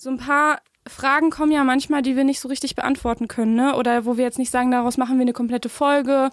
[0.00, 3.76] so ein paar Fragen kommen ja manchmal, die wir nicht so richtig beantworten können, ne?
[3.76, 6.30] Oder wo wir jetzt nicht sagen, daraus machen wir eine komplette Folge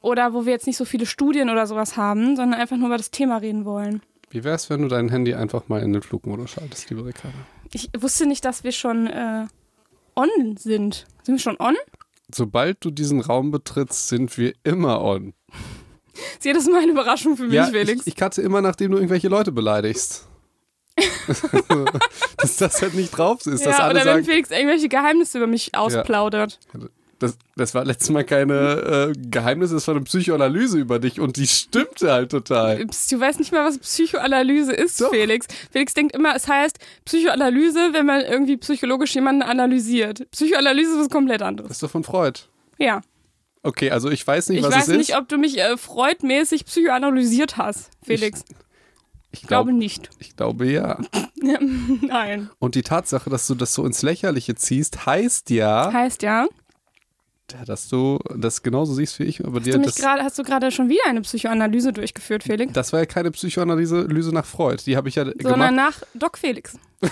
[0.00, 2.96] oder wo wir jetzt nicht so viele Studien oder sowas haben, sondern einfach nur über
[2.96, 4.00] das Thema reden wollen.
[4.30, 7.36] Wie wär's, wenn du dein Handy einfach mal in den Flugmodus schaltest, liebe Ricarda?
[7.70, 9.44] Ich wusste nicht, dass wir schon äh,
[10.16, 11.06] on sind.
[11.22, 11.76] Sind wir schon on?
[12.34, 15.34] Sobald du diesen Raum betrittst, sind wir immer on.
[16.40, 18.06] Sie hat das mal eine Überraschung für mich, ja, Felix.
[18.06, 20.28] Ich, ich cutte immer, nachdem du irgendwelche Leute beleidigst.
[22.38, 23.64] Dass das halt nicht drauf ist.
[23.64, 26.58] dass ja, alle oder sagen, wenn Felix irgendwelche Geheimnisse über mich ausplaudert.
[27.18, 31.36] das, das war letztes Mal keine äh, Geheimnis, das war eine Psychoanalyse über dich und
[31.36, 32.84] die stimmte halt total.
[32.84, 35.10] Du weißt nicht mal, was Psychoanalyse ist, Doch.
[35.10, 35.46] Felix.
[35.70, 40.28] Felix denkt immer, es heißt Psychoanalyse, wenn man irgendwie psychologisch jemanden analysiert.
[40.32, 41.70] Psychoanalyse ist was komplett Das anderes.
[41.72, 42.40] ist doch von Freud.
[42.78, 43.02] Ja.
[43.62, 45.16] Okay, also ich weiß nicht, Ich was weiß es nicht, ist.
[45.16, 48.44] ob du mich äh, freudmäßig psychoanalysiert hast, Felix.
[48.48, 48.56] Ich
[49.32, 50.10] Ich glaube glaub- nicht.
[50.18, 50.98] Ich glaube ja.
[52.02, 52.50] Nein.
[52.58, 56.46] Und die Tatsache, dass du das so ins Lächerliche ziehst, heißt ja, Heißt ja,
[57.66, 59.44] dass du das genauso siehst wie ich.
[59.44, 62.72] Aber hast dir du das, gerade, hast du gerade schon wieder eine Psychoanalyse durchgeführt, Felix?
[62.72, 64.82] das war ja keine Psychoanalyse Lyse nach Freud.
[64.86, 65.74] Die habe ich ja Sondern gemacht.
[65.74, 66.78] nach Doc Felix.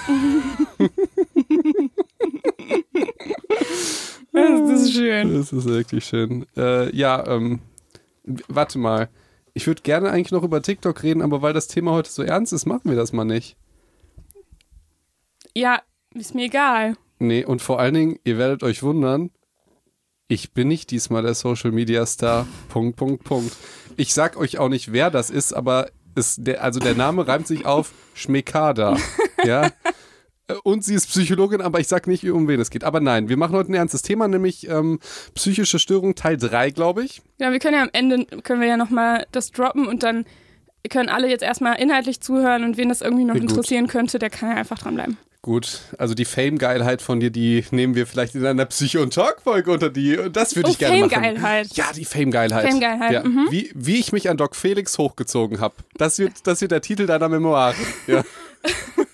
[4.32, 5.34] das ist schön.
[5.34, 6.46] Das ist wirklich schön.
[6.56, 7.60] Äh, ja, ähm,
[8.48, 9.08] warte mal.
[9.54, 12.52] Ich würde gerne eigentlich noch über TikTok reden, aber weil das Thema heute so ernst
[12.52, 13.56] ist, machen wir das mal nicht.
[15.54, 15.82] Ja,
[16.14, 16.96] ist mir egal.
[17.18, 19.30] Nee, und vor allen Dingen, ihr werdet euch wundern,
[20.28, 22.46] ich bin nicht diesmal der Social Media Star.
[22.68, 23.56] Punkt, Punkt, Punkt.
[23.96, 27.46] Ich sag euch auch nicht, wer das ist, aber es, der, also der Name reimt
[27.46, 28.96] sich auf Schmekada.
[29.42, 29.70] Ja.
[30.62, 32.84] Und sie ist Psychologin, aber ich sag nicht, um wen es geht.
[32.84, 34.98] Aber nein, wir machen heute ein ernstes Thema, nämlich ähm,
[35.34, 37.22] psychische Störung Teil 3, glaube ich.
[37.38, 40.24] Ja, wir können ja am Ende, können wir ja nochmal das droppen und dann
[40.88, 43.42] können alle jetzt erstmal inhaltlich zuhören und wen das irgendwie noch Gut.
[43.42, 45.18] interessieren könnte, der kann ja einfach dranbleiben.
[45.42, 49.70] Gut, also die Fame-Geilheit von dir, die nehmen wir vielleicht in einer Psycho- und Talk-Folge
[49.72, 50.18] unter die.
[50.30, 51.10] Das würde Oh, ich gerne machen.
[51.10, 51.68] Fame-Geilheit.
[51.76, 52.68] Ja, die Fame-Geilheit.
[52.68, 53.24] Fame-Geilheit, Ja.
[53.24, 53.46] mhm.
[53.50, 55.76] Wie, wie ich mich an Doc Felix hochgezogen habe.
[55.96, 57.74] Das wird, das wird der Titel deiner Memoire.
[58.06, 58.22] Ja,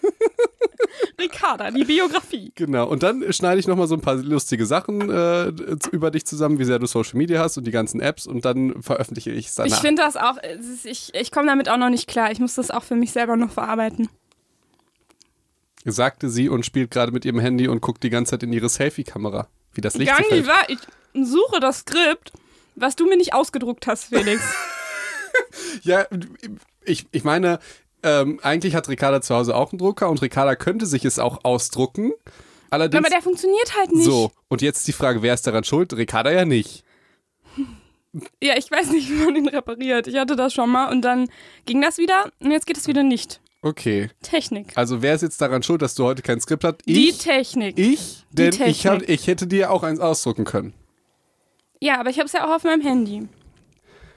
[1.19, 2.53] Ricarda, die Biografie.
[2.54, 2.87] genau.
[2.88, 5.47] Und dann schneide ich nochmal so ein paar lustige Sachen äh,
[5.91, 8.82] über dich zusammen, wie sehr du Social Media hast und die ganzen Apps und dann
[8.82, 9.75] veröffentliche ich es danach.
[9.75, 10.37] Ich finde das auch,
[10.84, 12.31] ich, ich komme damit auch noch nicht klar.
[12.31, 14.09] Ich muss das auch für mich selber noch verarbeiten.
[15.84, 18.69] sagte sie und spielt gerade mit ihrem Handy und guckt die ganze Zeit in ihre
[18.69, 19.48] Selfie-Kamera.
[19.72, 20.69] Wie das Licht Gar so nicht wahr.
[20.69, 20.78] Ich
[21.15, 22.33] suche das Skript,
[22.75, 24.43] was du mir nicht ausgedruckt hast, Felix.
[25.83, 26.06] Ja,
[26.84, 27.59] ich, ich meine,
[28.03, 31.45] ähm, eigentlich hat Ricarda zu Hause auch einen Drucker und Ricarda könnte sich es auch
[31.45, 32.12] ausdrucken.
[32.71, 33.05] Allerdings.
[33.05, 34.05] Aber der funktioniert halt nicht.
[34.05, 35.93] so, und jetzt die Frage, wer ist daran schuld?
[35.97, 36.84] Ricarda ja nicht.
[38.43, 40.07] Ja, ich weiß nicht, wie man den repariert.
[40.07, 41.29] Ich hatte das schon mal und dann
[41.67, 43.41] ging das wieder und jetzt geht es wieder nicht.
[43.62, 44.09] Okay.
[44.23, 44.73] Technik.
[44.77, 46.77] Also wer ist jetzt daran schuld, dass du heute kein Skript hast?
[46.87, 47.19] Die Ich?
[47.19, 47.78] Technik.
[47.78, 48.25] ich?
[48.31, 48.69] Denn Technik.
[48.71, 50.73] ich, hab, ich hätte dir auch eins ausdrucken können.
[51.81, 53.28] Ja, aber ich habe es ja auch auf meinem Handy.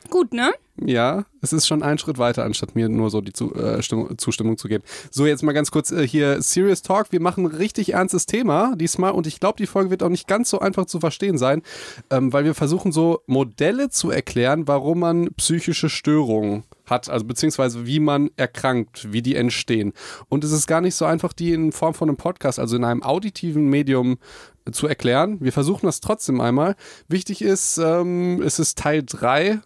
[0.09, 0.51] Gut, ne?
[0.85, 4.17] Ja, es ist schon ein Schritt weiter, anstatt mir nur so die Zu äh, Stimmung,
[4.17, 4.83] Zustimmung zu geben.
[5.11, 7.11] So, jetzt mal ganz kurz äh, hier Serious Talk.
[7.11, 10.27] Wir machen ein richtig ernstes Thema diesmal und ich glaube, die Folge wird auch nicht
[10.27, 11.63] ganz so einfach zu verstehen sein,
[12.09, 17.85] ähm, weil wir versuchen so Modelle zu erklären, warum man psychische Störungen hat, also beziehungsweise
[17.85, 19.93] wie man erkrankt, wie die entstehen.
[20.29, 22.83] Und es ist gar nicht so einfach, die in Form von einem Podcast, also in
[22.83, 24.17] einem auditiven Medium
[24.65, 25.37] äh, zu erklären.
[25.41, 26.75] Wir versuchen das trotzdem einmal.
[27.07, 29.61] Wichtig ist, ähm, es ist Teil 3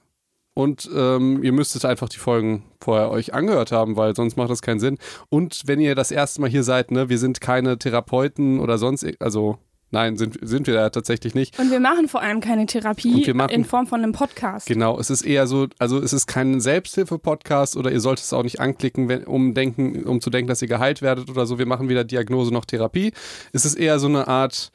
[0.54, 4.62] und ähm, ihr müsstet einfach die Folgen vorher euch angehört haben, weil sonst macht das
[4.62, 4.98] keinen Sinn.
[5.30, 9.06] Und wenn ihr das erste Mal hier seid, ne, wir sind keine Therapeuten oder sonst,
[9.20, 9.58] also
[9.90, 11.58] nein, sind, sind wir da tatsächlich nicht.
[11.60, 14.66] Und wir machen vor allem keine Therapie machen- in Form von einem Podcast.
[14.68, 18.44] Genau, es ist eher so, also es ist kein Selbsthilfe-Podcast oder ihr solltet es auch
[18.44, 21.60] nicht anklicken, wenn, um, denken, um zu denken, dass ihr geheilt werdet oder so.
[21.60, 23.12] Wir machen weder Diagnose noch Therapie.
[23.54, 24.72] Es ist eher so eine Art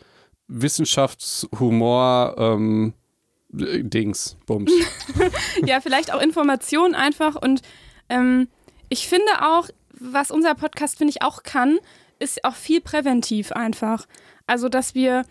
[0.47, 2.95] Wissenschaftshumor, ähm,
[3.51, 4.71] Dings, Bums.
[5.67, 7.35] ja, vielleicht auch Informationen einfach.
[7.35, 7.63] Und
[8.09, 8.49] ähm,
[8.89, 11.79] ich finde auch, was unser Podcast, finde ich, auch kann,
[12.19, 14.07] ist auch viel präventiv einfach.
[14.47, 15.25] Also, dass wir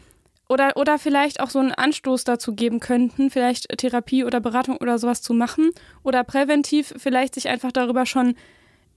[0.50, 4.98] oder, oder vielleicht auch so einen Anstoß dazu geben könnten, vielleicht Therapie oder Beratung oder
[4.98, 5.72] sowas zu machen.
[6.04, 8.36] Oder präventiv vielleicht sich einfach darüber schon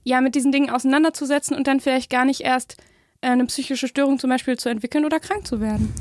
[0.03, 2.90] ja mit diesen Dingen auseinanderzusetzen und dann vielleicht gar nicht erst äh,
[3.21, 5.93] eine psychische Störung zum Beispiel zu entwickeln oder krank zu werden.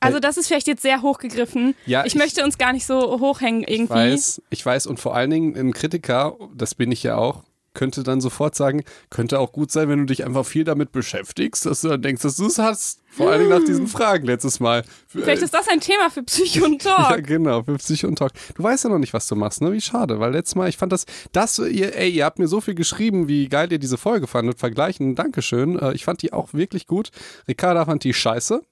[0.00, 1.74] Also das ist vielleicht jetzt sehr hochgegriffen.
[1.86, 3.92] Ja, ich, ich- möchte uns gar nicht so hochhängen Ich irgendwie.
[3.94, 7.42] weiß, ich weiß und vor allen Dingen ein Kritiker, das bin ich ja auch,
[7.74, 11.66] könnte dann sofort sagen, könnte auch gut sein, wenn du dich einfach viel damit beschäftigst,
[11.66, 12.97] dass du dann denkst, dass du es hast.
[13.18, 14.82] Vor allem nach diesen Fragen letztes Mal.
[15.08, 17.10] Vielleicht ist das ein Thema für Psycho und Talk.
[17.10, 18.32] Ja, genau, für Psycho und Talk.
[18.54, 19.72] Du weißt ja noch nicht, was du machst, ne?
[19.72, 22.60] Wie schade, weil letztes Mal, ich fand das, das, ihr, ey, ihr habt mir so
[22.60, 25.78] viel geschrieben, wie geil ihr diese Folge fandet, vergleichen, Dankeschön.
[25.78, 27.10] Äh, Ich fand die auch wirklich gut.
[27.46, 28.62] Ricarda fand die scheiße.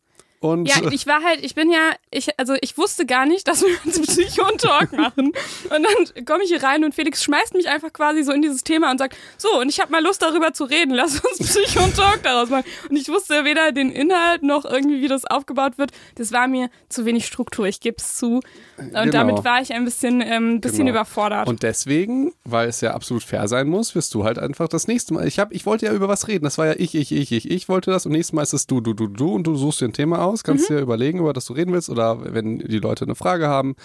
[0.46, 3.62] Und Ja, ich war halt, ich bin ja, ich, also ich wusste gar nicht, dass
[3.62, 5.26] wir uns Psycho und Talk machen.
[5.26, 5.34] Und
[5.70, 8.90] dann komme ich hier rein und Felix schmeißt mich einfach quasi so in dieses Thema
[8.90, 11.96] und sagt, so, und ich habe mal Lust darüber zu reden, lass uns Psycho und
[11.96, 12.64] Talk daraus machen.
[12.88, 15.90] Und ich wusste weder den Inhalt noch irgendwie, wie das aufgebaut wird.
[16.16, 18.40] Das war mir zu wenig Struktur, ich gebe es zu.
[18.78, 19.10] Und Genau.
[19.10, 20.90] damit war ich ein bisschen, ähm, bisschen Genau.
[20.90, 21.48] überfordert.
[21.48, 25.14] Und deswegen, weil es ja absolut fair sein muss, wirst du halt einfach das nächste
[25.14, 25.26] Mal.
[25.26, 26.44] Ich, hab, ich wollte ja über was reden.
[26.44, 27.50] Das war ja ich, ich, ich, ich.
[27.50, 29.32] Ich wollte das und nächstes Mal ist es du, du, du, du.
[29.34, 31.88] Und du suchst dir ein Thema aus, kannst dir überlegen, über das du reden willst.
[31.88, 33.76] Oder wenn die Leute eine Frage haben.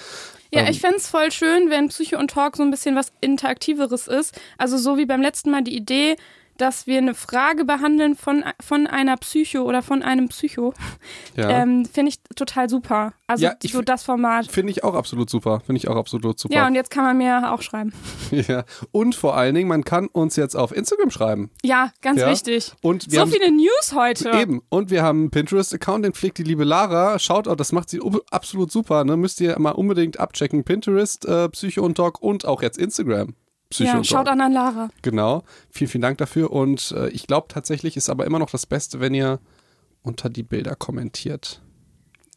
[0.53, 4.07] Ja, Ähm, ich fänd's voll schön, wenn Psycho und Talk so ein bisschen was Interaktiveres
[4.07, 4.39] ist.
[4.57, 6.15] Also so wie beim letzten Mal die Idee,
[6.61, 10.73] dass wir eine Frage behandeln von, von einer Psycho oder von einem Psycho.
[11.35, 11.49] Ja.
[11.49, 13.13] Ähm, Finde ich total super.
[13.25, 14.45] Also Ja, ich so das Format.
[14.51, 15.61] Finde ich auch absolut super.
[15.65, 16.53] Finde ich auch absolut super.
[16.53, 17.93] Ja, und jetzt kann man mir auch schreiben.
[18.31, 18.63] Ja.
[18.91, 21.49] Und vor allen Dingen, man kann uns jetzt auf Instagram schreiben.
[21.63, 22.29] Ja, ganz Ja.
[22.29, 22.71] wichtig.
[22.81, 24.31] Und wir So haben viele News heute.
[24.31, 24.61] Eben.
[24.69, 27.19] Und wir haben einen Pinterest-Account, den pflegt die liebe Lara.
[27.19, 27.99] Shoutout, das macht sie
[28.29, 29.03] absolut super.
[29.03, 29.17] Ne?
[29.17, 30.63] Müsst ihr mal unbedingt abchecken.
[30.63, 33.35] Pinterest, äh, Psycho und Talk und auch jetzt Instagram.
[33.71, 34.89] Psycho Ja, und schaut an an Lara.
[35.01, 35.43] Genau.
[35.71, 36.51] Vielen, vielen Dank dafür.
[36.51, 39.39] Und äh, ich glaube tatsächlich ist aber immer noch das Beste, wenn ihr
[40.03, 41.61] unter die Bilder kommentiert.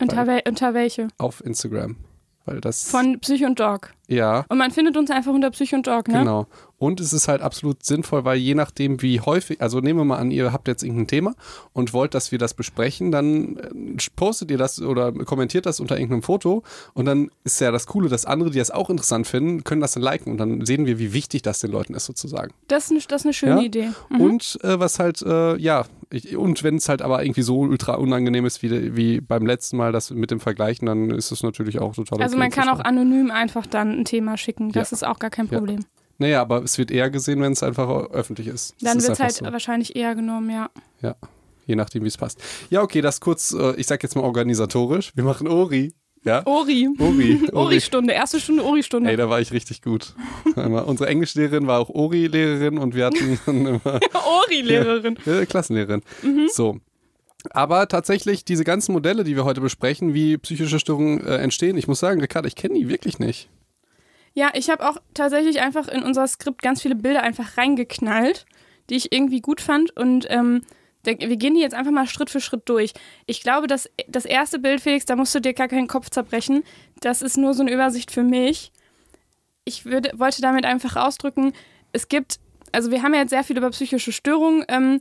[0.01, 1.09] Unter, wel unter welche?
[1.19, 1.97] Auf Instagram.
[2.47, 2.85] Weil das.
[2.91, 3.95] Von Psycho und Dog.
[4.07, 4.45] Ja.
[4.49, 6.19] Und man findet uns einfach unter Psycho und Dog, ne?
[6.19, 6.47] Genau.
[6.77, 10.19] Und es ist halt absolut sinnvoll, weil je nachdem, wie häufig, also nehmen wir mal
[10.19, 11.35] an, ihr habt jetzt irgendein Thema
[11.73, 15.97] und wollt, dass wir das besprechen, dann äh, postet ihr das oder kommentiert das unter
[15.97, 16.63] irgendeinem Foto
[16.93, 19.93] und dann ist ja das Coole, dass andere, die das auch interessant finden, können das
[19.93, 22.53] dann liken und dann sehen wir, wie wichtig das den Leuten ist sozusagen.
[22.69, 23.63] Das ist, eine- das ist eine schöne Ja?
[23.63, 23.89] Idee.
[24.11, 24.21] Mhm.
[24.21, 27.95] Und äh, was halt, äh, ja, ich, und wenn es halt aber irgendwie so ultra
[27.95, 31.79] unangenehm ist wie, wie beim letzten Mal, das mit dem Vergleichen, dann ist es natürlich
[31.81, 34.73] auch total Also okay man kann auch anonym einfach dann ein Thema schicken.
[34.73, 34.95] Das Ja.
[34.97, 35.59] ist auch gar kein Ja.
[35.59, 35.85] Problem.
[36.19, 38.75] Naja, aber es wird eher gesehen, wenn es einfach öffentlich ist.
[38.81, 39.45] Dann wird es halt so.
[39.47, 40.71] wahrscheinlich eher genommen, ja.
[41.03, 41.17] Ja,
[41.67, 42.41] je nachdem, wie es passt.
[42.71, 45.13] Ja, okay, das kurz, äh, ich sag jetzt mal organisatorisch.
[45.17, 45.93] Wir machen Ori.
[46.25, 46.47] Ja?
[46.47, 46.89] Ori.
[46.99, 47.49] Ori.
[47.53, 49.11] Ori-Stunde, erste Stunde Ori-Stunde.
[49.11, 50.15] Ey, da war ich richtig gut.
[50.57, 55.19] Unsere Englischlehrerin war auch Ori-Lehrerin und wir hatten dann immer Ori-Lehrerin.
[55.27, 56.03] äh, Klassenlehrerin.
[56.23, 56.49] Mhm.
[56.51, 56.79] So.
[57.51, 61.87] Aber tatsächlich, diese ganzen Modelle, die wir heute besprechen, wie psychische Störungen äh, entstehen, ich
[61.87, 63.51] muss sagen, Ricardo, ich kenne die wirklich nicht.
[64.33, 68.47] Ja, ich habe auch tatsächlich einfach in unser Skript ganz viele Bilder einfach reingeknallt,
[68.89, 69.95] die ich irgendwie gut fand.
[69.97, 70.63] Und ähm,
[71.05, 72.93] wir gehen die jetzt einfach mal Schritt für Schritt durch.
[73.27, 76.65] Ich glaube, dass das erste Bild, Felix, da musst du dir gar keinen Kopf zerbrechen.
[77.01, 78.73] Das ist nur so eine Übersicht für mich.
[79.65, 81.53] Ich würde, wollte damit einfach ausdrücken,
[81.93, 82.39] es gibt,
[82.73, 85.01] also wir haben ja jetzt sehr viel über psychische Störungen ähm,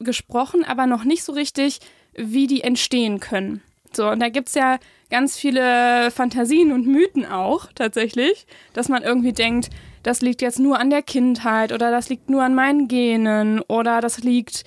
[0.00, 1.80] gesprochen, aber noch nicht so richtig,
[2.14, 3.62] wie die entstehen können.
[3.92, 4.78] So, und da gibt es ja
[5.10, 9.70] ganz viele Fantasien und Mythen auch tatsächlich, dass man irgendwie denkt,
[10.02, 14.00] das liegt jetzt nur an der Kindheit oder das liegt nur an meinen Genen oder
[14.00, 14.64] das liegt,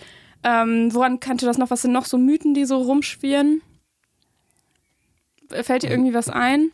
[0.47, 1.69] ähm, woran kannte das noch?
[1.69, 3.61] Was sind noch so Mythen, die so rumschwirren?
[5.49, 6.71] Fällt dir irgendwie was ein?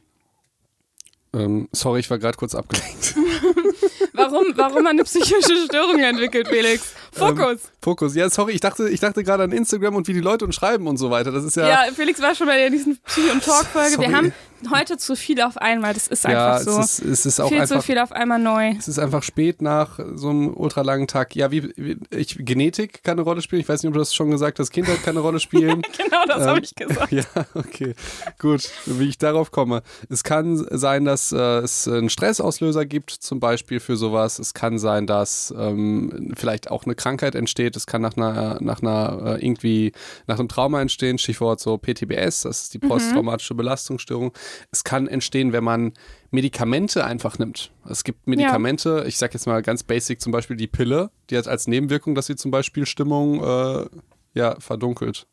[1.33, 3.15] Ähm, sorry, ich war gerade kurz abgelenkt.
[4.15, 6.93] Warum, warum man eine psychische Störung entwickelt, Felix?
[7.11, 7.61] Fokus.
[7.81, 8.13] Fokus.
[8.13, 10.85] Ja, sorry, ich dachte, ich dachte gerade an Instagram und wie die Leute uns schreiben
[10.85, 11.31] und so weiter.
[11.31, 11.67] Das ist ja.
[11.67, 13.99] Ja, Felix war schon bei der nächsten Psych- und Talk-Folge.
[13.99, 14.31] Wir haben
[14.71, 15.93] heute zu viel auf einmal.
[15.93, 16.79] Das ist ja, einfach so.
[16.79, 17.77] es ist, es ist auch viel einfach.
[17.77, 18.73] zu viel auf einmal neu.
[18.77, 21.35] Es ist einfach spät nach so einem ultralangen Tag.
[21.35, 23.61] Ja, wie, wie ich, Genetik kann eine Rolle spielen.
[23.61, 24.71] Ich weiß nicht, ob du das schon gesagt hast.
[24.71, 25.81] Kindheit kann eine Rolle spielen.
[26.03, 27.11] Genau, das habe Ähm, ich gesagt.
[27.11, 27.93] ja, okay.
[28.39, 29.83] Gut, wie ich darauf komme.
[30.09, 34.39] Es kann sein, dass äh, es einen Stressauslöser gibt, zum Beispiel für sowas.
[34.39, 37.75] Es kann sein, dass ähm, vielleicht auch eine Krankheit entsteht.
[37.75, 39.91] Es kann nach einer, nach einer äh, irgendwie
[40.27, 41.17] nach einem Trauma entstehen.
[41.17, 44.33] Stichwort so PTBS, das ist die posttraumatische Belastungsstörung.
[44.71, 45.93] Es kann entstehen, wenn man
[46.31, 47.71] Medikamente einfach nimmt.
[47.89, 51.47] Es gibt Medikamente, ich sag jetzt mal ganz basic, zum Beispiel die Pille, die hat
[51.47, 53.85] als Nebenwirkung, dass sie zum Beispiel Stimmung äh,
[54.33, 55.27] ja, verdunkelt.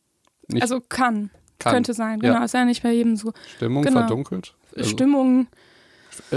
[0.48, 1.30] Nicht Also kann.
[1.58, 1.74] kann.
[1.74, 2.32] Könnte sein, Ja.
[2.34, 2.44] genau.
[2.44, 3.32] Ist ja nicht bei jedem so.
[3.56, 4.00] Stimmung Genau.
[4.00, 4.54] verdunkelt.
[4.76, 5.46] Also, Stimmung,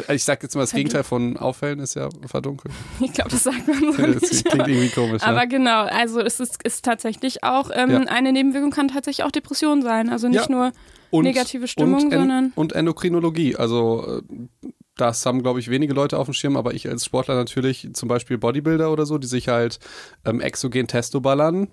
[0.07, 2.73] äh, ich sag jetzt mal, das Gegenteil von auffällen ist ja verdunkelt.
[3.01, 4.45] ich glaube, das sagt man so Das nicht.
[4.45, 5.23] klingt irgendwie komisch.
[5.23, 5.47] Aber ne?
[5.49, 7.99] genau, also es ist, ist tatsächlich auch, ähm, Ja.
[8.01, 10.09] eine Nebenwirkung kann tatsächlich auch Depression sein.
[10.09, 10.55] Also nicht Ja.
[10.55, 10.71] nur
[11.13, 13.55] und, negative Stimmung, und, sondern- und Endokrinologie.
[13.55, 17.36] Also äh, das haben, glaube ich, wenige Leute auf dem Schirm, aber ich als Sportler
[17.36, 19.79] natürlich, zum Beispiel Bodybuilder oder so, die sich halt
[20.25, 21.67] ähm, exogen Testo ballern.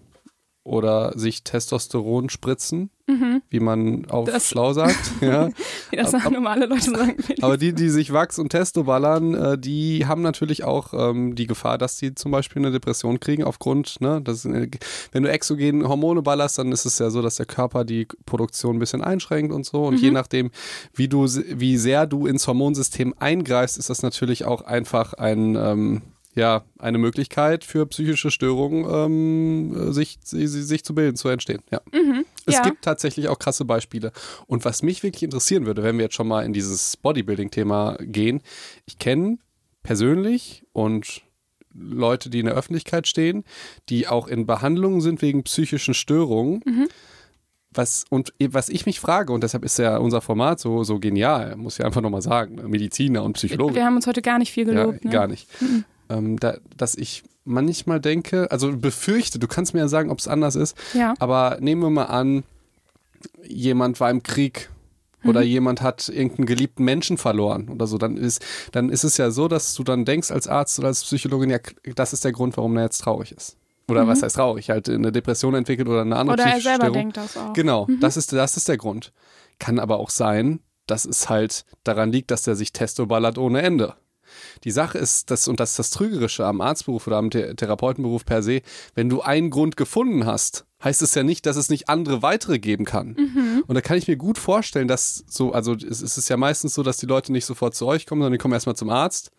[0.62, 3.42] Oder sich Testosteron spritzen, Mhm.
[3.48, 4.94] wie man auf Das- schlau sagt.
[5.20, 5.48] ja.
[5.90, 7.16] Wie das Ab- ab- normale Leute sagen.
[7.40, 11.46] Aber die, die sich Wachs und Testo ballern, äh, die haben natürlich auch ähm, die
[11.46, 14.68] Gefahr, dass sie zum Beispiel eine Depression kriegen aufgrund, ne, das, äh,
[15.12, 18.76] wenn du exogen Hormone ballerst, dann ist es ja so, dass der Körper die Produktion
[18.76, 19.86] ein bisschen einschränkt und so.
[19.86, 20.50] Und je nachdem,
[20.94, 26.02] wie du, wie sehr du ins Hormonsystem eingreifst, ist das natürlich auch einfach ein ähm,
[26.34, 31.60] ja, eine Möglichkeit für psychische Störungen ähm, sich, sich, sich zu bilden, zu entstehen.
[31.70, 31.80] Ja.
[32.46, 32.62] Es Ja.
[32.62, 34.12] gibt tatsächlich auch krasse Beispiele.
[34.46, 38.42] Und was mich wirklich interessieren würde, wenn wir jetzt schon mal in dieses Bodybuilding-Thema gehen,
[38.86, 39.38] ich kenne
[39.82, 41.22] persönlich und
[41.74, 43.44] Leute, die in der Öffentlichkeit stehen,
[43.88, 46.62] die auch in Behandlungen sind wegen psychischen Störungen.
[47.72, 51.54] Was, und was ich mich frage, und deshalb ist ja unser Format so, so genial,
[51.54, 53.76] muss ich einfach nochmal sagen, ne, Mediziner und Psychologen.
[53.76, 55.04] Wir haben uns heute gar nicht viel gelobt.
[55.04, 55.14] Ja, ne?
[55.14, 55.48] gar nicht.
[56.10, 60.28] Ähm, da, dass ich manchmal denke, also befürchte, du kannst mir ja sagen, ob es
[60.28, 61.14] anders ist, Ja.
[61.18, 62.42] aber nehmen wir mal an,
[63.46, 64.70] jemand war im Krieg
[65.24, 69.30] oder jemand hat irgendeinen geliebten Menschen verloren oder so, dann ist, dann ist es ja
[69.30, 71.58] so, dass du dann denkst als Arzt oder als Psychologin, ja,
[71.94, 73.56] das ist der Grund, warum er jetzt traurig ist.
[73.88, 74.70] Oder was heißt traurig?
[74.70, 76.92] Halt eine Depression entwickelt oder eine andere Oder er selber Störung.
[76.94, 77.52] denkt das auch.
[77.52, 79.12] Genau, das, ist, das ist der Grund.
[79.58, 83.62] Kann aber auch sein, dass es halt daran liegt, dass der sich Testo ballert ohne
[83.62, 83.94] Ende.
[84.64, 88.24] Die Sache ist, dass, und das ist das Trügerische am Arztberuf oder am The Therapeutenberuf
[88.24, 88.60] per se,
[88.94, 92.58] wenn du einen Grund gefunden hast, heißt es ja nicht, dass es nicht andere weitere
[92.58, 93.14] geben kann.
[93.66, 96.74] Und da kann ich mir gut vorstellen, dass so, also es, es ist ja meistens
[96.74, 99.30] so, dass die Leute nicht sofort zu euch kommen, sondern die kommen erstmal zum Arzt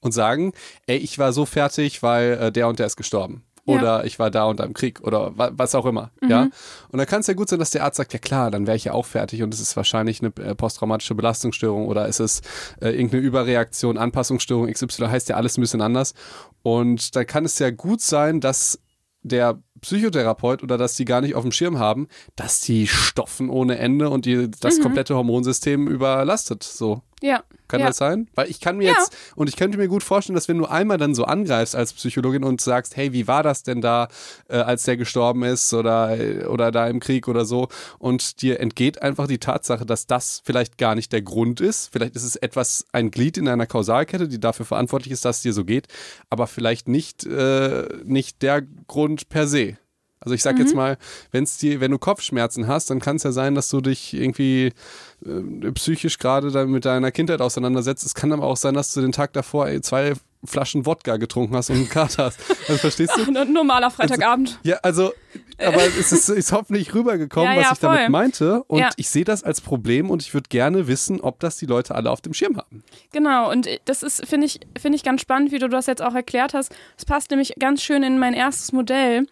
[0.00, 0.52] und sagen,
[0.86, 3.44] ey, ich war so fertig, weil äh, der und der ist gestorben.
[3.64, 3.74] Ja.
[3.74, 6.10] Oder ich war da und da im Krieg oder wa was auch immer.
[6.26, 6.48] Ja.
[6.90, 8.76] Und da kann es ja gut sein, dass der Arzt sagt, ja klar, dann wäre
[8.76, 12.40] ich ja auch fertig und es ist wahrscheinlich eine äh, posttraumatische Belastungsstörung oder ist es
[12.80, 16.14] äh, irgendeine Überreaktion, Anpassungsstörung, XY heißt ja alles ein bisschen anders.
[16.62, 18.80] Und da kann es ja gut sein, dass
[19.22, 23.78] der Psychotherapeut oder dass die gar nicht auf dem Schirm haben, dass die stoffen ohne
[23.78, 26.62] Ende und die, das komplette Hormonsystem überlastet.
[26.64, 27.02] So.
[27.22, 27.42] Ja.
[27.68, 27.86] Kann ja.
[27.86, 28.28] das sein?
[28.34, 28.94] Weil ich kann mir Ja.
[28.98, 31.94] jetzt, und ich könnte mir gut vorstellen, dass wenn du einmal dann so angreifst als
[31.94, 34.08] Psychologin und sagst, hey, wie war das denn da,
[34.48, 36.18] äh, als der gestorben ist oder,
[36.50, 40.76] oder da im Krieg oder so, und dir entgeht einfach die Tatsache, dass das vielleicht
[40.76, 41.88] gar nicht der Grund ist.
[41.92, 45.42] Vielleicht ist es etwas, ein Glied in einer Kausalkette, die dafür verantwortlich ist, dass es
[45.42, 45.86] dir so geht,
[46.28, 49.78] aber vielleicht nicht, äh, nicht der Grund per se.
[50.22, 50.96] Also ich sag jetzt mal,
[51.32, 54.72] wenn's dir, wenn du Kopfschmerzen hast, dann kann es ja sein, dass du dich irgendwie
[55.26, 58.06] äh, psychisch gerade mit deiner Kindheit auseinandersetzt.
[58.06, 60.14] Es kann aber auch sein, dass du den Tag davor ey, zwei
[60.44, 62.40] Flaschen Wodka getrunken hast und einen Kater hast.
[62.66, 63.22] Also verstehst du?
[63.40, 64.58] Ein normaler Freitagabend.
[64.64, 65.12] Ja, also,
[65.58, 68.08] aber es ist, ist hoffentlich rübergekommen, Ja, ja, was ich damit voll.
[68.08, 68.62] meinte.
[68.64, 68.90] Und Ja.
[68.96, 72.10] ich sehe das als Problem und ich würde gerne wissen, ob das die Leute alle
[72.10, 72.82] auf dem Schirm haben.
[73.12, 76.14] Genau, und das ist, finde ich, finde ich ganz spannend, wie du das jetzt auch
[76.14, 76.74] erklärt hast.
[76.98, 79.26] Es passt nämlich ganz schön in mein erstes Modell.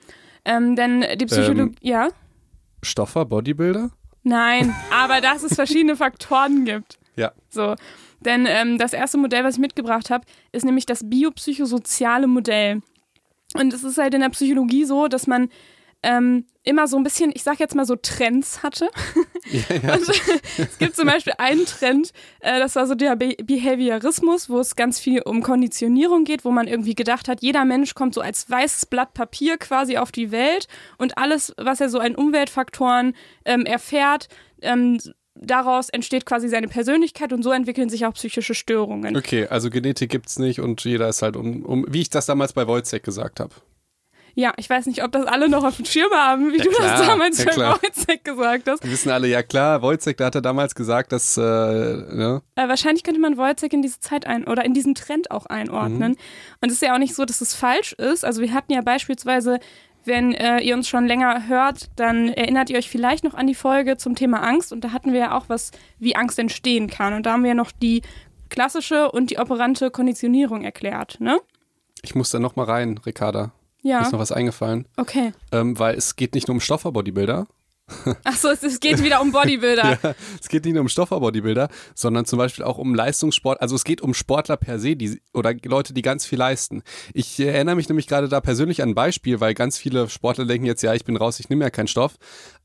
[0.44, 1.76] Ähm, denn die Psychologie.
[1.82, 1.88] Ähm.
[1.88, 2.08] ja?
[2.82, 3.90] Stoffer, Bodybuilder?
[4.22, 6.98] Nein, aber dass es verschiedene Faktoren gibt.
[7.16, 7.32] Ja.
[7.48, 7.74] So.
[8.20, 12.82] Denn ähm, das erste Modell, was ich mitgebracht habe, ist nämlich das biopsychosoziale Modell.
[13.54, 15.48] Und es ist halt in der Psychologie so, dass man
[16.02, 18.90] ähm, immer so ein bisschen, ich sag jetzt mal so Trends hatte.
[19.52, 20.08] Und
[20.58, 24.76] es gibt zum Beispiel einen Trend, äh, das war so der Be Behaviorismus, wo es
[24.76, 28.48] ganz viel um Konditionierung geht, wo man irgendwie gedacht hat, jeder Mensch kommt so als
[28.48, 33.14] weißes Blatt Papier quasi auf die Welt und alles, was er so an Umweltfaktoren
[33.44, 34.28] ähm, erfährt,
[34.62, 34.98] ähm,
[35.34, 39.16] daraus entsteht quasi seine Persönlichkeit und so entwickeln sich auch psychische Störungen.
[39.16, 42.52] Okay, also Genetik gibt's nicht und jeder ist halt um, um wie ich das damals
[42.52, 43.54] bei Wojciech gesagt habe.
[44.34, 46.70] Ja, ich weiß nicht, ob das alle noch auf dem Schirm haben, wie Ja, du
[46.70, 47.78] klar, das damals ja, bei klar.
[47.82, 48.82] Wojciech gesagt hast.
[48.84, 52.42] Wir wissen alle, ja klar, Wojciech, da hat er damals gesagt, dass, äh, ne?
[52.54, 56.16] Äh, wahrscheinlich könnte man Wojciech in diese Zeit ein oder in diesen Trend auch einordnen.
[56.60, 58.24] Und es ist ja auch nicht so, dass es falsch ist.
[58.24, 59.58] Also wir hatten ja beispielsweise,
[60.04, 63.54] wenn äh, ihr uns schon länger hört, dann erinnert ihr euch vielleicht noch an die
[63.54, 64.72] Folge zum Thema Angst.
[64.72, 67.14] Und da hatten wir ja auch was, wie Angst entstehen kann.
[67.14, 68.02] Und da haben wir ja noch die
[68.48, 71.38] klassische und die operante Konditionierung erklärt, ne?
[72.02, 73.52] Ich muss da noch mal rein, Ricarda.
[73.82, 74.86] Mir Ja, ist noch was eingefallen.
[74.96, 75.32] okay.
[75.52, 77.46] Ähm, weil es geht nicht nur um Stoffer-Bodybuilder.
[78.24, 79.98] Achso, es, es geht wieder um Bodybuilder.
[80.02, 83.60] Ja, es geht nicht nur um Stoffer-Bodybuilder, sondern zum Beispiel auch um Leistungssport.
[83.60, 86.82] Also es geht um Sportler per se die, oder Leute, die ganz viel leisten.
[87.14, 90.66] Ich erinnere mich nämlich gerade da persönlich an ein Beispiel, weil ganz viele Sportler denken
[90.66, 92.14] jetzt, ja, ich bin raus, ich nehme ja keinen Stoff.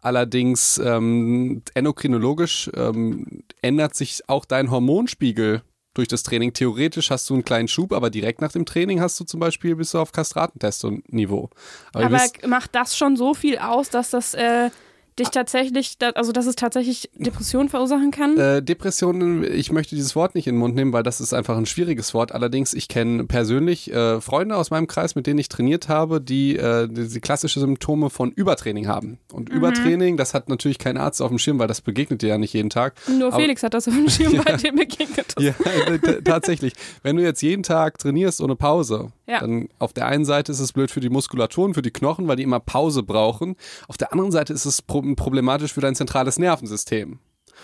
[0.01, 5.63] Allerdings ähm, endokrinologisch ähm, ändert sich auch dein Hormonspiegel
[5.95, 6.53] durch das Training.
[6.53, 9.75] Theoretisch hast du einen kleinen Schub, aber direkt nach dem Training hast du zum Beispiel
[9.75, 11.49] bist du auf Kastratentest-Niveau.
[11.91, 14.69] Aber, ihr Aber wisst, macht das schon so viel aus, dass das äh,
[15.19, 18.37] dich tatsächlich, also dass es tatsächlich Depressionen verursachen kann?
[18.37, 21.57] Äh, Depressionen, ich möchte dieses Wort nicht in den Mund nehmen, weil das ist einfach
[21.57, 22.31] ein schwieriges Wort.
[22.33, 26.57] Allerdings, ich kenne persönlich äh, Freunde aus meinem Kreis, mit denen ich trainiert habe, die
[26.57, 29.17] äh, diese klassische Symptome von Übertraining haben.
[29.31, 29.55] Und Mhm.
[29.57, 32.53] Übertraining, das hat natürlich kein Arzt auf dem Schirm, weil das begegnet dir ja nicht
[32.53, 32.95] jeden Tag.
[33.07, 35.33] Nur aber- Felix hat das auf dem Schirm, bei dem begegnet.
[35.39, 35.53] Ja,
[36.23, 36.73] tatsächlich.
[37.03, 39.39] Wenn du jetzt jeden Tag trainierst ohne Pause, Ja.
[39.39, 42.27] dann auf der einen Seite ist es blöd für die Muskulatur und für die Knochen,
[42.27, 43.55] weil die immer Pause brauchen.
[43.87, 47.19] Auf der anderen Seite ist es pro problematisch für dein zentrales Nervensystem.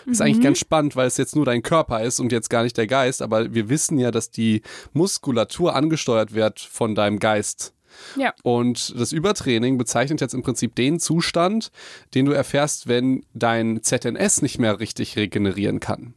[0.05, 2.63] Das ist eigentlich ganz spannend, weil es jetzt nur dein Körper ist und jetzt gar
[2.63, 3.21] nicht der Geist.
[3.21, 4.61] Aber wir wissen ja, dass die
[4.93, 7.73] Muskulatur angesteuert wird von deinem Geist.
[8.15, 8.33] Ja.
[8.43, 11.71] Und das Übertraining bezeichnet jetzt im Prinzip den Zustand,
[12.13, 16.13] den du erfährst, wenn dein ZNS nicht mehr richtig regenerieren kann.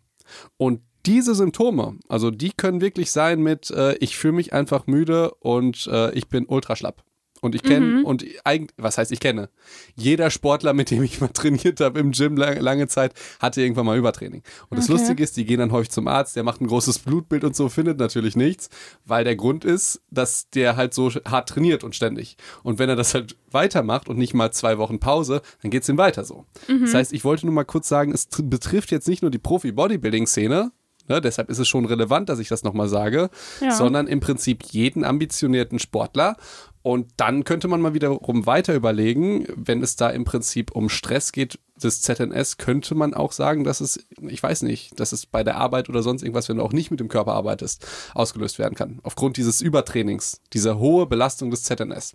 [0.56, 5.32] Und diese Symptome, also die können wirklich sein mit, äh, ich fühle mich einfach müde
[5.40, 7.02] und äh, ich bin ultra schlapp.
[7.40, 9.50] Und ich kenne, und eigentlich, was heißt ich kenne?
[9.96, 13.84] Jeder Sportler, mit dem ich mal trainiert habe im Gym lange, lange Zeit, hatte irgendwann
[13.84, 14.42] mal Übertraining.
[14.70, 14.92] Und das Okay.
[14.98, 17.68] Lustige ist, die gehen dann häufig zum Arzt, der macht ein großes Blutbild und so,
[17.68, 18.70] findet natürlich nichts,
[19.04, 22.38] weil der Grund ist, dass der halt so hart trainiert und ständig.
[22.62, 25.88] Und wenn er das halt weitermacht und nicht mal zwei Wochen Pause, dann geht es
[25.90, 26.46] ihm weiter so.
[26.66, 29.38] Das heißt, ich wollte nur mal kurz sagen, es tr- betrifft jetzt nicht nur die
[29.38, 30.72] Profi-Bodybuilding-Szene,
[31.06, 33.28] Ne, deshalb ist es schon relevant, dass ich das nochmal sage,
[33.60, 33.72] Ja.
[33.72, 36.36] sondern im Prinzip jeden ambitionierten Sportler.
[36.82, 41.32] Und dann könnte man mal wiederum weiter überlegen, wenn es da im Prinzip um Stress
[41.32, 45.42] geht, des ZNS, könnte man auch sagen, dass es, ich weiß nicht, dass es bei
[45.42, 47.84] der Arbeit oder sonst irgendwas, wenn du auch nicht mit dem Körper arbeitest,
[48.14, 49.00] ausgelöst werden kann.
[49.02, 52.14] Aufgrund dieses Übertrainings, dieser hohe Belastung des ZNS.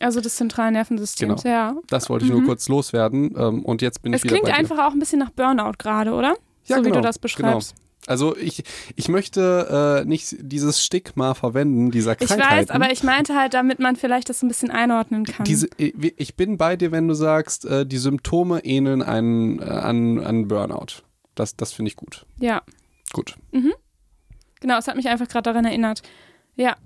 [0.00, 1.54] Also des zentralen Nervensystems, Genau.
[1.54, 1.76] ja.
[1.88, 3.34] Das wollte ich nur kurz loswerden.
[3.36, 4.58] Ähm, und jetzt bin Es ich wieder klingt bei dir.
[4.58, 6.36] einfach auch ein bisschen nach Burnout gerade, oder?
[6.66, 7.74] Ja, so wie genau, du das beschreibst.
[7.74, 7.85] Genau.
[8.06, 8.62] Also ich,
[8.94, 12.68] ich möchte äh, nicht dieses Stigma verwenden, dieser Ich Krankheiten.
[12.68, 15.44] weiß, aber ich meinte halt, damit man vielleicht das ein bisschen einordnen kann.
[15.44, 19.64] Diese, ich ich bin bei dir, wenn du sagst, äh, die Symptome ähneln einen, äh,
[19.64, 21.02] an, an Burnout.
[21.34, 22.24] Das, das finde ich gut.
[22.38, 22.62] ja,
[23.12, 23.36] Gut.
[24.60, 26.02] genau, es hat mich einfach gerade daran erinnert.
[26.56, 26.76] Ja.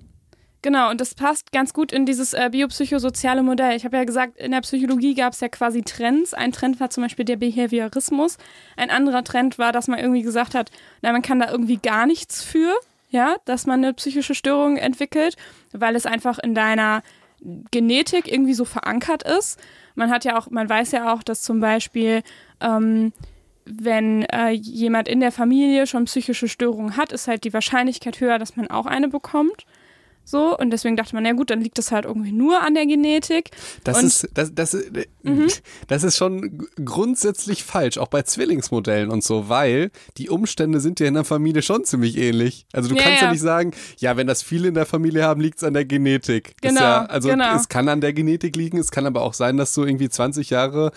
[0.62, 3.76] Genau, und das passt ganz gut in dieses äh, biopsychosoziale Modell.
[3.76, 6.34] Ich habe ja gesagt, in der Psychologie gab es ja quasi Trends.
[6.34, 8.36] Ein Trend war zum Beispiel der Behaviorismus.
[8.76, 12.06] Ein anderer Trend war, dass man irgendwie gesagt hat, na, man kann da irgendwie gar
[12.06, 12.74] nichts für,
[13.08, 15.36] ja, dass man eine psychische Störung entwickelt,
[15.72, 17.02] weil es einfach in deiner
[17.70, 19.58] Genetik irgendwie so verankert ist.
[19.94, 22.22] Man hat ja auch, man weiß ja auch, dass zum Beispiel
[22.60, 23.14] ähm,
[23.64, 28.38] wenn äh, jemand in der Familie schon psychische Störungen hat, ist halt die Wahrscheinlichkeit höher,
[28.38, 29.64] dass man auch eine bekommt.
[30.24, 32.86] So, und deswegen dachte man, ja gut, dann liegt das halt irgendwie nur an der
[32.86, 33.50] Genetik.
[33.84, 34.06] Das Und- Mhm.
[34.08, 35.06] ist, das, das, äh,
[35.88, 41.06] das ist schon grundsätzlich falsch, auch bei Zwillingsmodellen und so, weil die Umstände sind ja
[41.06, 42.66] in der Familie schon ziemlich ähnlich.
[42.72, 43.26] Also du Ja, kannst ja.
[43.26, 43.32] ja.
[43.32, 46.54] nicht sagen, ja, wenn das viele in der Familie haben, liegt es an der Genetik.
[46.62, 47.54] Genau, ja, also genau.
[47.56, 50.50] es kann an der Genetik liegen, es kann aber auch sein, dass du irgendwie 20
[50.50, 50.92] Jahre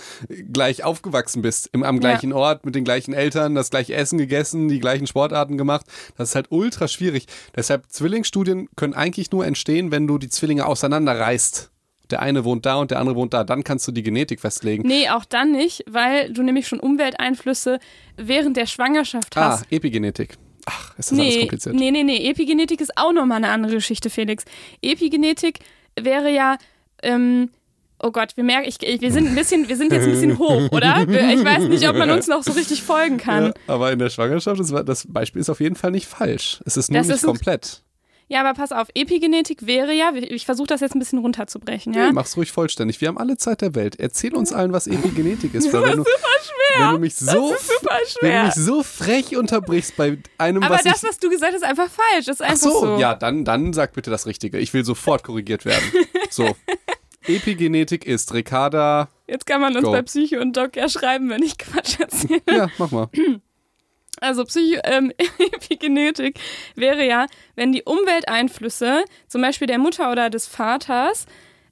[0.51, 4.67] gleich aufgewachsen bist, im, am gleichen Ort, mit den gleichen Eltern, das gleiche Essen gegessen,
[4.67, 5.85] die gleichen Sportarten gemacht.
[6.17, 7.27] Das ist halt ultra schwierig.
[7.55, 11.69] Deshalb Zwillingsstudien können eigentlich nur entstehen, wenn du die Zwillinge auseinanderreißt.
[12.09, 13.43] Der eine wohnt da und der andere wohnt da.
[13.43, 14.83] Dann kannst du die Genetik festlegen.
[14.87, 17.79] Nee, auch dann nicht, weil du nämlich schon Umwelteinflüsse
[18.17, 19.71] während der Schwangerschaft Ah, hast.
[19.71, 20.35] Epigenetik.
[20.65, 21.75] Ach, ist das alles Nee, kompliziert.
[21.75, 22.29] nee, nee, nee.
[22.29, 24.43] Epigenetik ist auch nochmal eine andere Geschichte, Felix.
[24.81, 25.59] Epigenetik
[25.99, 26.57] wäre ja,
[27.01, 27.49] ähm,
[27.99, 30.37] oh Gott, wir merken, ich, ich, wir sind ein bisschen, wir sind jetzt ein bisschen
[30.39, 31.01] hoch, oder?
[31.07, 33.45] Ich weiß nicht, ob man uns noch so richtig folgen kann.
[33.45, 36.61] Ja, aber in der Schwangerschaft, das, das Beispiel ist auf jeden Fall nicht falsch.
[36.65, 37.81] Es ist nur Das nicht ist komplett.
[38.33, 42.07] Ja, aber pass auf, Epigenetik wäre ja, ich versuche das jetzt ein bisschen runterzubrechen, ja?
[42.07, 42.99] Nee, mach's ruhig vollständig.
[42.99, 43.99] Wir haben alle Zeit der Welt.
[43.99, 45.71] Erzähl uns allen, was Epigenetik ist.
[45.71, 46.03] Weil wenn du,
[46.79, 48.43] wenn du mich so, das ist super wenn du schwer.
[48.45, 51.09] mich so frech unterbrichst bei einem, Aber was das, ich.
[51.09, 52.25] was du gesagt hast, ist einfach falsch.
[52.25, 52.97] Das ist Ach einfach so, so.
[52.97, 54.57] ja, dann, dann sag bitte das Richtige.
[54.57, 55.83] Ich will sofort korrigiert werden.
[56.31, 56.55] So.
[57.27, 59.09] Epigenetik ist Ricarda.
[59.27, 59.91] Jetzt kann man uns Go.
[59.91, 62.41] bei Psycho und Doc ja schreiben, wenn ich Quatsch erzähle.
[62.49, 63.09] Ja, mach mal.
[64.19, 65.11] Also Psycho, ähm,
[66.75, 71.25] wäre ja, wenn die Umwelteinflüsse, zum Beispiel der Mutter oder des Vaters,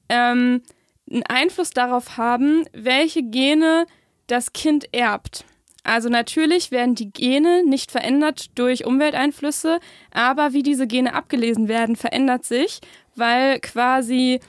[0.10, 0.62] ähm,
[1.10, 3.86] einen Einfluss darauf haben, welche Gene
[4.28, 5.46] das Kind erbt.
[5.84, 9.80] Also natürlich werden die Gene nicht verändert durch Umwelteinflüsse,
[10.12, 12.82] aber wie diese Gene abgelesen werden, verändert sich,
[13.16, 14.40] weil quasi,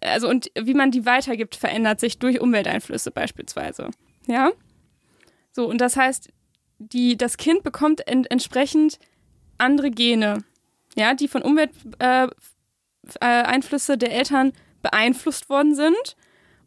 [0.00, 3.90] also und wie man die weitergibt, verändert sich durch Umwelteinflüsse beispielsweise.
[4.26, 4.52] Ja?
[5.52, 6.30] So, und das heißt,
[6.80, 8.98] die, das Kind bekommt en entsprechend
[9.58, 10.44] andere Gene,
[10.96, 12.34] ja, die von Umwelteinflüsse
[13.20, 16.16] äh, Einflüsse der Eltern beeinflusst worden sind.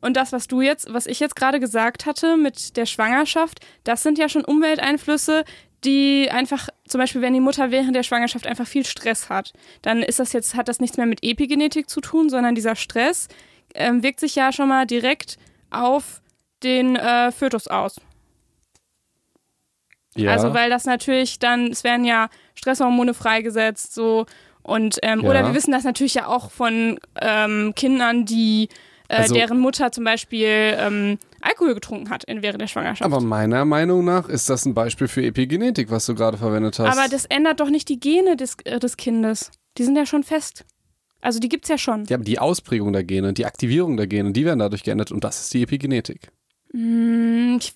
[0.02, 4.04] Und das, was du jetzt, was ich jetzt gerade gesagt hatte mit der Schwangerschaft, das
[4.04, 5.46] sind ja schon Umwelteinflüsse,
[5.84, 10.04] die einfach, zum Beispiel, wenn die Mutter während der Schwangerschaft einfach viel Stress hat, dann
[10.04, 13.28] ist das jetzt, hat das nichts mehr mit Epigenetik zu tun, sondern dieser Stress
[13.76, 15.38] ähm, wirkt sich ja schon mal direkt
[15.72, 16.22] auf
[16.64, 18.00] den äh, Fötus aus.
[20.16, 20.32] Ja.
[20.32, 24.26] Also weil das natürlich dann, es werden ja Stresshormone freigesetzt, so
[24.62, 25.30] und ähm, Ja.
[25.30, 28.70] oder wir wissen das natürlich ja auch von ähm, Kindern, die
[29.10, 30.48] äh, Also- deren Mutter zum Beispiel
[30.78, 33.04] ähm, Alkohol getrunken hat in, während der Schwangerschaft.
[33.12, 36.98] aber meiner Meinung nach ist das ein Beispiel für Epigenetik, was du gerade verwendet hast.
[36.98, 39.52] Aber das ändert doch nicht die Gene des, äh, des Kindes.
[39.78, 40.64] Die sind ja schon fest.
[41.20, 42.06] Also die gibt's ja schon.
[42.06, 45.24] ja, aber die Ausprägung der Gene, die Aktivierung der Gene, die werden dadurch geändert und
[45.24, 46.30] das ist die Epigenetik.
[46.72, 47.74] Hm, ich,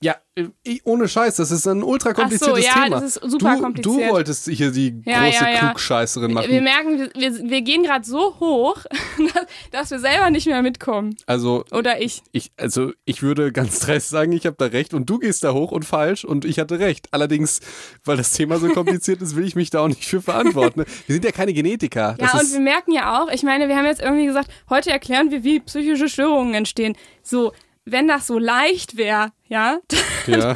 [0.00, 3.00] Ja, äh, ohne Scheiß, das ist ein ultra ach so, kompliziertes ja, Thema.
[3.00, 4.08] das ist super du, kompliziert.
[4.08, 5.58] du wolltest hier die Ja, große ja, ja.
[5.58, 6.50] Klugscheißerin machen.
[6.50, 8.76] wir merken, wir, wir, gehen gerade so hoch,
[9.34, 11.16] dass, dass wir selber nicht mehr mitkommen.
[11.26, 12.22] also Oder ich.
[12.30, 15.52] ich, also ich würde ganz dreist sagen, ich habe da recht und du gehst da
[15.52, 17.08] hoch und falsch und ich hatte recht.
[17.10, 17.58] Allerdings,
[18.04, 20.84] weil das Thema so kompliziert ist, will ich mich da auch nicht für verantworten.
[21.06, 22.14] Wir sind ja keine Genetiker.
[22.18, 24.90] Das Ja, und wir merken ja auch, ich meine, wir haben jetzt irgendwie gesagt, heute
[24.90, 26.94] erklären wir, wie psychische Störungen entstehen.
[27.24, 27.52] So,
[27.90, 29.78] wenn das so leicht wäre, ja,
[30.26, 30.54] ja,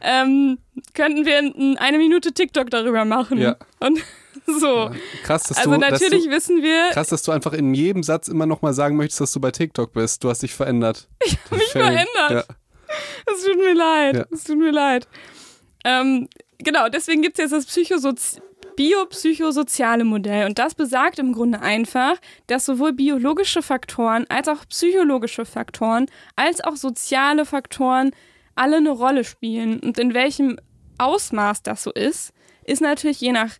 [0.00, 0.58] ähm,
[0.94, 1.38] könnten wir
[1.80, 3.38] eine Minute TikTok darüber machen.
[3.38, 3.56] Ja.
[3.80, 4.00] Und
[4.46, 4.90] so.
[5.24, 8.02] krass, dass Also du, dass natürlich du, wissen wir, krass, dass du einfach in jedem
[8.02, 10.22] Satz immer noch mal sagen möchtest, dass du bei TikTok bist.
[10.24, 11.08] Du hast dich verändert.
[11.24, 12.30] Ich habe mich verändert.
[12.30, 12.44] Ja.
[13.34, 14.24] es tut mir leid, Ja.
[14.32, 15.08] es tut mir leid.
[15.84, 18.40] Ähm, genau, deswegen gibt es jetzt das Psychosozi
[18.76, 20.46] biopsychosoziale Modell.
[20.46, 26.62] Und das besagt im Grunde einfach, dass sowohl biologische Faktoren als auch psychologische Faktoren als
[26.62, 28.12] auch soziale Faktoren
[28.54, 29.80] alle eine Rolle spielen.
[29.80, 30.58] Und in welchem
[30.98, 32.32] Ausmaß das so ist,
[32.64, 33.56] ist natürlich je nach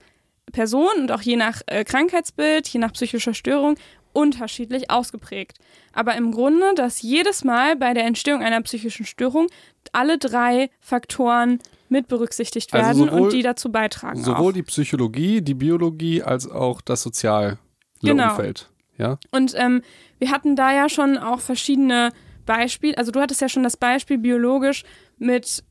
[0.52, 3.76] Person und auch je nach äh, Krankheitsbild, je nach psychischer Störung
[4.12, 5.58] unterschiedlich ausgeprägt.
[5.92, 9.48] Aber im Grunde, dass jedes Mal bei der Entstehung einer psychischen Störung
[9.92, 14.22] alle drei Faktoren mit berücksichtigt Also werden sowohl- und die dazu beitragen.
[14.22, 14.52] Sowohl auch.
[14.52, 17.58] die Psychologie, die Biologie als auch das soziale
[18.02, 18.30] Genau.
[18.30, 18.68] Umfeld.
[18.98, 19.18] Ja?
[19.30, 19.82] Und ähm,
[20.18, 22.10] wir hatten da ja schon auch verschiedene
[22.44, 22.96] Beispiele.
[22.96, 24.84] Also du hattest ja schon das Beispiel biologisch
[25.18, 25.64] mit,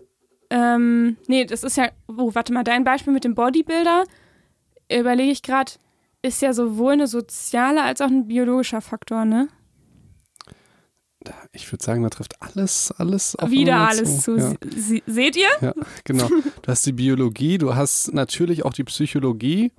[0.49, 4.04] ähm, nee, das ist ja, oh, warte mal, dein Beispiel mit dem Bodybuilder,
[4.91, 5.71] überlege ich gerade,
[6.21, 9.47] ist ja sowohl eine soziale als auch ein biologischer Faktor, ne?
[11.51, 14.38] Ich würde sagen, da trifft alles, alles auf Wieder alles zu.
[14.38, 14.53] Ja.
[14.75, 15.49] Sie, seht ihr?
[15.61, 16.29] Ja, genau.
[16.61, 19.71] Du hast die Biologie, du hast natürlich auch die Psychologie.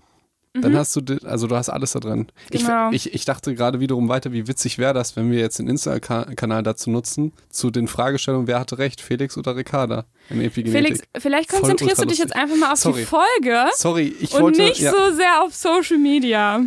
[0.63, 2.27] Dann hast du, also du hast alles da drin.
[2.51, 2.67] Ich, Mhm.
[2.67, 2.91] Genau.
[2.93, 6.63] ich, ich dachte gerade wiederum weiter, wie witzig wäre das, wenn wir jetzt den Insta-Kanal
[6.63, 10.87] dazu nutzen, zu den Fragestellungen, wer hatte recht, Felix oder Ricarda in Epigenetik.
[10.87, 13.01] Felix, vielleicht konzentrierst du dich jetzt einfach mal auf Sorry.
[13.01, 16.61] die Folge Sorry, ich und wollte, nicht ja, so sehr auf Social Media.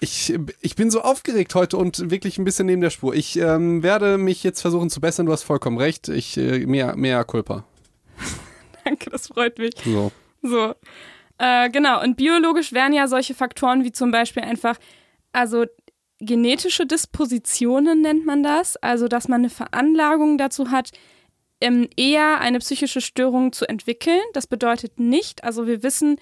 [0.00, 3.14] ich, ich bin so aufgeregt heute und wirklich ein bisschen neben der Spur.
[3.14, 6.08] Ich ähm, werde mich jetzt versuchen zu bessern, du hast vollkommen recht.
[6.08, 7.64] Ich, äh, mehr, mehr Culpa.
[8.84, 9.72] Danke, das freut mich.
[9.84, 10.12] So.
[10.42, 10.74] So.
[11.38, 14.76] Äh, genau, und biologisch wären ja solche Faktoren wie zum Beispiel einfach,
[15.32, 15.66] also
[16.20, 20.90] genetische Dispositionen nennt man das, also dass man eine Veranlagung dazu hat,
[21.60, 24.20] ähm, eher eine psychische Störung zu entwickeln.
[24.32, 26.16] Das bedeutet nicht, also wir wissen,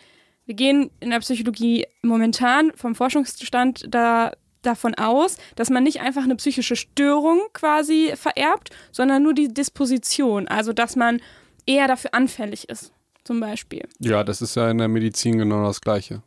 [0.44, 6.24] wir gehen in der Psychologie momentan vom Forschungsstand da, davon aus, dass man nicht einfach
[6.24, 11.20] eine psychische Störung quasi vererbt, sondern nur die Disposition, also dass man
[11.66, 12.92] eher dafür anfällig ist,
[13.26, 13.82] zum Beispiel.
[13.98, 16.22] Ja, das ist ja in der Medizin genau das Gleiche.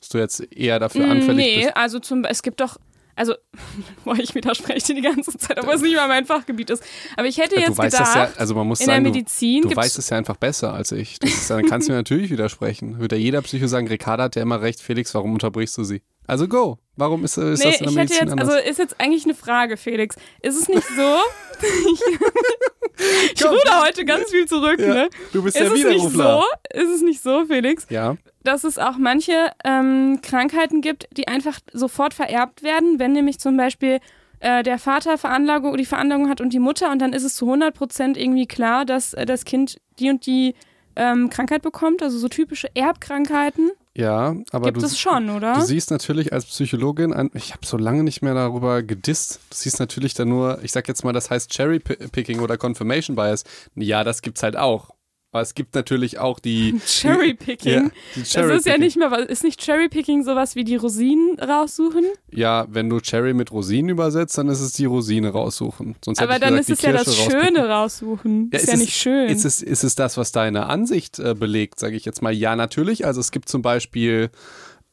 [0.00, 1.76] Dass du jetzt eher dafür Mm, anfällig nee, bist.
[1.76, 2.78] also zum es gibt doch,
[3.16, 3.34] also
[4.04, 6.82] boah, ich widerspreche dir die ganze Zeit, obwohl es nicht mal mein Fachgebiet ist.
[7.16, 9.12] Aber ich hätte jetzt du weißt gedacht, das ja, also man muss in sagen, der
[9.12, 11.18] du, Medizin du gibt's weißt es ja einfach besser als ich.
[11.18, 12.98] Das ist, dann kannst du mir natürlich widersprechen.
[12.98, 16.00] Wird ja jeder Psycho sagen, Ricarda hat ja immer recht, Felix, warum unterbrichst du sie?
[16.30, 16.78] Also go.
[16.96, 18.48] Warum ist, ist Nee, das in der ich hätte Medizin jetzt, anders?
[18.50, 20.14] also ist jetzt eigentlich eine Frage, Felix.
[20.42, 21.16] Ist es nicht so?
[23.34, 25.08] ich ruder heute ganz viel zurück, ja, ne?
[25.32, 26.42] du bist Ist der Widerrufler.
[26.72, 26.78] so?
[26.80, 31.58] Ist es nicht so, Felix, Ja, dass es auch manche ähm, Krankheiten gibt, die einfach
[31.72, 33.98] sofort vererbt werden, wenn nämlich zum Beispiel
[34.38, 37.46] äh, der Vater Veranlagung, die Veranlagung hat und die Mutter und dann ist es zu
[37.46, 40.54] 100 Prozent irgendwie klar, dass äh, das Kind die und die
[40.96, 43.70] ähm, Krankheit bekommt, also so typische Erbkrankheiten.
[43.96, 45.54] Ja, aber Gibt du, es schon, oder?
[45.54, 49.56] du siehst natürlich als Psychologin, ein, ich habe so lange nicht mehr darüber gedisst, du
[49.56, 53.44] siehst natürlich dann nur, ich sag jetzt mal, das heißt Cherry-Picking oder Confirmation Bias.
[53.74, 54.90] Ja, das gibt's halt auch.
[55.32, 57.72] Aber es gibt natürlich auch die Cherrypicking.
[57.72, 61.38] Ja, die Das ist ja nicht mehr, was- ist nicht Cherrypicking sowas wie die Rosinen
[61.38, 62.04] raussuchen?
[62.32, 65.94] Ja, wenn du Cherry mit Rosinen übersetzt, dann ist es die Rosine raussuchen.
[66.04, 67.40] Sonst Aber dann gesagt, ist es ja das rauspicken.
[67.56, 68.50] Schöne raussuchen.
[68.52, 69.28] Ja, ist ist ja es- nicht schön.
[69.28, 72.32] Ist es, ist es das, was deine Ansicht äh, belegt, sage ich jetzt mal?
[72.32, 73.06] Ja, natürlich.
[73.06, 74.30] Also es gibt zum Beispiel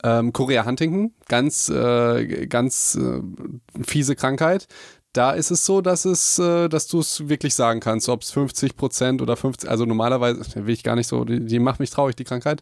[0.04, 3.22] ähm, Korea Huntington, ganz, äh, ganz äh,
[3.84, 4.68] fiese Krankheit.
[5.18, 8.32] Da ist es so, dass es, äh, dass du es wirklich sagen kannst, ob es
[8.32, 11.90] 50 Prozent oder 50, also normalerweise will ich gar nicht so, die, die macht mich
[11.90, 12.62] traurig, die Krankheit.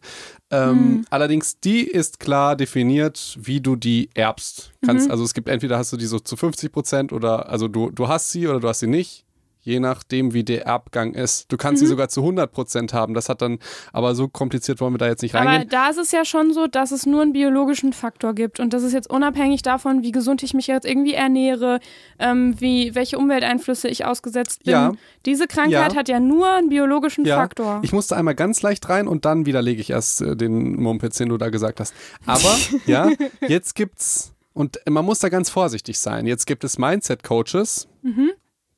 [0.51, 1.05] Ähm, mhm.
[1.09, 4.71] Allerdings, die ist klar definiert, wie du die erbst.
[4.85, 5.11] Kannst, mhm.
[5.11, 8.07] Also es gibt entweder hast du die so zu 50 Prozent oder, also du, du
[8.07, 9.24] hast sie oder du hast sie nicht
[9.65, 11.51] je nachdem, wie der Erbgang ist.
[11.51, 11.88] Du kannst mhm.
[11.88, 13.15] sie sogar zu 100 Prozent haben.
[13.15, 13.58] Das hat dann,
[13.91, 15.62] aber so kompliziert wollen wir da jetzt nicht reingehen.
[15.62, 18.73] Aber da ist es ja schon so, dass es nur einen biologischen Faktor gibt und
[18.73, 21.80] das ist jetzt unabhängig davon, wie gesund ich mich jetzt irgendwie ernähre,
[22.19, 24.73] ähm, wie, welche Umwelteinflüsse ich ausgesetzt bin.
[24.73, 24.91] Ja.
[25.25, 25.99] Diese Krankheit ja.
[25.99, 27.38] hat ja nur einen biologischen ja.
[27.38, 27.80] Faktor.
[27.84, 31.30] Ich musste einmal ganz leicht rein und dann widerlege ich erst äh, den Mumpitz, den
[31.30, 31.95] du da gesagt hast.
[32.28, 33.10] Aber, ja,
[33.47, 36.28] jetzt gibt's und man muss da ganz vorsichtig sein.
[36.28, 38.32] Jetzt gibt es Mindset-Coaches, mhm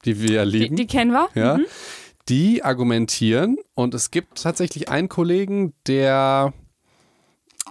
[0.06, 0.76] die wir ja lieben.
[0.76, 1.30] Die, die kennen wir.
[1.36, 1.58] Ja.
[1.58, 1.66] Mhm.
[2.30, 6.54] Die argumentieren und es gibt tatsächlich einen Kollegen, der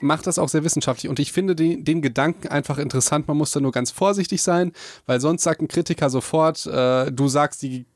[0.00, 3.28] macht das auch sehr wissenschaftlich und ich finde den, den, Gedanken einfach interessant.
[3.28, 4.72] Man muss da nur ganz vorsichtig sein,
[5.06, 7.86] weil sonst sagt ein Kritiker sofort, äh, du sagst, die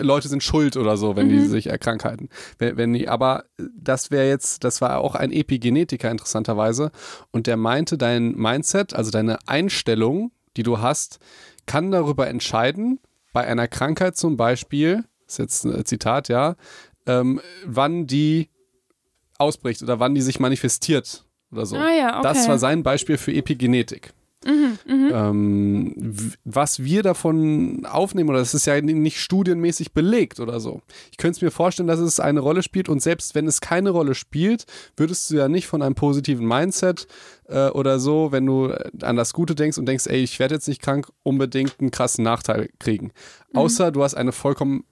[0.00, 1.30] Leute sind schuld oder so, wenn mhm.
[1.30, 2.28] die sich erkrankheiten.
[2.58, 3.44] Wenn, wenn die, aber
[3.76, 6.92] das wäre jetzt, das war auch ein Epigenetiker interessanterweise
[7.30, 11.18] und der meinte, dein Mindset, also deine Einstellung, die du hast,
[11.66, 13.00] kann darüber entscheiden,
[13.32, 16.56] bei einer Krankheit zum Beispiel, das ist jetzt ein Zitat, ja,
[17.06, 18.48] ähm, wann die
[19.38, 21.76] ausbricht oder wann die sich manifestiert oder so.
[21.76, 22.22] Ah, ja, okay.
[22.22, 24.12] Das war sein Beispiel für Epigenetik.
[24.44, 25.28] Mhm, mh.
[25.30, 30.82] ähm, was wir davon aufnehmen, oder das ist ja nicht studienmäßig belegt oder so.
[31.10, 33.90] Ich könnte es mir vorstellen, dass es eine Rolle spielt und selbst wenn es keine
[33.90, 37.06] Rolle spielt, würdest du ja nicht von einem positiven Mindset
[37.48, 40.68] äh, oder so, wenn du an das Gute denkst und denkst, ey, ich werde jetzt
[40.68, 43.12] nicht krank, unbedingt einen krassen Nachteil kriegen.
[43.52, 43.58] Mhm.
[43.58, 44.84] Außer du hast eine vollkommen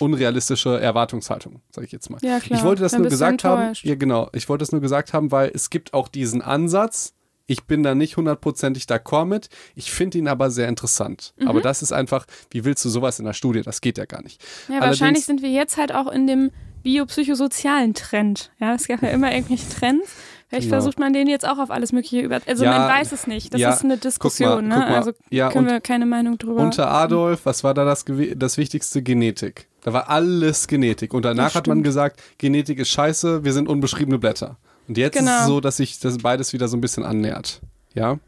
[0.00, 2.18] unrealistische Erwartungshaltung, sage ich jetzt mal.
[2.22, 2.38] Ja.
[2.38, 3.74] Ich wollte das Dann nur gesagt haben.
[3.82, 4.30] Ja, genau.
[4.32, 7.12] Ich wollte das nur gesagt haben, weil es gibt auch diesen Ansatz,
[7.50, 9.48] ich bin da nicht hundertprozentig d'accord mit.
[9.74, 11.34] Ich finde ihn aber sehr interessant.
[11.36, 11.48] Mhm.
[11.48, 13.62] Aber das ist einfach, wie willst du sowas in der Studie?
[13.62, 14.40] Das geht ja gar nicht.
[14.40, 16.52] Ja, Allerdings, wahrscheinlich sind wir jetzt halt auch in dem
[16.84, 18.52] biopsychosozialen Trend.
[18.60, 20.12] Ja, es gab ja immer irgendwelche Trends.
[20.48, 20.76] Vielleicht genau.
[20.76, 22.40] versucht man den jetzt auch auf alles Mögliche über.
[22.46, 23.52] Also ja, man weiß es nicht.
[23.52, 24.86] Das ja, ist eine Diskussion, mal, ne?
[24.86, 26.62] Also ja, können wir keine Meinung drüber.
[26.62, 28.04] Unter Adolf, was war da das,
[28.36, 29.02] das Wichtigste?
[29.02, 29.66] Genetik.
[29.82, 31.14] Da war alles Genetik.
[31.14, 34.56] Und danach hat man gesagt, Genetik ist scheiße, wir sind unbeschriebene Blätter.
[34.90, 35.30] Und jetzt genau.
[35.30, 35.54] ist es genau.
[35.54, 37.60] so, dass sich das beides wieder so ein bisschen annähert.
[37.94, 38.18] Ja.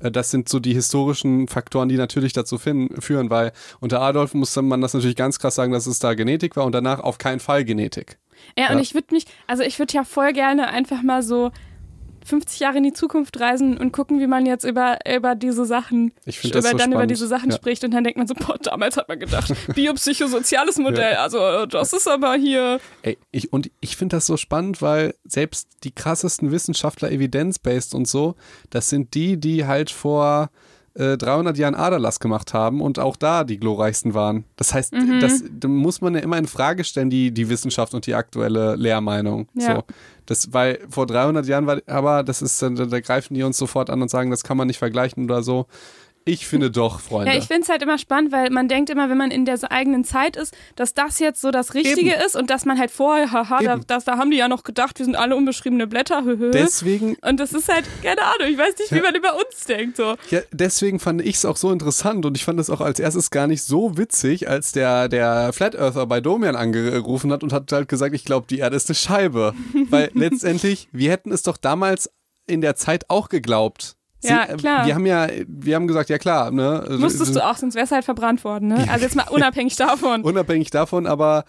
[0.00, 4.60] Äh, das sind so die historischen Faktoren, die natürlich dazu führen, weil unter Adolf musste
[4.60, 7.40] man das natürlich ganz krass sagen, dass es da Genetik war und danach auf keinen
[7.40, 8.18] Fall Genetik.
[8.58, 8.82] Ja, und ja.
[8.82, 11.52] ich würde mich, also ich würde ja voll gerne einfach mal so
[12.24, 16.12] 50 Jahre in die Zukunft reisen und gucken, wie man jetzt über, über diese Sachen,
[16.24, 16.94] über, dann spannend.
[16.94, 17.56] über diese Sachen ja.
[17.56, 17.84] spricht.
[17.84, 21.22] Und dann denkt man so, boah, damals hat man gedacht, biopsychosoziales Modell, ja.
[21.22, 22.80] also das ist aber hier.
[23.02, 28.08] Ey, ich, und ich finde das so spannend, weil selbst die krassesten Wissenschaftler, evidence-based und
[28.08, 28.34] so,
[28.70, 30.50] das sind die, die halt vor
[30.96, 34.44] 300 äh, Jahren Aderlass gemacht haben und auch da die glorreichsten waren.
[34.56, 35.18] Das heißt, mhm.
[35.20, 38.76] das, da muss man ja immer in Frage stellen, die, die Wissenschaft und die aktuelle
[38.76, 39.48] Lehrmeinung.
[39.54, 39.76] Ja.
[39.76, 39.84] So.
[40.26, 43.90] Das, weil vor 300 Jahren war, aber das ist, da, da greifen die uns sofort
[43.90, 45.66] an und sagen, das kann man nicht vergleichen oder so.
[46.26, 47.32] Ich finde doch, Freunde.
[47.32, 49.58] Ja, ich finde es halt immer spannend, weil man denkt immer, wenn man in der
[49.70, 52.22] eigenen Zeit ist, dass das jetzt so das Richtige Eben.
[52.24, 54.98] ist und dass man halt vorher, haha, da, das, da haben die ja noch gedacht,
[54.98, 56.24] wir sind alle unbeschriebene Blätter.
[56.24, 56.50] Höhö.
[56.50, 57.16] Deswegen.
[57.20, 58.96] Und das ist halt, keine Ahnung, ich weiß nicht, ja.
[58.96, 59.98] wie man über uns denkt.
[59.98, 60.16] So.
[60.30, 63.30] Ja, deswegen fand ich es auch so interessant und ich fand es auch als erstes
[63.30, 67.70] gar nicht so witzig, als der, der Flat Earther bei Domian angerufen hat und hat
[67.70, 69.54] halt gesagt, ich glaube, die Erde ist eine Scheibe.
[69.90, 72.10] weil letztendlich, wir hätten es doch damals
[72.46, 73.96] in der Zeit auch geglaubt.
[74.24, 74.86] Ja, klar.
[74.86, 76.50] Wir haben ja, wir haben gesagt, ja klar.
[76.50, 76.96] Ne?
[76.98, 78.68] Musstest du auch, sonst wäre es halt verbrannt worden.
[78.68, 78.86] Ne?
[78.90, 80.22] Also jetzt mal unabhängig davon.
[80.22, 81.44] unabhängig davon, aber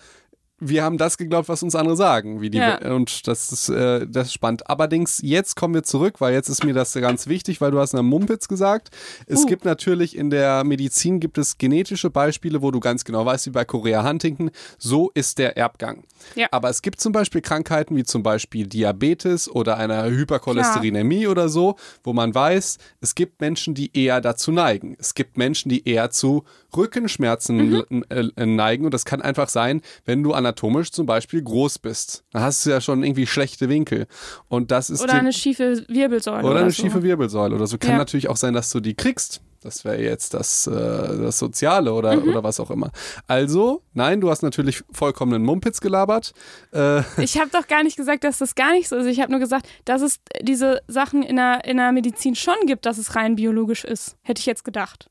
[0.60, 2.78] wir haben das geglaubt, was uns andere sagen, wie die ja.
[2.94, 4.70] und das ist äh, das ist spannend.
[4.70, 7.94] Allerdings jetzt kommen wir zurück, weil jetzt ist mir das ganz wichtig, weil du hast
[7.94, 8.89] eine Mumpitz gesagt.
[9.28, 9.46] Es uh.
[9.48, 13.52] gibt natürlich in der Medizin gibt es genetische Beispiele, wo du ganz genau weißt, wie
[13.52, 16.06] bei Korea Huntington, so ist der Erbgang.
[16.36, 16.48] Ja.
[16.52, 21.32] Aber es gibt zum Beispiel Krankheiten wie zum Beispiel Diabetes oder eine Hypercholesterinämie Klar.
[21.32, 24.96] oder so, wo man weiß, es gibt Menschen, die eher dazu neigen.
[25.00, 28.06] Es gibt Menschen, die eher zu Rückenschmerzen mhm.
[28.10, 32.24] Äh, neigen und das kann einfach sein, wenn du anatomisch zum Beispiel groß bist.
[32.32, 34.08] Dann hast du ja schon irgendwie schlechte Winkel.
[34.48, 36.40] Und das ist oder eine schiefe Wirbelsäule.
[36.40, 36.82] Oder, oder eine so.
[36.82, 37.78] schiefe Wirbelsäule oder so.
[37.78, 37.98] Kann ja.
[37.98, 39.42] natürlich auch sein, dass du die kriegst.
[39.66, 42.30] Das wäre jetzt das, äh, das Soziale oder, mhm.
[42.30, 42.92] oder was auch immer.
[43.26, 46.34] Also, nein, du hast natürlich vollkommenen Mumpitz gelabert.
[46.72, 49.08] Äh, ich habe doch gar nicht gesagt, dass das gar nicht so ist.
[49.08, 52.86] Ich habe nur gesagt, dass es diese Sachen in der, in der Medizin schon gibt,
[52.86, 54.18] dass es rein biologisch ist.
[54.22, 55.10] Hätte ich jetzt gedacht.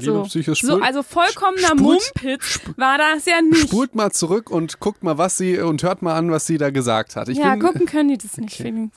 [0.00, 0.22] So.
[0.22, 3.68] Psychos, so, also vollkommener Mumpitz war das ja nicht.
[3.68, 6.70] Spult mal zurück und guckt mal, was sie und hört mal an, was sie da
[6.70, 7.28] gesagt hat.
[7.28, 8.72] Ich ja, bin, gucken können die das nicht, okay.
[8.74, 8.96] Felix.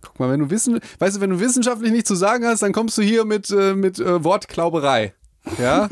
[0.00, 2.72] Guck mal, wenn du wissen, weißt du, wenn du wissenschaftlich nichts zu sagen hast, dann
[2.72, 5.12] kommst du hier mit, äh, mit äh, Wortklauberei.
[5.58, 5.88] Ja?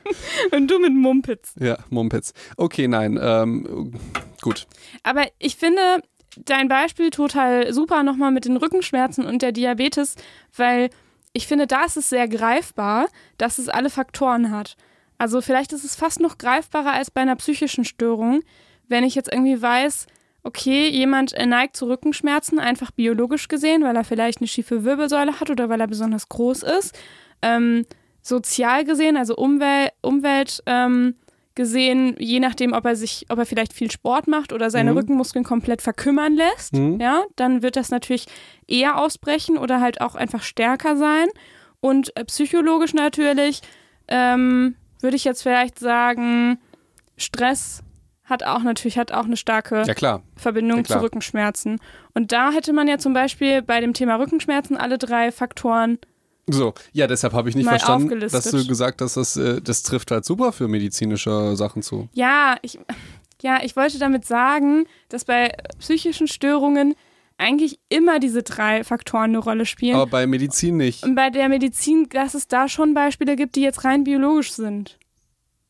[0.52, 1.52] Und du mit Mumpitz.
[1.58, 2.32] Ja, Mumpitz.
[2.56, 3.92] Okay, nein, ähm,
[4.40, 4.66] gut.
[5.02, 6.02] Aber ich finde
[6.44, 10.14] dein Beispiel total super nochmal mit den Rückenschmerzen und der Diabetes,
[10.56, 10.90] weil
[11.32, 14.76] ich finde, da ist es sehr greifbar, dass es alle Faktoren hat.
[15.18, 18.42] Also vielleicht ist es fast noch greifbarer als bei einer psychischen Störung,
[18.88, 20.06] wenn ich jetzt irgendwie weiß,
[20.42, 25.50] okay, jemand neigt zu Rückenschmerzen, einfach biologisch gesehen, weil er vielleicht eine schiefe Wirbelsäule hat
[25.50, 26.98] oder weil er besonders groß ist.
[27.42, 27.84] Ähm,
[28.22, 31.14] sozial gesehen, also Umwelt, Umwelt ähm,
[31.54, 34.98] gesehen, je nachdem, ob er sich, ob er vielleicht viel Sport macht oder seine Mhm.
[34.98, 37.00] Rückenmuskeln komplett verkümmern lässt, Mhm.
[37.00, 38.26] ja, dann wird das natürlich
[38.66, 41.26] eher ausbrechen oder halt auch einfach stärker sein.
[41.80, 43.60] Und äh, psychologisch natürlich
[44.08, 46.58] ähm, würde ich jetzt vielleicht sagen,
[47.16, 47.82] Stress
[48.24, 50.20] hat auch natürlich hat auch eine starke Ja.
[50.36, 51.80] Verbindung Ja, zu Rückenschmerzen.
[52.14, 55.98] Und da hätte man ja zum Beispiel bei dem Thema Rückenschmerzen alle drei Faktoren
[56.48, 59.82] So, ja, deshalb habe ich nicht Mal verstanden, dass du gesagt hast, dass äh, das
[59.82, 62.08] trifft halt super für medizinische Sachen zu.
[62.12, 62.78] Ja, ich,
[63.42, 66.94] ja, ich wollte damit sagen, dass bei psychischen Störungen
[67.38, 69.96] eigentlich immer diese drei Faktoren eine Rolle spielen.
[69.96, 71.02] Aber bei Medizin nicht.
[71.04, 74.98] Und bei der Medizin, dass es da schon Beispiele gibt, die jetzt rein biologisch sind.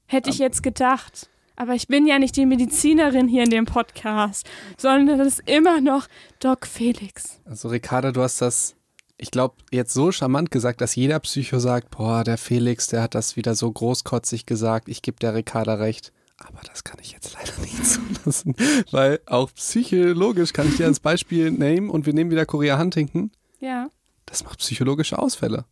[0.07, 1.29] Hätte ich jetzt gedacht.
[1.55, 5.81] Aber ich bin ja nicht die Medizinerin hier in dem Podcast, sondern das ist immer
[5.81, 6.09] noch
[6.41, 7.39] Doc Felix.
[7.45, 8.75] Also Ricarda, du hast das,
[9.21, 13.15] ich glaube, jetzt so charmant gesagt, dass jeder Psycho sagt, boah, der Felix, der hat
[13.15, 16.13] das wieder so großkotzig gesagt, ich gebe der Ricarda recht.
[16.39, 18.55] Aber das kann ich jetzt leider nicht zulassen,
[18.91, 23.31] weil auch psychologisch kann ich dir als Beispiel nehmen und wir nehmen wieder Korea Huntington.
[23.59, 23.89] Ja.
[24.27, 25.67] Das macht psychologische Ausfälle.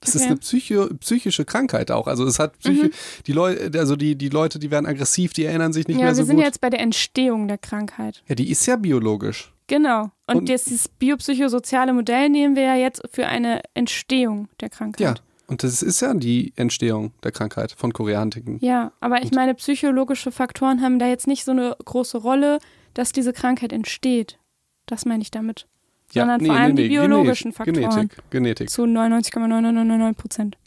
[0.00, 0.30] Das ist Okay.
[0.30, 2.06] eine Psycho psychische Krankheit auch.
[2.06, 2.90] Also es hat Psyche, Mhm.
[3.26, 6.14] die Leute, also die, die Leute, die werden aggressiv, die erinnern sich nicht ja, mehr
[6.14, 6.44] so wir sind gut.
[6.46, 8.22] jetzt bei der Entstehung der Krankheit.
[8.26, 9.52] ja, die ist ja biologisch.
[9.70, 10.10] Genau.
[10.26, 15.00] Und, Und- jetzt dieses biopsychosoziale Modell nehmen wir ja jetzt für eine Entstehung der Krankheit.
[15.00, 15.14] Ja.
[15.46, 18.58] Und das ist ja die Entstehung der Krankheit von Huntington.
[18.60, 22.58] Ja, aber ich meine, psychologische Faktoren haben da jetzt nicht so eine große Rolle,
[22.94, 24.38] dass diese Krankheit entsteht.
[24.86, 25.66] Das meine ich damit.
[26.12, 27.80] Sondern vor allem die biologischen Faktoren.
[27.80, 28.70] Genetik, Genetik.
[28.70, 30.58] Zu 99,999 Prozent.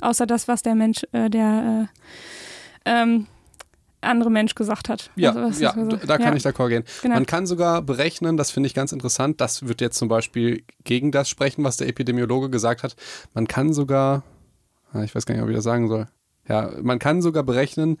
[0.00, 1.88] Außer das, was der Mensch, äh, der
[2.84, 3.26] äh, ähm,
[4.04, 5.10] andere Mensch gesagt hat.
[5.16, 6.08] Ja, Also, ja, gesagt?
[6.08, 6.84] da kann ja, ich d'accord gehen.
[7.02, 7.14] Genau.
[7.14, 11.10] Man kann sogar berechnen, das finde ich ganz interessant, das wird jetzt zum Beispiel gegen
[11.12, 12.96] das sprechen, was der Epidemiologe gesagt hat.
[13.34, 14.22] Man kann sogar,
[14.92, 16.08] ah, ich weiß gar nicht, ob ich das sagen soll.
[16.48, 17.96] Ja, man kann sogar berechnen,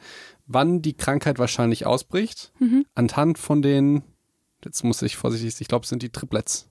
[0.46, 2.84] wann die Krankheit wahrscheinlich ausbricht, Mhm.
[2.94, 4.02] anhand von den,
[4.64, 6.68] jetzt muss ich vorsichtig, ich glaube, es sind die Triplets.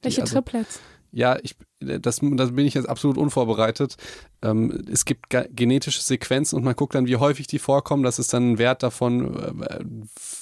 [0.00, 0.80] Die Welche also- Triplets?
[1.10, 3.96] Ja, ich, das, das bin ich jetzt absolut unvorbereitet.
[4.42, 8.02] Ähm, es gibt ge- genetische Sequenzen und man guckt dann, wie häufig die vorkommen.
[8.02, 9.78] Das ist dann ein Wert davon, äh,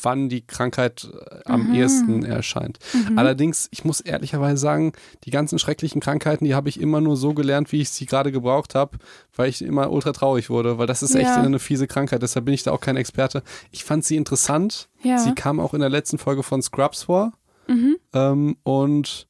[0.02, 1.74] wann die Krankheit äh, am Mhm.
[1.74, 2.78] ehesten erscheint.
[3.14, 4.92] Allerdings, ich muss ehrlicherweise sagen,
[5.24, 8.32] die ganzen schrecklichen Krankheiten, die habe ich immer nur so gelernt, wie ich sie gerade
[8.32, 8.98] gebraucht habe,
[9.34, 11.42] weil ich immer ultra traurig wurde, weil das ist echt Ja.
[11.42, 12.22] eine fiese Krankheit.
[12.22, 13.42] Deshalb bin ich da auch kein Experte.
[13.70, 14.88] Ich fand sie interessant.
[15.02, 15.18] Ja.
[15.18, 17.32] Sie kam auch in der letzten Folge von Scrubs vor.
[17.68, 17.96] Mhm.
[18.12, 19.26] Ähm, und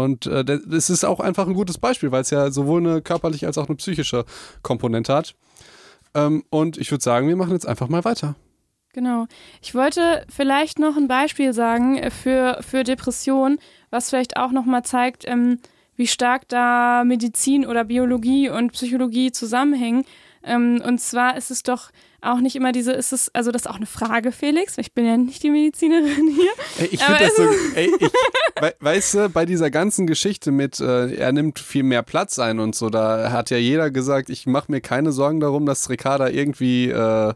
[0.00, 3.58] und äh, ist auch einfach ein gutes Beispiel, weil es ja sowohl eine körperliche als
[3.58, 4.24] auch eine psychische
[4.62, 5.34] Komponente hat.
[6.14, 8.34] Ähm, und ich würde sagen, wir machen jetzt einfach mal weiter.
[8.92, 9.26] Genau.
[9.62, 13.58] Ich wollte vielleicht noch ein Beispiel sagen für, für Depression,
[13.90, 15.60] was vielleicht auch nochmal zeigt, ähm,
[15.94, 20.04] wie stark da Medizin oder Biologie und Psychologie zusammenhängen.
[20.42, 21.90] Ähm, und zwar ist es doch
[22.22, 24.78] auch nicht immer diese, ist es, also das ist auch eine Frage, Felix.
[24.78, 26.50] Ich bin ja nicht die Medizinerin hier.
[26.78, 27.42] Ey, ich finde das so,
[27.74, 28.10] ey, ich,
[28.62, 32.58] wei- weißt du, bei dieser ganzen Geschichte mit, äh, er nimmt viel mehr Platz ein
[32.58, 36.28] und so, da hat ja jeder gesagt, ich mache mir keine Sorgen darum, dass Ricarda
[36.28, 37.34] irgendwie äh,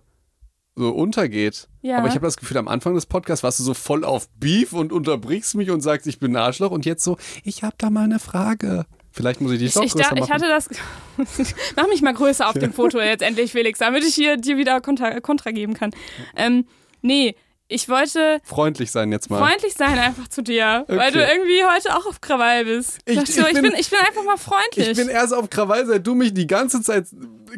[0.76, 1.68] so untergeht.
[1.82, 1.98] Ja.
[1.98, 4.72] Aber ich habe das Gefühl, am Anfang des Podcasts warst du so voll auf Beef
[4.72, 7.90] und unterbrichst mich und sagst, ich bin ein Arschloch und jetzt so, ich habe da
[7.90, 8.86] mal eine Frage.
[9.14, 10.32] Vielleicht muss ich dich Ich, doch ich, größer da, ich machen.
[10.32, 10.68] hatte das.
[11.76, 14.80] Mach mich mal größer auf dem Foto jetzt endlich, Felix, damit ich hier dir wieder
[14.80, 15.92] Kontra, Kontra geben kann.
[16.36, 16.66] Ähm,
[17.00, 17.36] nee,
[17.68, 19.38] ich wollte Freundlich sein jetzt mal.
[19.38, 21.12] freundlich sein einfach zu dir, weil Okay.
[21.12, 22.98] du irgendwie heute auch auf Krawall bist.
[23.06, 24.88] Ich- Dachte so, ich ich, bin- bin, ich bin einfach mal freundlich.
[24.90, 27.06] Ich bin erst auf Krawall, seit du mich die ganze Zeit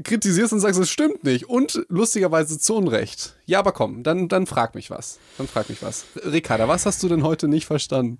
[0.05, 1.49] kritisierst und sagst, es stimmt nicht.
[1.49, 3.35] Und lustigerweise zu Unrecht.
[3.47, 5.19] Ja, aber komm, dann, dann frag mich was.
[5.39, 6.05] Dann frag mich was.
[6.25, 8.19] Ricarda, was hast du denn heute nicht verstanden?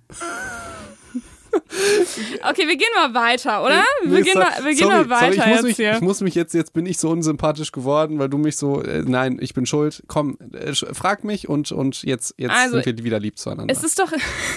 [2.43, 3.83] Okay, wir gehen mal weiter, oder?
[4.03, 5.75] Nee, wir gehen, sorry, mal, wir gehen sorry, mal weiter sorry, ich muss jetzt mich,
[5.75, 5.93] hier.
[5.93, 9.03] Ich muss mich jetzt, jetzt bin ich so unsympathisch geworden, weil du mich so, äh,
[9.05, 10.03] nein, ich bin schuld.
[10.07, 13.71] Komm, äh, frag mich und, und jetzt, jetzt Also, sind wir wieder lieb zueinander.
[13.71, 14.11] Es ist doch,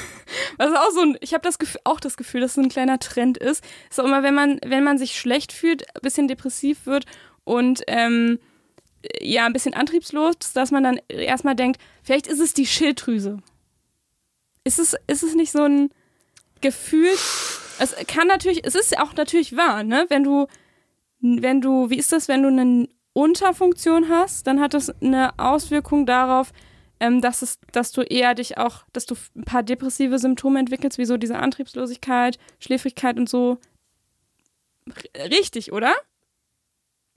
[0.56, 2.98] was auch so ein, ich habe das Gefühl, auch das Gefühl, dass es ein kleiner
[2.98, 3.64] Trend ist.
[3.90, 7.04] Ist auch immer, wenn man, wenn man sich schlecht fühlt, ein bisschen depressiv wird
[7.44, 8.38] und ähm,
[9.20, 13.38] ja, ein bisschen antriebslos, dass man dann erstmal denkt, vielleicht ist es die Schilddrüse.
[14.64, 15.90] Ist es, ist es nicht so ein
[16.60, 17.12] Gefühl?
[17.78, 20.06] Es kann natürlich, es ist ja auch natürlich wahr, ne?
[20.08, 20.46] Wenn du
[21.20, 26.06] wenn du, wie ist das, wenn du eine Unterfunktion hast, dann hat das eine Auswirkung
[26.06, 26.52] darauf,
[26.98, 30.98] ähm, dass, es, dass du eher dich auch, dass du ein paar depressive Symptome entwickelst,
[30.98, 33.58] wie so diese Antriebslosigkeit, Schläfrigkeit und so.
[35.16, 35.94] Richtig, oder?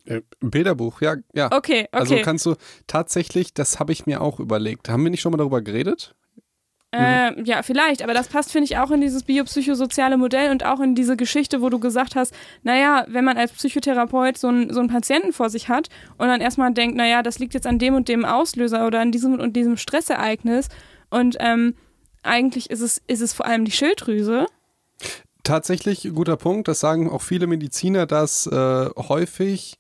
[0.06, 1.48] Äh, Bilderbuch, ja, ja.
[1.48, 1.88] Okay, okay.
[1.92, 2.56] Also kannst du
[2.88, 4.90] tatsächlich, das habe ich mir auch überlegt.
[4.90, 6.16] Haben wir nicht schon mal darüber geredet?
[6.94, 10.80] Äh, ja, vielleicht, aber das passt, finde ich, auch in dieses biopsychosoziale Modell und auch
[10.80, 14.80] in diese Geschichte, wo du gesagt hast, naja, wenn man als Psychotherapeut so, ein, so
[14.80, 15.90] einen Patienten vor sich hat
[16.20, 19.12] und dann erstmal denkt, naja, das liegt jetzt an dem und dem Auslöser oder an
[19.12, 20.68] diesem und diesem Stressereignis
[21.10, 21.74] und ähm,
[22.22, 24.46] eigentlich ist es, ist es vor allem die Schilddrüse.
[25.42, 29.80] Tatsächlich guter Punkt, das sagen auch viele Mediziner, dass äh, häufig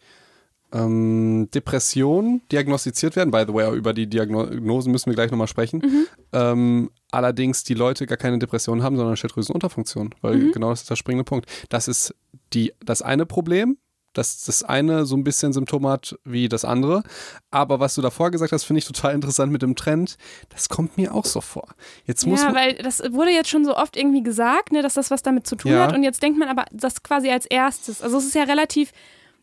[0.74, 3.32] ähm, Depressionen diagnostiziert werden.
[3.32, 5.82] By the way, über die Diagnosen müssen wir gleich nochmal sprechen.
[5.84, 6.07] Mhm.
[6.34, 10.51] Ähm, allerdings die Leute gar keine Depression haben, sondern Schilddrüsenunterfunktion, weil mhm.
[10.51, 11.47] genau das ist der springende Punkt.
[11.69, 12.15] Das ist
[12.53, 13.78] die, das eine Problem,
[14.13, 17.03] dass das eine so ein bisschen Symptom hat wie das andere.
[17.51, 20.17] Aber was du davor gesagt hast, finde ich total interessant mit dem Trend.
[20.49, 21.67] Das kommt mir auch so vor.
[22.05, 25.11] Jetzt muss ja, weil das wurde jetzt schon so oft irgendwie gesagt, ne, dass das
[25.11, 25.84] was damit zu tun ja.
[25.84, 25.95] hat.
[25.95, 28.01] Und jetzt denkt man aber das quasi als erstes.
[28.01, 28.91] Also es ist ja relativ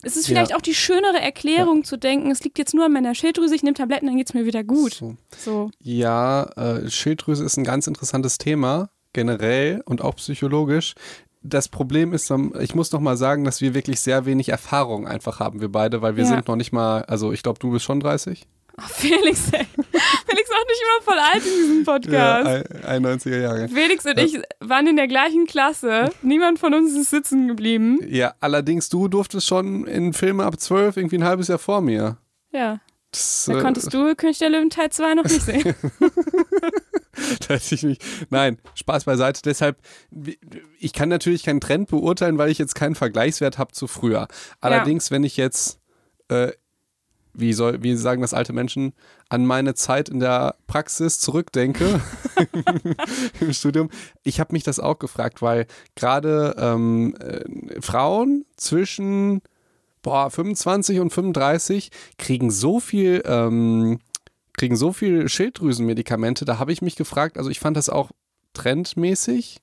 [0.02, 0.56] es ist vielleicht ja.
[0.56, 1.84] auch die schönere Erklärung ja.
[1.84, 4.34] zu denken, es liegt jetzt nur an meiner Schilddrüse, ich nehme Tabletten, dann geht es
[4.34, 4.94] mir wieder gut.
[4.94, 5.16] So.
[5.36, 5.70] so.
[5.80, 10.94] Ja, äh, Schilddrüse ist ein ganz interessantes Thema, generell und auch psychologisch.
[11.42, 12.30] Das Problem ist,
[12.60, 16.02] ich muss noch mal sagen, dass wir wirklich sehr wenig Erfahrung einfach haben, wir beide,
[16.02, 16.30] weil wir ja.
[16.30, 18.46] sind noch nicht mal, also ich glaube, du bist schon 30.
[18.76, 19.66] Oh, Felix, ey.
[20.30, 22.66] Felix auch nicht immer voll alt in diesem Podcast.
[22.84, 23.68] Ja, 91er Jahre.
[23.68, 26.10] Felix und ich waren in der gleichen Klasse.
[26.22, 28.00] Niemand von uns ist sitzen geblieben.
[28.08, 32.18] Ja, allerdings du durftest schon in Filmen ab 12 irgendwie ein halbes Jahr vor mir.
[32.52, 32.80] Ja.
[33.10, 35.62] Das, da äh, konntest du König der Löwen Teil 2 noch nicht sehen.
[37.48, 37.98] da hätte ich mich.
[38.30, 39.42] Nein, Spaß beiseite.
[39.42, 39.78] Deshalb,
[40.78, 44.28] ich kann natürlich keinen Trend beurteilen, weil ich jetzt keinen Vergleichswert habe zu früher.
[44.60, 45.16] Allerdings, ja.
[45.16, 45.80] wenn ich jetzt
[46.28, 46.52] äh,
[47.34, 48.92] wie soll, wie sagen das alte Menschen,
[49.30, 52.00] an meine Zeit in der Praxis zurückdenke
[53.40, 53.88] im Studium.
[54.22, 59.40] Ich habe mich das auch gefragt, weil gerade ähm, äh, Frauen zwischen
[60.02, 64.00] boah, 25 und 35 kriegen so viel, ähm,
[64.54, 66.44] kriegen so viel Schilddrüsenmedikamente.
[66.44, 68.10] Da habe ich mich gefragt, also ich fand das auch
[68.52, 69.58] trendmäßig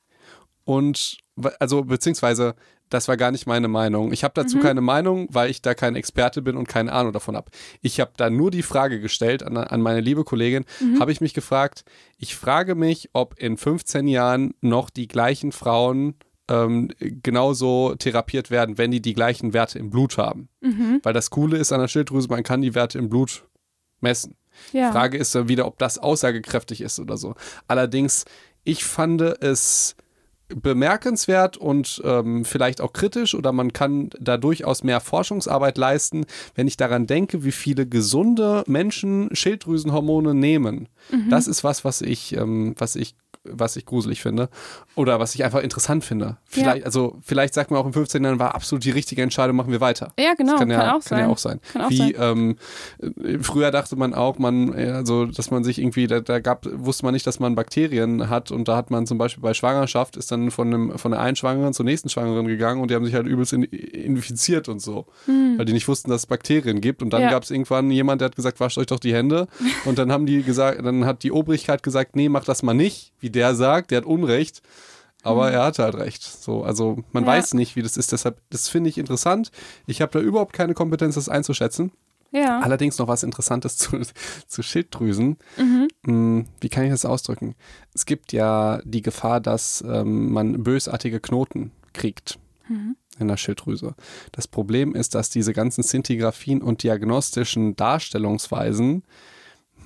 [0.63, 1.17] und
[1.59, 2.55] also beziehungsweise
[2.89, 4.11] das war gar nicht meine Meinung.
[4.11, 4.61] Ich habe dazu mhm.
[4.61, 7.51] keine Meinung, weil ich da kein Experte bin und keine Ahnung davon habe.
[7.81, 10.99] Ich habe da nur die Frage gestellt an, an meine liebe Kollegin, mhm.
[10.99, 11.83] habe ich mich gefragt,
[12.17, 16.15] ich frage mich, ob in 15 Jahren noch die gleichen Frauen
[16.49, 20.49] ähm, genauso therapiert werden, wenn die die gleichen Werte im Blut haben.
[20.61, 21.01] Mhm.
[21.03, 23.43] Weil das Coole ist an der Schilddrüse, man kann die Werte im Blut
[23.99, 24.35] messen.
[24.71, 24.91] Ja.
[24.91, 27.35] Frage ist dann wieder, ob das aussagekräftig ist oder so.
[27.67, 28.25] Allerdings,
[28.63, 29.95] ich fand es
[30.49, 36.25] bemerkenswert und ähm, vielleicht auch kritisch oder man kann da durchaus mehr Forschungsarbeit leisten,
[36.55, 40.87] wenn ich daran denke, wie viele gesunde Menschen Schilddrüsenhormone nehmen.
[41.11, 41.29] Mhm.
[41.29, 43.15] Das ist was, was ich, ähm, was ich
[43.51, 44.49] was ich gruselig finde
[44.95, 46.37] oder was ich einfach interessant finde.
[46.45, 46.85] Vielleicht, ja.
[46.85, 48.23] also vielleicht sagt man auch im 15.
[48.23, 50.13] Jahren war absolut die richtige Entscheidung, machen wir weiter.
[50.19, 51.19] Ja, genau, das kann, kann ja, auch kann sein.
[51.19, 51.59] ja auch sein.
[51.79, 52.13] Auch Wie sein.
[52.19, 57.05] Ähm, früher dachte man auch, man, also dass man sich irgendwie, da, da, gab, wusste
[57.05, 60.31] man nicht, dass man Bakterien hat und da hat man zum Beispiel bei Schwangerschaft ist
[60.31, 63.13] dann von, einem, von der einen Schwangeren zur nächsten Schwangeren gegangen und die haben sich
[63.13, 65.57] halt übelst in, infiziert und so, hm.
[65.57, 67.29] weil die nicht wussten, dass es Bakterien gibt und dann ja.
[67.29, 69.47] gab es irgendwann jemand, der hat gesagt, wascht euch doch die Hände
[69.85, 73.13] und dann haben die gesagt, dann hat die Obrigkeit gesagt, nee, mach das mal nicht,
[73.19, 74.61] wie der sagt, der hat Unrecht.
[75.23, 75.53] Aber mhm.
[75.53, 76.23] er hatte halt recht.
[76.23, 77.29] So, also man ja.
[77.29, 78.11] weiß nicht, wie das ist.
[78.11, 79.51] Deshalb, das finde ich interessant.
[79.85, 81.91] Ich habe da überhaupt keine Kompetenz, das einzuschätzen.
[82.31, 82.59] Ja.
[82.59, 83.99] Allerdings noch was Interessantes zu,
[84.47, 85.37] zu Schilddrüsen.
[85.57, 85.87] Mhm.
[86.05, 87.55] Hm, wie kann ich das ausdrücken?
[87.93, 92.39] Es gibt ja die Gefahr, dass ähm, man bösartige Knoten kriegt.
[92.67, 93.95] Mhm in der Schilddrüse.
[94.31, 99.03] Das Problem ist, dass diese ganzen Szintigraphien und diagnostischen Darstellungsweisen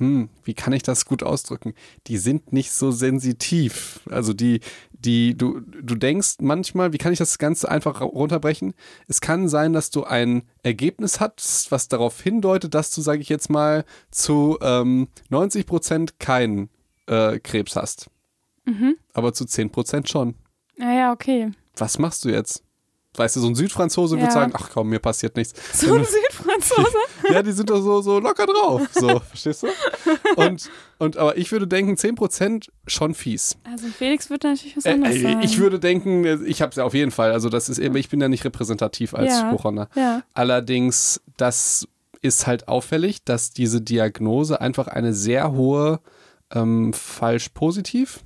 [0.01, 1.75] hm, wie kann ich das gut ausdrücken?
[2.07, 3.99] Die sind nicht so sensitiv.
[4.09, 8.73] Also die, die, du, du denkst manchmal, wie kann ich das Ganze einfach runterbrechen?
[9.07, 13.29] Es kann sein, dass du ein Ergebnis hast, was darauf hindeutet, dass du, sage ich
[13.29, 16.71] jetzt mal, zu ähm, 90 Prozent keinen
[17.05, 18.09] äh, Krebs hast.
[18.65, 18.95] Mhm.
[19.13, 20.33] Aber zu 10 Prozent schon.
[20.77, 21.51] Naja, ah okay.
[21.77, 22.63] Was machst du jetzt?
[23.17, 24.21] Weißt du, so ein Südfranzose ja.
[24.21, 25.53] würde sagen, ach komm, mir passiert nichts.
[25.73, 26.97] So ein Südfranzose?
[27.29, 28.87] ja, die sind doch so, so locker drauf.
[28.93, 29.67] So, verstehst du?
[30.37, 33.57] Und, und aber ich würde denken, 10% schon fies.
[33.63, 35.41] Also Felix würde natürlich was anderes äh, sagen.
[35.41, 37.33] Ich würde denken, ich habe es ja auf jeden Fall.
[37.33, 39.51] Also das ist eben, ich bin ja nicht repräsentativ als ja.
[39.51, 39.89] Hochhonner.
[39.95, 40.23] Ja.
[40.33, 41.87] Allerdings, das
[42.21, 45.99] ist halt auffällig, dass diese Diagnose einfach eine sehr hohe
[46.53, 48.21] ähm, falsch positiv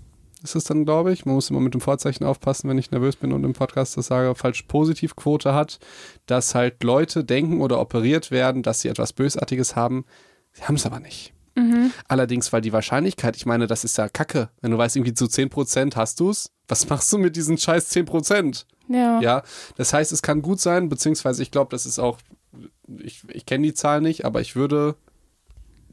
[0.45, 1.25] ist es dann, glaube ich.
[1.25, 4.07] Man muss immer mit dem Vorzeichen aufpassen, wenn ich nervös bin und im Podcast das
[4.07, 5.79] sage, falsch Positivquote hat,
[6.25, 10.05] dass halt Leute denken oder operiert werden, dass sie etwas Bösartiges haben.
[10.53, 11.33] Sie haben es aber nicht.
[11.55, 11.91] Mhm.
[12.07, 14.49] Allerdings, weil die Wahrscheinlichkeit, ich meine, das ist ja Kacke.
[14.61, 17.91] Wenn du weißt, irgendwie zu 10% hast du es, was machst du mit diesen scheiß
[17.91, 18.65] 10%?
[18.89, 19.19] Ja.
[19.21, 19.43] Ja,
[19.77, 22.19] das heißt, es kann gut sein, beziehungsweise ich glaube, das ist auch,
[22.99, 24.95] ich, ich kenne die Zahl nicht, aber ich würde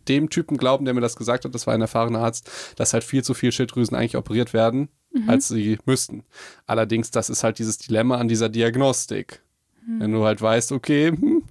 [0.08, 3.04] dem Typen glauben, der mir das gesagt hat, das war ein erfahrener Arzt, dass halt
[3.04, 4.88] viel zu viel Schilddrüsen eigentlich operiert werden,
[5.26, 6.24] als sie müssten.
[6.66, 9.42] Allerdings, das ist halt dieses Dilemma an dieser Diagnostik.
[9.86, 11.42] Wenn du halt weißt, okay, hm,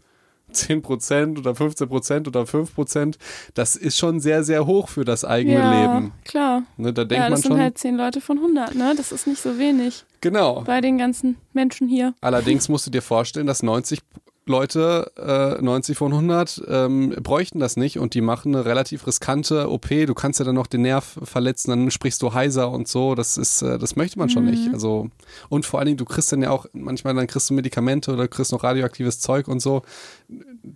[0.53, 3.17] 10% oder 15% oder 5%,
[3.53, 6.11] das ist schon sehr, sehr hoch für das eigene ja, Leben.
[6.25, 6.63] klar.
[6.77, 8.93] Ne, da denkt Ja, man das sind schon, halt 10 Leute von 100, ne?
[8.95, 10.61] Das ist nicht so wenig genau.
[10.61, 12.13] bei den ganzen Menschen hier.
[12.21, 13.99] Allerdings musst du dir vorstellen, dass 90
[14.47, 19.69] Leute, äh, 90 von 100, ähm, bräuchten das nicht und die machen eine relativ riskante
[19.69, 20.05] OP.
[20.07, 23.13] Du kannst ja dann noch den Nerv verletzen, dann sprichst du heiser und so.
[23.13, 24.73] Das ist, äh, das möchte man schon nicht.
[24.73, 25.09] Also,
[25.49, 28.27] und vor allen Dingen, du kriegst dann ja auch, manchmal dann kriegst du Medikamente oder
[28.27, 29.83] kriegst noch radioaktives Zeug und so.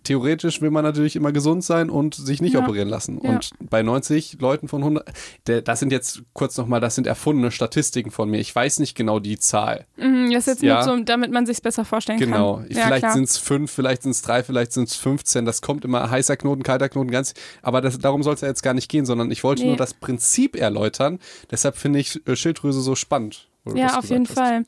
[0.03, 2.61] Theoretisch will man natürlich immer gesund sein und sich nicht Ja.
[2.61, 3.19] operieren lassen.
[3.23, 3.29] Ja.
[3.31, 5.07] Und bei 90 Leuten von 100,
[5.47, 8.39] der, das sind jetzt kurz nochmal, das sind erfundene Statistiken von mir.
[8.39, 9.85] Ich weiß nicht genau die Zahl.
[9.97, 10.85] Mhm, das ist jetzt Ja.
[10.85, 12.57] nur so, damit man sich besser vorstellen Genau.
[12.57, 12.67] kann.
[12.71, 15.45] Ja, vielleicht sind es fünf, vielleicht sind es drei, vielleicht sind es 15.
[15.45, 17.33] Das kommt immer heißer Knoten, kalter Knoten, ganz.
[17.61, 19.67] Aber das, darum soll es ja jetzt gar nicht gehen, sondern ich wollte Nee.
[19.69, 21.19] nur das Prinzip erläutern.
[21.51, 23.47] Deshalb finde ich äh, Schilddrüse so spannend.
[23.73, 24.33] Ja, auf jeden hast.
[24.35, 24.65] Fall.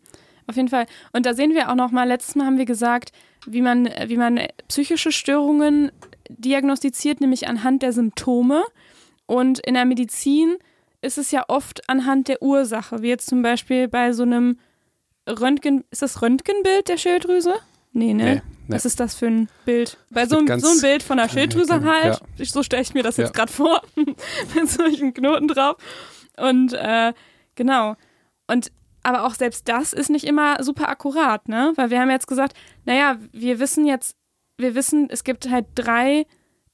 [0.50, 0.86] Auf jeden Fall.
[1.12, 3.12] Und da sehen wir auch noch mal, letztes Mal haben wir gesagt,
[3.48, 5.92] wie man, wie man psychische Störungen
[6.30, 8.64] diagnostiziert, nämlich anhand der Symptome.
[9.26, 10.58] Und in der Medizin
[11.02, 14.58] ist es ja oft anhand der Ursache, wie jetzt zum Beispiel bei so einem
[15.28, 17.56] Röntgen, ist das Röntgenbild der Schilddrüse?
[17.94, 18.24] Nee, ne?
[18.24, 18.42] Nee, nee.
[18.76, 19.98] Was ist das für ein Bild?
[20.10, 21.84] Bei so, einem- so ein Bild von der Schilddrüse Ja.
[21.84, 22.20] halt.
[22.38, 23.26] Ich, so stelle ich mir das Ja.
[23.26, 23.82] jetzt gerade vor.
[24.56, 25.78] Mit solchen Knoten drauf.
[26.38, 27.14] Und äh,
[27.56, 27.96] genau.
[28.48, 28.72] Und
[29.08, 31.72] aber auch selbst das ist nicht immer super akkurat, ne?
[31.78, 32.54] Weil wir haben jetzt gesagt,
[32.84, 34.18] naja, wir wissen jetzt,
[34.58, 36.26] wir wissen, es gibt halt drei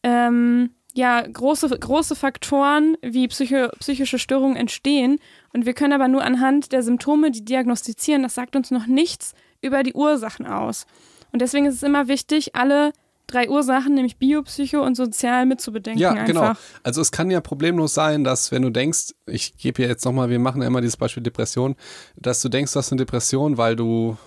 [0.02, 5.20] ähm, ja, große, große Faktoren, wie psycho, psychische Störungen entstehen.
[5.54, 8.24] Und wir können aber nur anhand der Symptome die diagnostizieren.
[8.24, 10.88] Das sagt uns noch nichts über die Ursachen aus.
[11.32, 12.94] Und deswegen ist es immer wichtig, alle
[13.34, 16.02] drei Ursachen, nämlich Bio, Psycho und Sozial, mitzubedenken.
[16.02, 16.26] Ja, einfach.
[16.28, 16.52] genau.
[16.84, 20.30] Also es kann ja problemlos sein, dass wenn du denkst, ich gebe ja jetzt nochmal,
[20.30, 21.76] wir machen ja immer dieses Beispiel Depression,
[22.16, 24.18] dass du denkst, du hast eine Depression, weil du,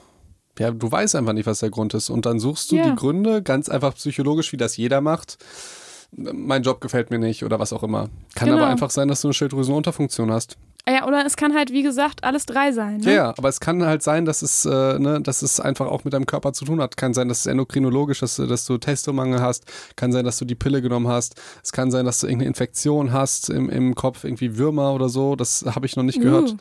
[0.59, 2.11] ja, du weißt einfach nicht, was der Grund ist.
[2.11, 2.91] Und dann suchst du Ja.
[2.91, 5.39] die Gründe, ganz einfach psychologisch, wie das jeder macht.
[6.13, 8.09] Mein Job gefällt mir nicht oder was auch immer.
[8.35, 8.63] Kann Genau.
[8.63, 10.57] aber einfach sein, dass du eine Schilddrüsenunterfunktion hast.
[10.89, 13.01] Ja, oder es kann halt, wie gesagt, alles drei sein.
[13.01, 13.15] Ja, Ne?
[13.17, 16.15] ja, aber es kann halt sein, dass es, äh, ne, dass es einfach auch mit
[16.15, 16.97] deinem Körper zu tun hat.
[16.97, 19.65] Kann sein, dass es endokrinologisch ist, dass du Testomangel hast.
[19.97, 21.41] Kann sein, dass du die Pille genommen hast.
[21.65, 25.35] Es kann sein, dass du irgendeine Infektion hast im, im Kopf, irgendwie Würmer oder so.
[25.35, 26.55] Das habe ich noch nicht gehört.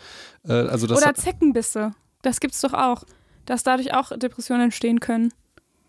[0.47, 1.91] Äh, also das Oder Zeckenbisse.
[2.23, 3.03] Das gibt's doch auch.
[3.45, 5.31] Dass dadurch auch Depressionen entstehen können.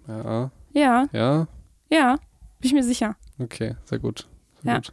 [0.06, 1.46] ja, Ja, ja,
[1.88, 2.12] ja,
[2.60, 3.16] bin ich mir sicher.
[3.38, 4.26] okay, sehr gut.
[4.62, 4.78] Sehr Ja.
[4.80, 4.92] gut.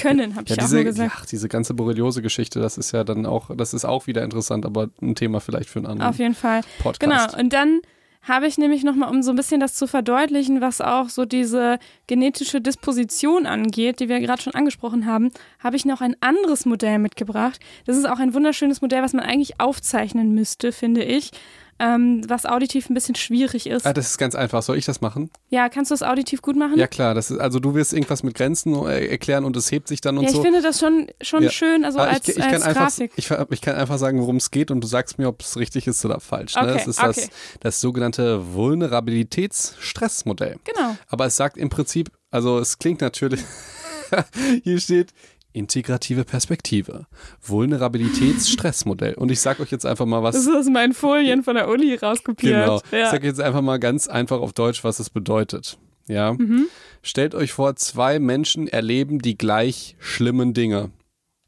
[0.00, 1.12] Können, habe ich Ja, auch nur gesagt.
[1.14, 4.88] ach, diese ganze Borreliose-Geschichte, das ist ja dann auch, das ist auch wieder interessant, aber
[5.00, 6.62] ein Thema vielleicht für einen anderen Auf jeden Fall.
[6.80, 7.32] Podcast.
[7.32, 7.40] Genau.
[7.42, 7.80] Und dann
[8.22, 11.78] habe ich nämlich nochmal, um so ein bisschen das zu verdeutlichen, was auch so diese
[12.06, 16.98] genetische Disposition angeht, die wir gerade schon angesprochen haben, habe ich noch ein anderes Modell
[16.98, 17.60] mitgebracht.
[17.86, 21.30] Das ist auch ein wunderschönes Modell, was man eigentlich aufzeichnen müsste, finde ich.
[21.82, 23.86] Ähm, was auditiv ein bisschen schwierig ist.
[23.86, 24.62] Ah, das ist ganz einfach.
[24.62, 25.30] Soll ich das machen?
[25.48, 26.76] Ja, kannst du es auditiv gut machen?
[26.78, 27.14] Ja, klar.
[27.14, 30.18] Das ist, also du wirst irgendwas mit Grenzen äh, erklären und es hebt sich dann
[30.18, 30.42] und Ja, ich so.
[30.42, 31.50] finde das schon, schon Ja.
[31.50, 33.12] schön, also Ah, als, ich, ich, als kann einfach, Grafik.
[33.16, 35.86] ich, ich kann einfach sagen, worum es geht und du sagst mir, ob es richtig
[35.86, 36.54] ist oder falsch.
[36.54, 36.64] Ne?
[36.64, 37.12] Okay, Das ist okay.
[37.16, 37.28] das,
[37.60, 40.56] das sogenannte Vulnerabilitätsstressmodell.
[40.64, 40.96] Genau.
[41.08, 43.40] Aber es sagt im Prinzip, also es klingt natürlich,
[44.64, 45.10] hier steht
[45.52, 47.06] integrative Perspektive,
[47.42, 49.14] Vulnerabilitätsstressmodell.
[49.14, 50.34] Und ich sag euch jetzt einfach mal was.
[50.34, 52.64] Das ist aus meinen Folien von der Uni rauskopiert.
[52.64, 52.80] Genau.
[52.86, 53.10] Ich Ja.
[53.10, 55.78] sage jetzt einfach mal ganz einfach auf Deutsch, was es bedeutet.
[56.08, 56.32] Ja.
[56.32, 56.66] Mhm.
[57.02, 60.90] Stellt euch vor, zwei Menschen erleben die gleich schlimmen Dinge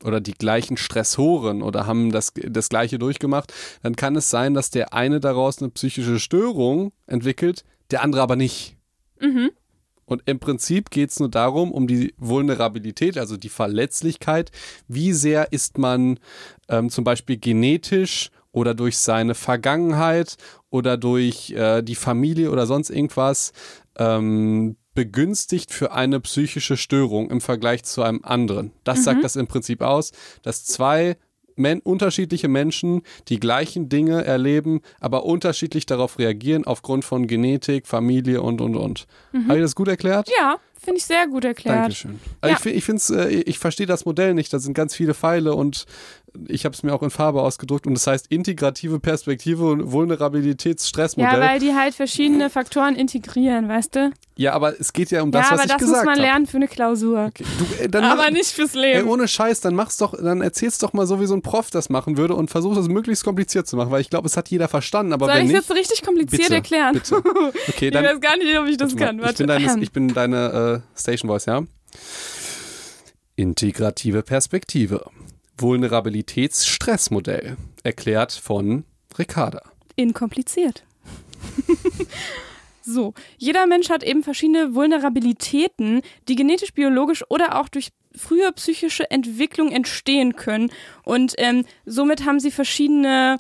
[0.05, 3.53] oder die gleichen Stressoren oder haben das, das gleiche durchgemacht.
[3.83, 8.37] Dann kann es sein, dass der eine daraus eine psychische Störung entwickelt, der andere aber
[8.37, 8.77] nicht.
[9.21, 9.51] Mhm.
[10.05, 14.51] Und im Prinzip geht es nur darum, um die Vulnerabilität, also die Verletzlichkeit.
[14.89, 16.19] Wie sehr ist man
[16.69, 20.37] ähm, zum Beispiel genetisch oder durch seine Vergangenheit
[20.71, 23.53] oder durch äh, die Familie oder sonst irgendwas
[23.97, 28.73] ähm, begünstigt für eine psychische Störung im Vergleich zu einem anderen.
[28.85, 31.17] Das sagt das im Prinzip aus, dass zwei
[31.57, 38.43] men unterschiedliche Menschen die gleichen Dinge erleben, aber unterschiedlich darauf reagieren aufgrund von Genetik, Familie
[38.43, 39.07] und und und.
[39.49, 40.29] Habe ich das gut erklärt?
[40.39, 41.77] Ja, finde ich sehr gut erklärt.
[41.79, 42.19] Dankeschön.
[42.41, 42.71] Also Ja.
[42.71, 44.53] Ich, ich, find's, äh, ich verstehe das Modell nicht.
[44.53, 45.87] Da sind ganz viele Pfeile und
[46.49, 49.93] ich habe es mir auch in Farbe ausgedruckt und das heißt integrative Perspektive und Ja,
[49.93, 51.41] Vulnerabilitäts-Stressmodell.
[51.41, 54.13] weil die halt verschiedene Faktoren integrieren, weißt du?
[54.37, 56.15] Ja, aber es geht ja um das, ja, was aber ich das gesagt muss man
[56.15, 56.23] habe.
[56.23, 57.27] lernen für eine Klausur.
[57.29, 57.45] Okay.
[57.59, 59.09] Du, äh, dann Aber nicht fürs ey, Leben.
[59.09, 61.91] ohne Scheiß, dann mach's doch, dann erzähl's doch mal so, wie so ein Prof das
[61.91, 64.69] machen würde und versuch das möglichst kompliziert zu machen, weil ich glaube, es hat jeder
[64.69, 66.95] verstanden, aber Soll wenn ich nicht, jetzt richtig kompliziert bitte, erklären?
[66.95, 67.17] bitte.
[67.69, 69.19] Okay, ich dann weiß gar nicht, ob ich das Warte kann.
[69.19, 69.37] Ich Warte.
[69.45, 71.63] bin deine, ich bin deine äh, Station Voice, ja?
[73.37, 75.05] Integrative Perspektive.
[75.59, 77.57] Vulnerabilitäts-Stressmodell.
[77.83, 78.85] Erklärt von
[79.19, 79.63] Ricarda.
[79.97, 80.85] inkompliziert.
[82.83, 89.11] so, jeder Mensch hat eben verschiedene Vulnerabilitäten, die genetisch, biologisch oder auch durch frühe psychische
[89.11, 90.71] Entwicklung entstehen können.
[91.05, 93.39] Und ähm, somit haben sie verschiedene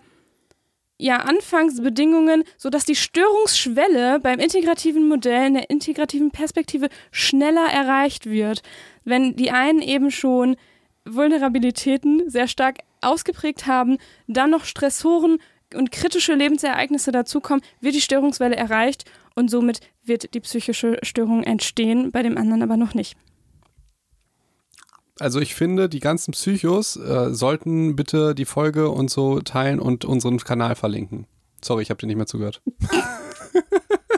[1.03, 8.62] ja, Anfangsbedingungen, sodass die Störungsschwelle beim integrativen Modell in der integrativen Perspektive schneller erreicht wird.
[9.05, 10.57] Wenn die einen eben schon
[11.05, 13.98] Vulnerabilitäten sehr stark ausgeprägt haben,
[14.28, 15.38] dann noch Stressoren
[15.74, 22.12] und kritische Lebensereignisse dazukommen, wird die Störungswelle erreicht und somit wird die psychische Störung entstehen,
[22.12, 23.16] bei dem anderen aber noch nicht.
[25.23, 30.05] Also ich finde, die ganzen Psychos äh, sollten bitte die Folge und so teilen und
[30.05, 31.29] unseren Kanal verlinken.
[31.64, 32.61] Sorry, ich habe dir nicht mehr zugehört.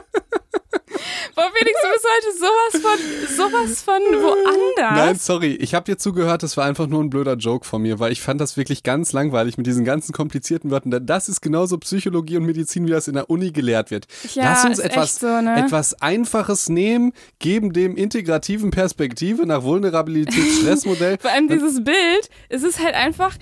[1.45, 4.97] Boah, Felix, du bist heute sowas von, sowas von woanders.
[4.97, 7.99] Nein, sorry, ich habe dir zugehört, das war einfach nur ein blöder Joke von mir,
[7.99, 11.05] weil ich fand das wirklich ganz langweilig mit diesen ganzen komplizierten Wörtern.
[11.05, 14.07] Das ist genauso Psychologie und Medizin, wie das in der Uni gelehrt wird.
[14.33, 15.63] Ja, Lass uns etwas, so, ne?
[15.63, 21.17] etwas Einfaches nehmen, geben dem integrativen Perspektive nach Vulnerabilitäts-Stressmodell.
[21.21, 23.35] Vor allem dieses Bild, es ist halt einfach,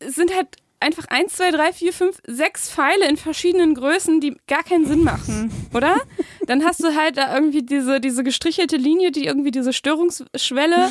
[0.00, 0.48] es sind halt
[0.80, 5.02] einfach 1, 2, 3, 4, 5, 6 Pfeile in verschiedenen Größen, die gar keinen Sinn
[5.04, 5.96] machen, oder?
[6.46, 10.88] Dann hast du halt da irgendwie diese, diese gestrichelte Linie, die irgendwie diese Störungsschwelle.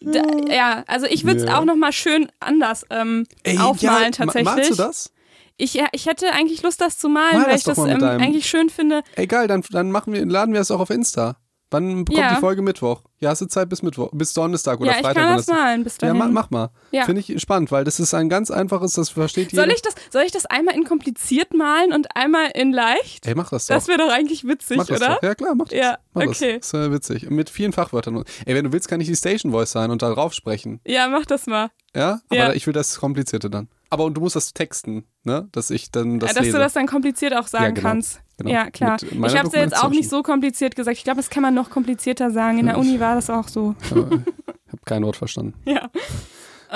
[0.00, 1.58] Da, ja, also ich würde es Ja.
[1.58, 3.26] auch nochmal schön anders ähm,
[3.58, 4.44] aufmalen ma- tatsächlich.
[4.44, 5.12] Malst du das?
[5.56, 8.02] Ich, ja, ich hätte eigentlich Lust, das zu malen, Mal weil das ich das ähm,
[8.02, 9.02] eigentlich schön finde.
[9.16, 11.36] Egal, dann, dann machen wir, laden wir es auch auf Insta.
[11.72, 12.34] Wann kommt Ja.
[12.34, 13.02] die Folge Mittwoch?
[13.20, 15.22] Ja, hast du Zeit bis Mittwoch, bis Donnerstag oder ja, ich Freitag.
[15.22, 16.18] kann das malen bis Ja, dahin.
[16.18, 16.70] ma, mach mal.
[16.90, 17.04] Ja.
[17.04, 19.62] Finde ich spannend, weil das ist ein ganz einfaches, das versteht jeder.
[19.64, 23.26] soll, ich das, soll ich das einmal in kompliziert malen und einmal in leicht?
[23.26, 23.74] Ey, mach das doch.
[23.76, 25.14] Das wäre doch eigentlich witzig, mach das oder?
[25.16, 25.22] doch.
[25.22, 25.78] Ja, klar, mach das.
[25.78, 26.58] Ja, mach okay.
[26.58, 26.70] Das.
[26.70, 27.30] das ist äh, witzig.
[27.30, 28.24] Mit vielen Fachwörtern.
[28.46, 30.80] Ey, wenn du willst, kann ich die Station Voice sein und da drauf sprechen.
[30.86, 31.70] Ja, mach das mal.
[31.94, 32.20] Ja?
[32.30, 32.52] Aber Ja.
[32.52, 33.68] ich will das Komplizierte dann.
[33.92, 35.48] Aber und du musst das texten, ne?
[35.50, 36.56] Dass ich dann das Ja, dass lese.
[36.58, 37.88] du das dann kompliziert auch sagen Ja, genau.
[37.88, 38.20] kannst.
[38.40, 38.50] Genau.
[38.52, 38.96] Ja, klar.
[39.02, 40.96] Ich habe es ja jetzt auch nicht so kompliziert gesagt.
[40.96, 42.58] Ich glaube, das kann man noch komplizierter sagen.
[42.58, 43.74] In der Uni war das auch so.
[44.72, 45.54] Ich habe kein Wort verstanden.
[45.64, 45.90] Ja.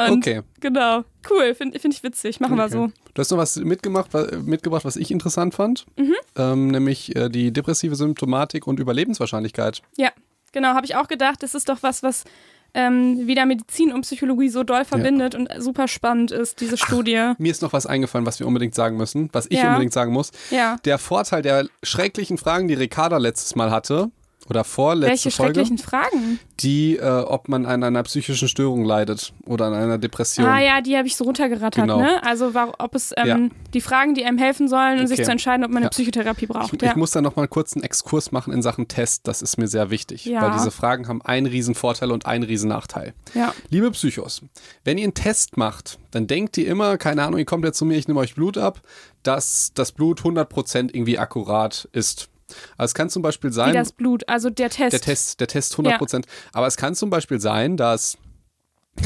[0.09, 0.43] Und okay.
[0.59, 1.05] Genau.
[1.31, 1.55] Cool.
[1.55, 2.41] Finde find ich witzig.
[2.41, 2.73] Machen wir Okay.
[2.73, 2.89] so.
[3.15, 4.09] Du hast noch was mitgemacht,
[4.45, 5.87] mitgebracht, was ich interessant fand.
[5.97, 6.15] Mhm.
[6.37, 9.81] Ähm, nämlich äh, die depressive Symptomatik und Überlebenswahrscheinlichkeit.
[9.97, 10.11] Ja,
[10.51, 10.71] genau.
[10.75, 11.45] Habe ich auch gedacht.
[11.45, 12.25] Das ist doch was, was
[12.75, 17.33] ähm, wieder Medizin und Psychologie so doll verbindet und super spannend ist, diese Studie.
[17.39, 19.69] Mir ist noch was eingefallen, was wir unbedingt sagen müssen, was ich Ja.
[19.71, 20.33] unbedingt sagen muss.
[20.51, 20.77] Ja.
[20.85, 24.11] Der Vorteil der schrecklichen Fragen, die Ricarda letztes Mal hatte,
[24.49, 26.39] oder vorletzte Welche Folge, schrecklichen Fragen?
[26.61, 30.47] die, äh, ob man an einer psychischen Störung leidet oder an einer Depression.
[30.47, 31.99] Ah ja, die habe ich so runtergerattert, Genau.
[32.01, 32.23] ne?
[32.25, 33.39] Also war, ob es ähm, Ja.
[33.73, 35.25] die Fragen, die einem helfen sollen, um sich Okay.
[35.25, 35.91] zu entscheiden, ob man eine Ja.
[35.91, 36.73] Psychotherapie braucht.
[36.75, 36.91] Ich, ja.
[36.91, 39.27] ich muss da noch mal kurz einen Exkurs machen in Sachen Test.
[39.27, 42.69] Das ist mir sehr wichtig, weil diese Fragen haben einen riesen Vorteil und einen riesen
[42.69, 43.15] Nachteil.
[43.71, 44.43] Liebe Psychos,
[44.85, 47.85] wenn ihr einen Test macht, dann denkt ihr immer, keine Ahnung, ihr kommt jetzt zu
[47.85, 48.81] mir, ich nehme euch Blut ab,
[49.23, 52.29] dass das Blut 100% irgendwie akkurat ist.
[52.77, 54.93] Also es kann zum Beispiel Wie sein, das Blut, also der Test.
[54.93, 58.17] der Test, der Test 100%, aber es kann zum Beispiel sein, dass,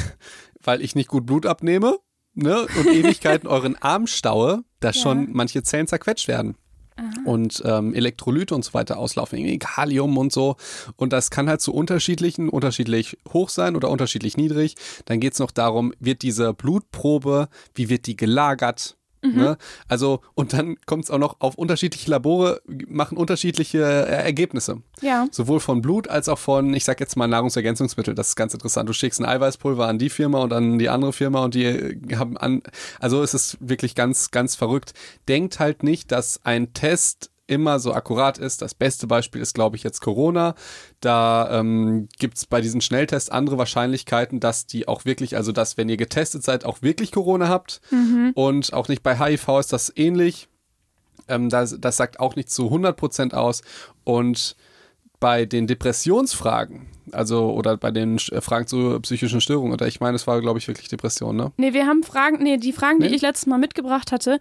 [0.63, 1.99] weil ich nicht gut Blut abnehme
[2.35, 5.03] ne, und Ewigkeiten euren Arm staue, dass Ja.
[5.03, 6.57] schon manche Zellen zerquetscht werden.
[7.25, 10.57] Und ähm, Elektrolyte und so weiter auslaufen, irgendwie Kalium und so.
[10.97, 14.75] Und das kann halt zu unterschiedlichen, unterschiedlich hoch sein oder unterschiedlich niedrig.
[15.05, 18.97] Dann geht es noch darum, wird diese Blutprobe, wie wird die gelagert?
[19.23, 19.59] Ne?
[19.89, 24.83] Also, und dann kommt es auch noch auf unterschiedliche Labore, machen unterschiedliche äh, Ergebnisse.
[25.01, 25.27] ja.
[25.31, 28.15] Sowohl von Blut als auch von, ich sag jetzt mal, Nahrungsergänzungsmittel.
[28.15, 28.89] Das ist ganz interessant.
[28.89, 32.17] Du schickst ein Eiweißpulver an die Firma und an die andere Firma und die äh,
[32.17, 32.63] haben an.
[33.01, 34.95] Also es ist wirklich ganz, ganz verrückt.
[35.29, 38.63] Denkt halt nicht, dass ein Test immer so akkurat ist.
[38.63, 40.55] Das beste Beispiel ist, glaube ich, jetzt Corona.
[41.01, 45.77] Da ähm, gibt es bei diesen Schnelltests andere Wahrscheinlichkeiten, dass die auch wirklich, also dass,
[45.77, 47.81] wenn ihr getestet seid, auch wirklich Corona habt.
[48.35, 50.49] Und auch nicht bei HIV ist das ähnlich.
[51.27, 53.63] Ähm, das, das sagt auch nicht zu 100% aus.
[54.05, 54.55] Und
[55.21, 60.15] bei den Depressionsfragen, also oder bei den äh, Fragen zu psychischen Störungen, oder ich meine,
[60.17, 61.53] es war, glaube ich, wirklich Depression, ne?
[61.57, 63.09] Nee, wir haben Fragen, nee, die Fragen, Nee?
[63.09, 64.39] die ich letztes Mal mitgebracht hatte,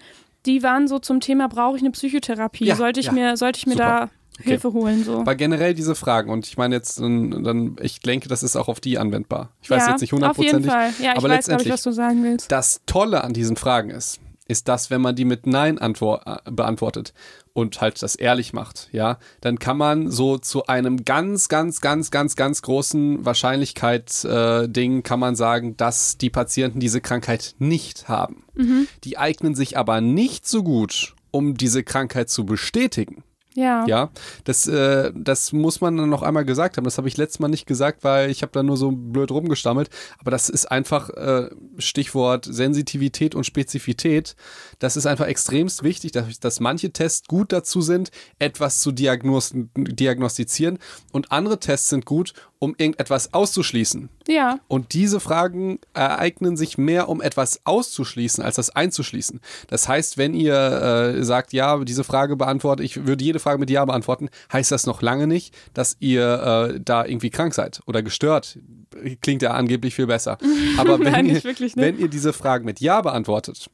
[0.48, 2.66] die waren so zum Thema, brauche ich eine Psychotherapie?
[2.66, 3.12] Ja, sollte ich ja.
[3.12, 4.10] mir, sollte ich mir Super.
[4.40, 5.04] Hilfe holen.
[5.04, 5.20] So.
[5.20, 8.80] Aber generell diese Fragen und ich meine jetzt, dann, ich denke, das ist auch auf
[8.80, 9.50] die anwendbar.
[9.62, 10.70] Ich weiß ja, jetzt nicht hundertprozentig.
[10.70, 11.06] Auf jeden Fall.
[11.06, 12.52] Ja, ich aber weiß, glaube ich, letztendlich- was du sagen willst.
[12.52, 17.14] Das Tolle an diesen Fragen ist, ist, dass wenn man die mit Nein äh, beantwortet
[17.54, 22.12] und halt das ehrlich macht, ja, dann kann man so zu einem ganz, ganz, ganz,
[22.12, 28.44] ganz, ganz großen Wahrscheinlichkeit-Ding äh, kann man sagen, dass die Patienten diese Krankheit nicht haben.
[29.04, 33.24] Die eignen sich aber nicht so gut, um diese Krankheit zu bestätigen.
[33.58, 33.88] Ja.
[33.88, 34.12] Ja,
[34.44, 36.84] das, äh, das muss man dann noch einmal gesagt haben.
[36.84, 39.90] Das habe ich letztes Mal nicht gesagt, weil ich habe da nur so blöd rumgestammelt.
[40.20, 41.50] Aber das ist einfach äh,
[41.80, 44.36] Stichwort Sensitivität und Spezifität.
[44.80, 49.54] Das ist einfach extremst wichtig, dass, dass manche Tests gut dazu sind, etwas zu diagnos
[49.54, 50.78] diagnostizieren
[51.12, 54.10] und andere Tests sind gut, um irgendetwas auszuschließen.
[54.28, 54.60] Ja.
[54.68, 59.42] Und diese Fragen ereignen sich mehr, um etwas auszuschließen, als das einzuschließen.
[59.68, 63.70] Das heißt, wenn ihr äh, sagt, ja, diese Frage beantworte, ich würde jede Frage mit
[63.70, 68.02] Ja beantworten, heißt das noch lange nicht, dass ihr äh, da irgendwie krank seid oder
[68.02, 68.60] gestört.
[69.22, 70.38] Klingt ja angeblich viel besser.
[70.78, 71.84] Aber wenn, ihr, wirklich, ne?
[71.84, 73.70] wenn ihr diese Fragen mit Ja beantwortet,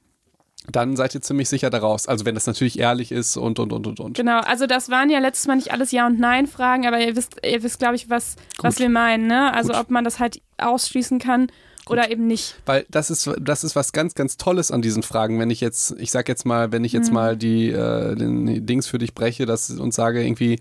[0.71, 2.07] dann seid ihr ziemlich sicher daraus.
[2.07, 4.17] Also wenn das natürlich ehrlich ist und, und, und, und, und.
[4.17, 7.35] Genau, also das waren ja letztes Mal nicht alles Ja- und Nein-Fragen, aber ihr wisst,
[7.45, 9.53] ihr wisst, glaube ich, was, was wir meinen, ne?
[9.53, 9.81] Also Gut.
[9.81, 11.47] ob man das halt ausschließen kann
[11.89, 12.55] oder eben nicht.
[12.65, 15.37] Weil das ist, das ist was ganz, ganz Tolles an diesen Fragen.
[15.39, 17.13] Wenn ich jetzt, ich sag jetzt mal, wenn ich jetzt Mhm.
[17.13, 20.59] mal die, äh, den Dings für dich breche das, und sage irgendwie,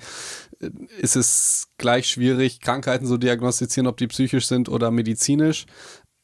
[0.60, 5.66] äh, ist es gleich schwierig, Krankheiten zu diagnostizieren, ob die psychisch sind oder medizinisch.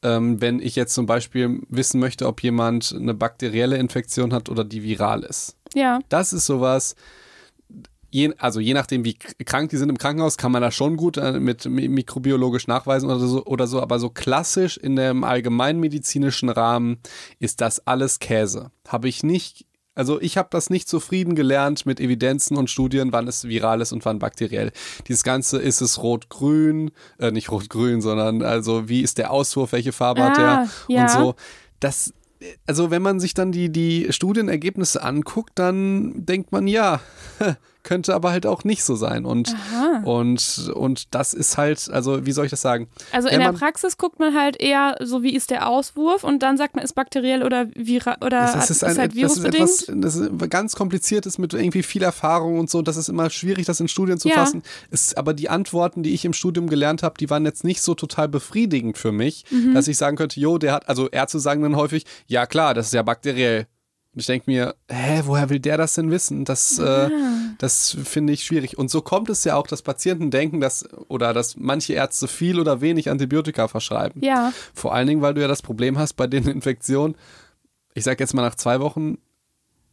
[0.01, 4.63] Ähm, wenn ich jetzt zum Beispiel wissen möchte, ob jemand eine bakterielle Infektion hat oder
[4.63, 5.57] die viral ist.
[5.73, 6.95] Ja, Das ist sowas,
[8.09, 11.17] je, also je nachdem, wie krank die sind im Krankenhaus, kann man das schon gut
[11.17, 13.81] äh, mit mi- mikrobiologisch nachweisen oder so, oder so.
[13.81, 16.97] Aber so klassisch in dem allgemeinmedizinischen Rahmen
[17.39, 18.71] ist das alles Käse.
[18.87, 19.65] Habe ich nicht.
[19.99, 23.91] Also ich habe das nicht zufrieden gelernt mit Evidenzen und Studien, wann es viral ist
[23.91, 24.71] und wann bakteriell.
[25.09, 29.91] Dieses Ganze ist es rot-grün, äh, nicht rot-grün, sondern also wie ist der Auswurf, welche
[29.91, 31.01] Farbe hat Ah, der ja.
[31.01, 31.35] und so.
[31.81, 32.13] Das,
[32.65, 37.01] also wenn man sich dann die, die Studienergebnisse anguckt, dann denkt man, ja,
[37.83, 39.25] könnte aber halt auch nicht so sein.
[39.25, 40.01] Und, Aha.
[40.03, 42.87] und, und das ist halt, also wie soll ich das sagen?
[43.11, 46.57] Also in der Praxis guckt man halt eher so, wie ist der Auswurf und dann
[46.57, 49.63] sagt man, ist bakteriell oder, vira oder Das hat- ist, ein, halt das ist virusbedingt.
[49.63, 52.81] etwas das ist ganz kompliziertes mit irgendwie viel Erfahrung und so.
[52.81, 54.35] Das ist immer schwierig, das in Studien zu Ja.
[54.35, 54.61] fassen.
[54.91, 57.95] Ist, aber die Antworten, die ich im Studium gelernt habe, die waren jetzt nicht so
[57.95, 59.73] total befriedigend für mich, Mhm.
[59.73, 62.87] dass ich sagen könnte, jo, der hat, also Ärzte sagen dann häufig, ja klar, das
[62.87, 63.67] ist ja bakteriell.
[64.19, 66.43] Und ich denke mir, hä, woher will der das denn wissen?
[66.43, 67.05] Das, Ah.
[67.07, 67.09] äh,
[67.57, 68.77] das finde ich schwierig.
[68.77, 72.59] Und so kommt es ja auch, dass Patienten denken, dass oder dass manche Ärzte viel
[72.59, 74.21] oder wenig Antibiotika verschreiben.
[74.21, 77.15] ja, Vor allen Dingen, weil du ja das Problem hast bei den Infektionen,
[77.93, 79.19] ich sag jetzt mal nach zwei Wochen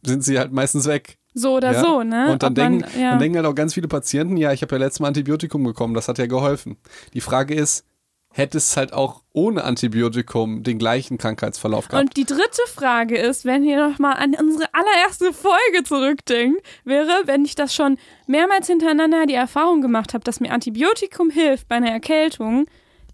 [0.05, 1.17] sind sie halt meistens weg.
[1.33, 1.81] so oder ja?
[1.81, 2.29] so, ne?
[2.33, 3.11] Und dann, man- denken, ja.
[3.11, 5.93] dann denken halt auch ganz viele Patienten, ja, ich habe ja letztes Mal Antibiotikum bekommen,
[5.93, 6.75] das hat ja geholfen.
[7.13, 7.85] Die Frage ist,
[8.31, 12.03] hätte es halt auch ohne Antibiotikum den gleichen Krankheitsverlauf gehabt?
[12.09, 17.23] Und die dritte Frage ist, wenn ihr noch mal an unsere allererste Folge zurückdenkt, wäre,
[17.25, 17.97] wenn ich das schon
[18.27, 22.65] mehrmals hintereinander die Erfahrung gemacht habe, dass mir Antibiotikum hilft bei einer Erkältung,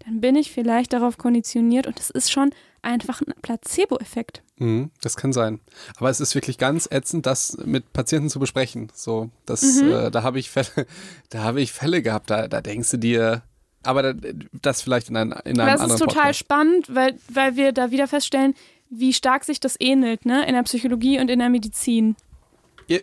[0.04, 2.50] dann bin ich vielleicht darauf konditioniert und es ist schon
[2.82, 4.42] einfach ein Placebo-Effekt.
[4.58, 5.60] Mhm, das kann sein.
[5.96, 8.92] Aber es ist wirklich ganz ätzend, das mit Patienten zu besprechen.
[8.94, 9.90] So, das, Mhm.
[9.90, 10.68] äh, da habe ich Fälle,
[11.30, 13.42] da habe ich Fälle gehabt, da, da denkst du dir,
[13.86, 14.30] aber da,
[14.62, 16.38] das vielleicht in, ein, in einem Das anderen ist total Podcast.
[16.38, 18.54] spannend, weil, weil wir da wieder feststellen,
[18.90, 20.46] wie stark sich das ähnelt, ne?
[20.46, 22.16] In der Psychologie und in der Medizin.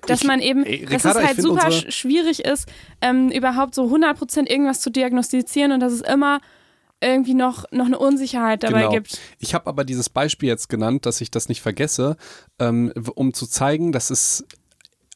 [0.08, 2.68] Dass ich- man eben, ey, dass es Ricarda, halt super schwierig ist,
[3.02, 6.40] ähm, überhaupt so 100% irgendwas zu diagnostizieren und dass es immer
[7.04, 8.92] irgendwie noch, noch eine Unsicherheit dabei Genau.
[8.92, 9.20] gibt.
[9.40, 12.16] Ich habe aber dieses Beispiel jetzt genannt, dass ich das nicht vergesse,
[12.60, 14.46] ähm, um zu zeigen, dass es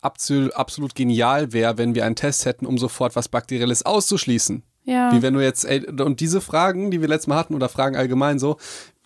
[0.01, 4.63] absolut, absolut genial wäre, wenn wir einen Test hätten, um sofort was Bakterielles auszuschließen.
[4.85, 5.11] Ja.
[5.11, 7.95] Wie wenn du jetzt, ey, und diese Fragen, die wir letztes Mal hatten oder Fragen
[7.95, 8.57] allgemein so,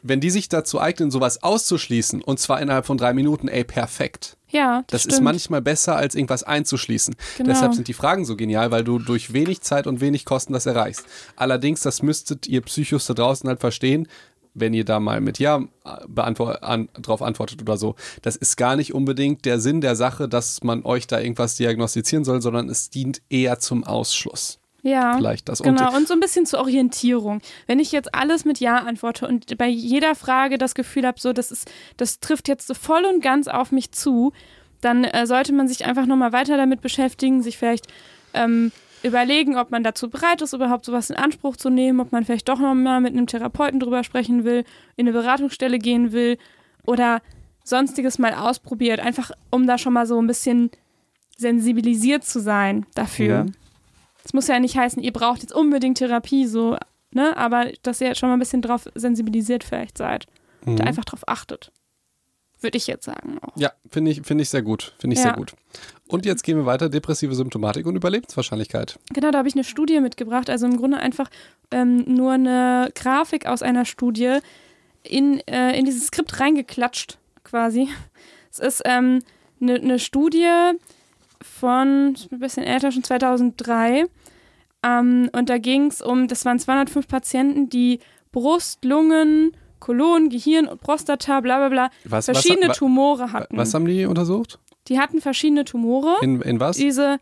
[0.02, 4.38] wenn die sich dazu eignen, sowas auszuschließen, und zwar innerhalb von drei Minuten, ey, perfekt.
[4.48, 5.14] ja, Das stimmt.
[5.14, 7.16] ist manchmal besser, als irgendwas einzuschließen.
[7.38, 7.50] Genau.
[7.50, 10.66] Deshalb sind die Fragen so genial, weil du durch wenig Zeit und wenig Kosten das
[10.66, 11.06] erreichst.
[11.36, 14.08] Allerdings, das müsstet ihr Psychos da draußen halt verstehen,
[14.54, 15.62] wenn ihr da mal mit Ja
[16.08, 17.96] beantwort, an, drauf antwortet oder so.
[18.22, 22.24] Das ist gar nicht unbedingt der Sinn der Sache, dass man euch da irgendwas diagnostizieren
[22.24, 24.60] soll, sondern es dient eher zum Ausschluss.
[24.82, 25.18] Ja.
[25.18, 25.62] Vielleicht das.
[25.62, 27.42] Genau, Und, so ein bisschen zur Orientierung.
[27.68, 31.34] Wenn ich jetzt alles mit Ja antworte und bei jeder Frage das Gefühl habe, so,
[31.34, 34.34] das, ist, das trifft jetzt so voll und ganz auf mich zu,
[34.82, 37.88] dann äh, sollte man sich einfach nochmal weiter damit beschäftigen, sich vielleicht
[38.34, 38.72] ähm,
[39.04, 42.50] überlegen, ob man dazu bereit ist, überhaupt sowas in Anspruch zu nehmen, ob man vielleicht
[42.50, 44.64] doch nochmal mit einem Therapeuten drüber sprechen will,
[44.96, 46.38] in eine Beratungsstelle gehen will
[46.86, 47.22] oder
[47.64, 50.72] sonstiges mal ausprobiert, einfach um da schon mal so ein bisschen
[51.38, 53.46] sensibilisiert zu sein dafür.
[53.46, 53.54] Mhm.
[54.30, 56.78] Es muss ja nicht heißen, ihr braucht jetzt unbedingt Therapie, so,
[57.10, 57.36] ne?
[57.36, 60.28] Aber dass ihr schon mal ein bisschen drauf sensibilisiert vielleicht seid.
[60.66, 60.76] Mhm.
[60.76, 61.72] Da einfach drauf achtet.
[62.62, 63.54] Würde ich jetzt sagen auch.
[63.56, 64.94] Ja, finde ich, finde ich sehr gut.
[65.00, 65.30] Finde ich Ja.
[65.30, 65.54] sehr gut.
[66.08, 66.90] Und jetzt gehen wir weiter.
[66.90, 69.00] Depressive Symptomatik und Überlebenswahrscheinlichkeit.
[69.12, 70.48] Genau, da habe ich eine Studie mitgebracht.
[70.52, 71.32] Also im Grunde einfach
[71.72, 74.38] ähm, nur eine Grafik aus einer Studie
[75.02, 77.88] in, äh, in dieses Skript reingeklatscht, quasi.
[78.52, 79.24] Es ist ähm,
[79.60, 80.46] eine, eine Studie
[81.42, 84.06] von, ein bisschen älter, schon 2003.
[84.84, 88.00] Ähm, und da ging es um, das waren 205 Patienten, die
[88.32, 93.58] Brust, Lungen, Kolon, Gehirn und Prostata, bla bla bla, Was, verschiedene was, Tumore hatten.
[93.58, 94.60] was haben die untersucht?
[94.88, 96.76] die hatten verschiedene Tumore In, in was?
[96.78, 97.20] diese,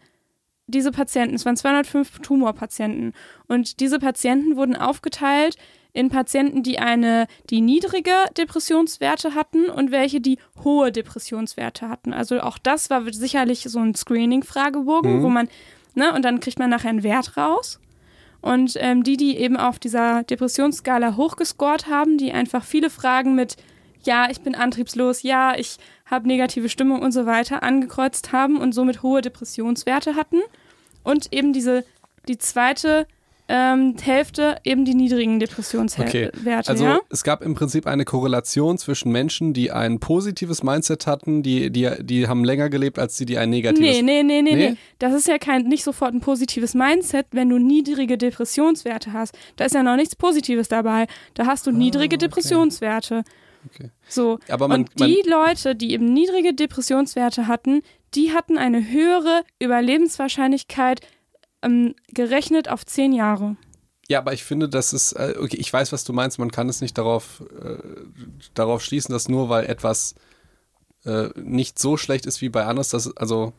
[0.68, 3.14] diese Patienten, es waren 205 Tumorpatienten.
[3.48, 5.58] Und diese Patienten wurden aufgeteilt
[5.98, 12.14] in Patienten, die eine, die niedrige Depressionswerte hatten und welche, die hohe Depressionswerte hatten.
[12.14, 15.24] Also auch das war sicherlich so ein Screening-Fragebogen, Mhm.
[15.24, 15.50] wo man,
[15.96, 17.80] ne, und dann kriegt man nachher einen Wert raus.
[18.42, 23.56] Und ähm, die, die eben auf dieser Depressionsskala hochgescored haben, die einfach viele Fragen mit
[24.04, 28.72] Ja, ich bin antriebslos, ja, ich habe negative Stimmung und so weiter angekreuzt haben und
[28.74, 30.40] somit hohe Depressionswerte hatten.
[31.04, 31.84] Und eben diese,
[32.28, 33.08] die zweite
[33.50, 36.70] ähm, Hälfte eben die niedrigen Okay, Depressionswerte.
[36.70, 37.00] Also ja?
[37.10, 41.90] es gab im Prinzip eine Korrelation zwischen Menschen, die ein positives Mindset hatten, die, die,
[42.02, 44.02] die haben länger gelebt, als die, die ein negatives.
[44.02, 44.70] Nee, nee, nee, nee, Nee?
[44.72, 44.78] nee.
[45.00, 49.38] Das ist ja kein, nicht sofort ein positives Mindset, wenn du niedrige Depressionswerte hast.
[49.56, 51.08] Da ist ja noch nichts Positives dabei.
[51.34, 52.26] Da hast du niedrige Ah, okay.
[52.26, 53.24] Depressionswerte.
[53.74, 53.92] Okay.
[54.08, 54.40] So.
[54.50, 57.82] Aber man, Und die Leute, die eben niedrige Depressionswerte hatten,
[58.14, 61.02] die hatten eine höhere Überlebenswahrscheinlichkeit
[61.62, 63.56] ähm, gerechnet auf zehn Jahre.
[64.10, 66.70] Ja, aber ich finde, das ist, äh, okay, ich weiß, was du meinst, man kann
[66.70, 67.78] es nicht darauf, äh,
[68.54, 70.16] darauf schließen, dass nur weil etwas
[71.04, 73.52] äh, nicht so schlecht ist wie bei anders, dass, also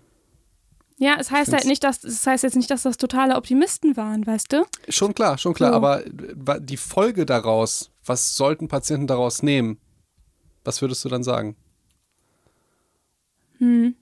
[0.99, 4.27] Ja, es heißt halt nicht, dass es heißt jetzt nicht, dass das totale Optimisten waren,
[4.27, 4.65] weißt du?
[4.89, 5.77] schon klar, schon klar, So.
[5.77, 9.79] aber äh, die Folge daraus, was sollten Patienten daraus nehmen?
[10.65, 11.57] Was würdest du dann sagen?
[13.59, 13.95] Hm.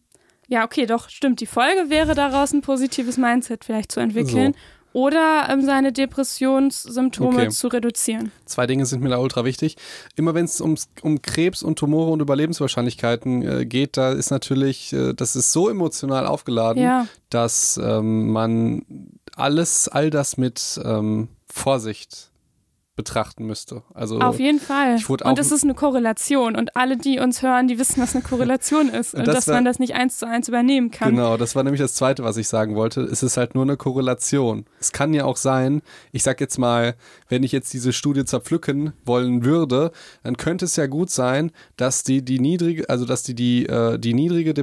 [0.48, 1.40] Ja, okay, doch, stimmt.
[1.40, 4.54] Die Folge wäre daraus, ein positives Mindset vielleicht zu entwickeln
[4.92, 7.48] oder ähm, seine Depressionssymptome Okay.
[7.50, 8.32] zu reduzieren.
[8.46, 9.76] Zwei Dinge sind mir da ultra wichtig.
[10.14, 10.76] Immer wenn es um
[11.20, 16.26] Krebs und Tumore und Überlebenswahrscheinlichkeiten äh, geht, da ist natürlich, äh, das ist so emotional
[16.26, 18.86] aufgeladen, Ja, dass ähm, man
[19.34, 22.30] alles, all das mit ähm, Vorsicht
[22.96, 23.82] betrachten müsste.
[23.94, 24.96] Also auf jeden Fall.
[25.24, 26.56] Und es ist eine Korrelation.
[26.56, 29.14] Und alle, die uns hören, die wissen, was eine Korrelation ist.
[29.14, 31.10] Und Und das dass war- man das nicht eins zu eins übernehmen kann.
[31.10, 33.02] Genau, das war nämlich das Zweite, was ich sagen wollte.
[33.02, 34.64] Es ist halt nur eine Korrelation.
[34.80, 35.82] Es kann ja auch sein,
[36.12, 36.94] ich sag jetzt mal,
[37.28, 39.92] wenn ich jetzt diese Studie zerpflücken wollen würde,
[40.22, 43.98] dann könnte es ja gut sein, dass die die niedrige, also dass die die, äh,
[43.98, 44.54] die niedrige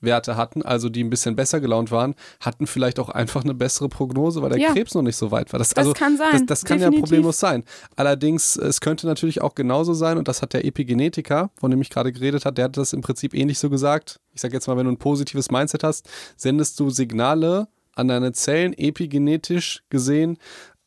[0.00, 3.88] Depressionswerte hatten, also die ein bisschen besser gelaunt waren, hatten vielleicht auch einfach eine bessere
[3.88, 4.72] Prognose, weil der Ja.
[4.72, 5.58] Krebs noch nicht so weit war.
[5.58, 7.04] Das, Das also, kann sein, Das, das kann ja definitiv.
[7.10, 7.64] problemlos sein.
[7.96, 11.90] Allerdings, es könnte natürlich auch genauso sein, und das hat der Epigenetiker, von dem ich
[11.90, 14.20] gerade geredet habe, der hat das im Prinzip ähnlich so gesagt.
[14.34, 18.32] Ich sage jetzt mal, wenn du ein positives Mindset hast, sendest du Signale an deine
[18.32, 20.38] Zellen, epigenetisch gesehen,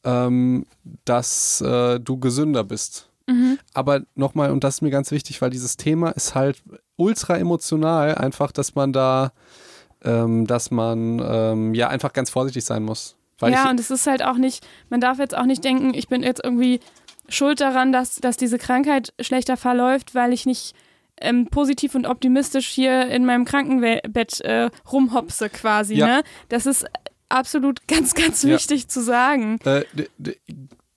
[0.03, 0.66] ähm,
[1.05, 3.09] dass äh, du gesünder bist.
[3.28, 3.59] Mhm.
[3.74, 6.64] Aber nochmal, und das ist mir ganz wichtig, weil dieses Thema ist halt
[6.98, 9.32] ultra emotional, einfach, dass man da,
[10.04, 13.16] ähm, dass man ähm, ja einfach ganz vorsichtig sein muss.
[13.44, 16.22] Ja, und es ist halt auch nicht, man darf jetzt auch nicht denken, ich bin
[16.22, 16.80] jetzt irgendwie
[17.28, 20.76] schuld daran, dass, dass diese Krankheit schlechter verläuft, weil ich nicht
[21.20, 25.96] ähm, positiv und optimistisch hier in meinem Krankenbett äh, rumhopse quasi.
[25.96, 26.06] Ja.
[26.08, 26.24] Ne?
[26.50, 26.86] Das ist
[27.30, 28.50] absolut ganz, ganz Ja.
[28.52, 29.58] wichtig zu sagen.
[29.66, 29.86] Äh,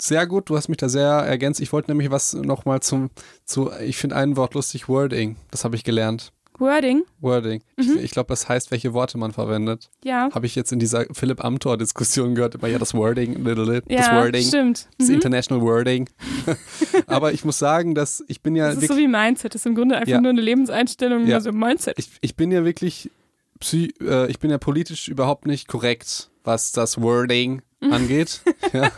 [0.06, 1.60] sehr gut, du hast mich da sehr ergänzt.
[1.60, 3.10] Ich wollte nämlich was nochmal zum,
[3.44, 5.36] zu, ich finde ein Wort lustig, Wording.
[5.50, 6.30] Das habe ich gelernt.
[6.58, 7.62] Wording, Wording.
[7.76, 7.96] Mhm.
[7.96, 9.90] Ich, ich glaube, das heißt, welche Worte man verwendet.
[10.04, 10.28] ja.
[10.32, 14.06] Habe ich jetzt in dieser Philipp Amthor-Diskussion gehört, immer ja das Wording, little it, das
[14.06, 14.88] Ja, Wording, stimmt.
[14.98, 15.14] das Mhm.
[15.14, 16.08] International Wording.
[17.08, 19.54] Aber ich muss sagen, dass ich bin ja Das ist wirklich, so wie Mindset.
[19.54, 20.20] Das ist im Grunde einfach Ja.
[20.20, 21.36] nur eine Lebenseinstellung, Ja.
[21.36, 21.98] also Mindset.
[21.98, 23.10] ich, ich bin ja wirklich,
[23.58, 28.42] psy, äh, ich bin ja politisch überhaupt nicht korrekt, was das Wording angeht.
[28.72, 28.90] ja.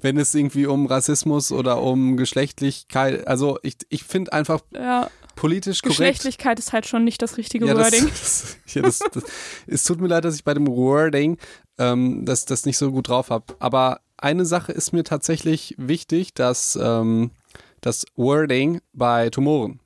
[0.00, 5.82] Wenn es irgendwie um Rassismus oder um Geschlechtlichkeit, also ich, ich finde einfach ja, politisch
[5.82, 5.98] korrekt.
[5.98, 8.06] Geschlechtlichkeit ist halt schon nicht das richtige Ja, Wording.
[8.08, 9.24] das, ja, das, das,
[9.66, 11.38] es tut mir leid, dass ich bei dem Wording
[11.78, 13.54] ähm, das, das nicht so gut drauf habe.
[13.58, 17.30] Aber eine Sache ist mir tatsächlich wichtig, dass ähm,
[17.80, 19.80] das Wording bei Tumoren.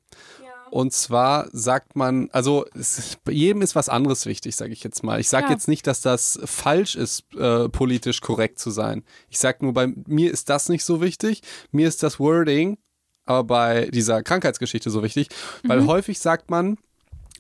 [0.75, 5.05] Und zwar sagt man, also es, bei jedem ist was anderes wichtig, sage ich jetzt
[5.05, 5.21] mal.
[5.21, 5.53] Ich sage Ja.
[5.53, 9.05] jetzt nicht, dass das falsch ist, äh, politisch korrekt zu sein.
[9.31, 11.43] Ich sage nur, bei mir ist das nicht so wichtig.
[11.71, 12.77] Mir ist das Wording
[13.25, 15.29] aber bei dieser Krankheitsgeschichte so wichtig,
[15.63, 15.87] weil Mhm.
[15.87, 16.77] häufig sagt man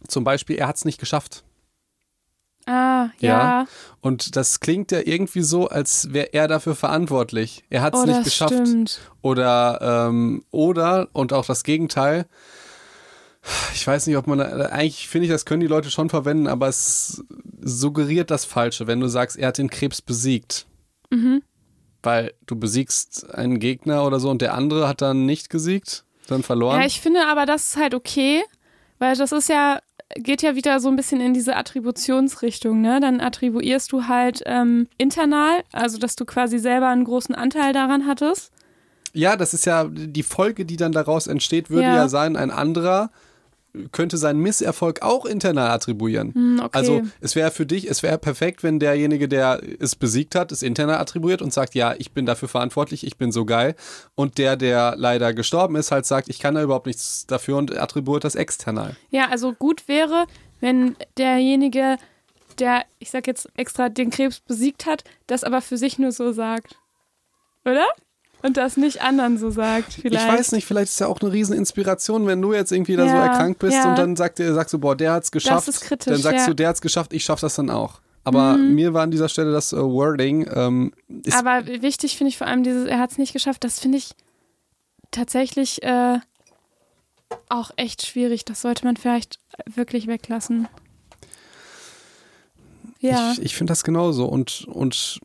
[0.06, 1.42] zum Beispiel, er hat es nicht geschafft.
[2.66, 3.66] Ah, ja.
[4.00, 7.64] Und das klingt ja irgendwie so, als wäre er dafür verantwortlich.
[7.68, 8.54] Er hat es oh, nicht das geschafft.
[8.54, 9.00] Stimmt.
[9.22, 12.26] Oder, ähm, oder, und auch das Gegenteil.
[13.74, 16.68] Ich weiß nicht, ob man, eigentlich finde ich, das können die Leute schon verwenden, aber
[16.68, 17.22] es
[17.60, 20.66] suggeriert das Falsche, wenn du sagst, er hat den Krebs besiegt.
[21.10, 21.42] Mhm.
[22.02, 26.42] Weil du besiegst einen Gegner oder so und der andere hat dann nicht gesiegt, dann
[26.42, 26.80] verloren.
[26.80, 28.42] Ja, ich finde aber, das ist halt okay,
[28.98, 29.80] weil das ist ja,
[30.16, 33.00] geht ja wieder so ein bisschen in diese Attributionsrichtung, ne?
[33.00, 38.06] Dann attribuierst du halt ähm, internal, also dass du quasi selber einen großen Anteil daran
[38.06, 38.52] hattest.
[39.12, 41.96] Ja, das ist ja die Folge, die dann daraus entsteht, würde Ja.
[41.96, 43.10] ja, sein, ein anderer
[43.92, 46.32] könnte seinen Misserfolg auch internal attribuieren.
[46.34, 46.70] Hm, okay.
[46.72, 50.62] Also es wäre für dich, es wäre perfekt, wenn derjenige, der es besiegt hat, es
[50.62, 53.74] internal attribuiert und sagt, ja, ich bin dafür verantwortlich, ich bin so geil.
[54.14, 57.76] Und der, der leider gestorben ist, halt sagt, ich kann da überhaupt nichts dafür und
[57.76, 58.96] attribuiert das external.
[59.10, 60.26] Ja, also gut wäre,
[60.60, 61.96] wenn derjenige,
[62.58, 66.32] der, ich sag jetzt extra, den Krebs besiegt hat, das aber für sich nur so
[66.32, 66.76] sagt.
[67.64, 67.86] Oder?
[68.44, 70.26] Und das nicht anderen so sagt, vielleicht.
[70.26, 73.04] Ich weiß nicht, vielleicht ist ja auch eine riesen Inspiration, wenn du jetzt irgendwie da
[73.08, 73.88] so Ja, erkrankt bist ja.
[73.88, 75.66] und dann sagt, sagst du, boah, der hat's geschafft.
[75.66, 76.46] ist kritisch, dann sagst ja.
[76.48, 78.00] du, der hat's geschafft, ich schaff das dann auch.
[78.22, 78.74] Aber Mhm.
[78.74, 80.92] mir war an dieser Stelle das äh, Wording, ähm,
[81.24, 83.96] ist, Aber wichtig finde ich vor allem dieses, er hat es nicht geschafft, das finde
[83.96, 84.10] ich
[85.10, 86.18] tatsächlich äh,
[87.48, 88.44] auch echt schwierig.
[88.44, 89.40] Das sollte man vielleicht
[89.74, 90.68] wirklich weglassen.
[93.00, 94.26] Ja, ich, ich finde das genauso.
[94.26, 95.20] Und, und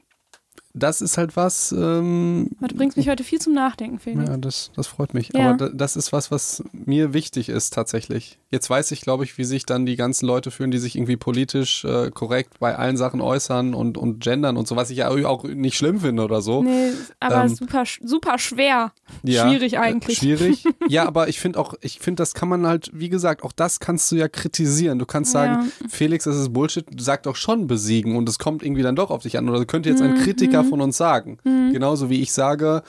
[0.79, 4.29] das ist halt was, ähm, du bringst mich heute viel zum Nachdenken, Felix.
[4.29, 5.29] ja, das, das freut mich.
[5.33, 5.49] Ja.
[5.49, 8.39] Aber da, das ist was, was mir wichtig ist tatsächlich.
[8.51, 11.17] Jetzt weiß ich, glaube ich, wie sich dann die ganzen Leute fühlen, die sich irgendwie
[11.17, 15.09] politisch äh, korrekt bei allen Sachen äußern und, und gendern und so, was ich ja
[15.09, 16.63] auch nicht schlimm finde oder so.
[16.63, 18.91] Nee, aber Ähm, super, super schwer.
[19.23, 20.17] Ja, Schwierig äh, eigentlich.
[20.17, 20.63] Schwierig.
[20.87, 23.79] Ja, aber ich finde auch, ich finde, das kann man halt, wie gesagt, auch das
[23.79, 24.97] kannst du ja kritisieren.
[24.97, 28.81] Du kannst sagen, Felix, das ist Bullshit, sag doch schon besiegen und es kommt irgendwie
[28.81, 29.47] dann doch auf dich an.
[29.49, 31.37] Oder könnte jetzt ein Mhm, Kritiker von uns sagen.
[31.43, 32.83] Genauso wie ich sage,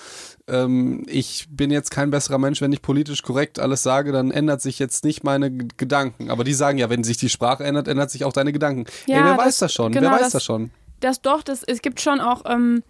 [0.48, 4.60] ähm, ich bin jetzt kein besserer Mensch, wenn ich politisch korrekt alles sage, dann ändert
[4.62, 6.30] sich jetzt nicht meine G Gedanken.
[6.30, 8.84] Aber die sagen ja, wenn sich die Sprache ändert, ändert sich auch deine Gedanken.
[9.06, 9.92] Ja, Ey, wer das- weiß das schon?
[9.92, 10.70] genau, wer weiß das- das schon?
[11.00, 12.82] Das doch, das, es gibt schon auch ähm,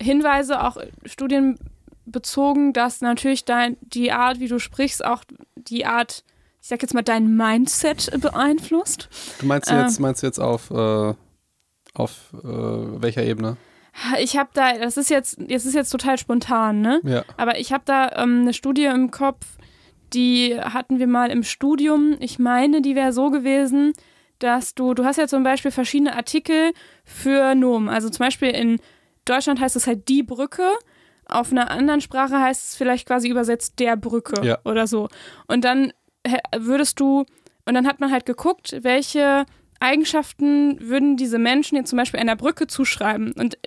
[0.00, 5.24] Hinweise, auch studienbezogen, dass natürlich dein, die Art, wie du sprichst, auch
[5.56, 6.24] die Art,
[6.60, 9.08] ich sag jetzt mal, dein Mindset beeinflusst.
[9.40, 11.14] Du meinst äh, jetzt, meinst du jetzt auf, äh,
[11.94, 13.56] auf äh, welcher Ebene?
[14.20, 17.00] Ich habe da, das ist jetzt, jetzt ist jetzt total spontan, ne?
[17.04, 17.24] Ja.
[17.36, 19.46] Aber ich habe da ähm, eine Studie im Kopf,
[20.12, 22.16] die hatten wir mal im Studium.
[22.20, 23.92] Ich meine, die wäre so gewesen,
[24.38, 26.72] dass du, du hast ja zum Beispiel verschiedene Artikel
[27.04, 27.88] für Nomen.
[27.88, 28.80] Also zum Beispiel in
[29.24, 30.62] Deutschland heißt es halt die Brücke.
[31.26, 34.58] Auf einer anderen Sprache heißt es vielleicht quasi übersetzt der Brücke Ja.
[34.64, 35.08] oder so.
[35.46, 35.92] Und dann
[36.56, 37.26] würdest du,
[37.66, 39.44] und dann hat man halt geguckt, welche
[39.80, 43.32] Eigenschaften würden diese Menschen jetzt zum Beispiel einer Brücke zuschreiben.
[43.32, 43.58] Und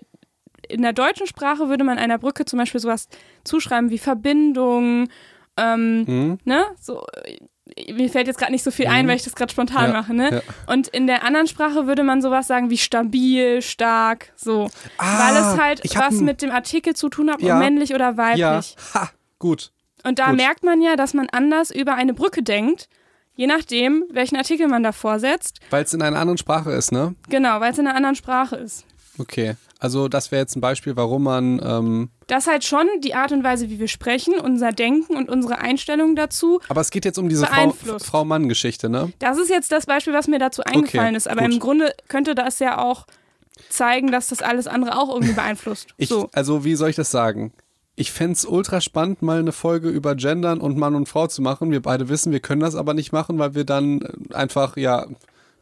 [0.71, 3.07] in der deutschen Sprache würde man einer Brücke zum Beispiel sowas
[3.43, 5.09] zuschreiben wie Verbindung,
[5.57, 6.39] ähm, Hm?
[6.45, 6.65] ne?
[6.79, 9.09] So, äh, mir fällt jetzt gerade nicht so viel ein, Mhm.
[9.09, 10.29] weil ich das gerade spontan Ja, mache, ne?
[10.35, 10.73] ja.
[10.73, 14.69] Und in der anderen Sprache würde man sowas sagen wie stabil, stark, so.
[14.97, 17.53] Ah, weil es halt ich hab was mit dem Artikel zu tun hat, Ja.
[17.55, 18.39] ob männlich oder weiblich.
[18.39, 19.09] Ja, ha,
[19.39, 19.71] gut.
[20.03, 20.37] Und da Gut.
[20.37, 22.89] merkt man ja, dass man anders über eine Brücke denkt,
[23.35, 25.59] je nachdem, welchen Artikel man davor setzt.
[25.69, 27.15] Weil es in einer anderen Sprache ist, ne?
[27.29, 28.85] Genau, weil es in einer anderen Sprache ist.
[29.17, 29.55] Okay.
[29.79, 33.43] Also das wäre jetzt ein Beispiel, warum man ähm, Das halt schon die Art und
[33.43, 36.61] Weise, wie wir sprechen, unser Denken und unsere Einstellung dazu.
[36.69, 37.75] Aber es geht jetzt um diese Frau-.
[37.97, 39.11] Frau-Mann-Geschichte, ne?
[39.17, 41.27] Das ist jetzt das Beispiel, was mir dazu eingefallen ist.
[41.27, 41.53] Aber gut.
[41.53, 43.07] im Grunde könnte das ja auch
[43.69, 45.87] zeigen, dass das alles andere auch irgendwie beeinflusst.
[45.97, 46.29] Ich, so.
[46.31, 47.51] Also, wie soll ich das sagen?
[47.95, 51.41] Ich fände es ultra spannend, mal eine Folge über Gendern und Mann und Frau zu
[51.41, 51.71] machen.
[51.71, 55.07] Wir beide wissen, wir können das aber nicht machen, weil wir dann äh, einfach, ja,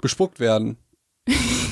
[0.02, 0.78] bespuckt werden.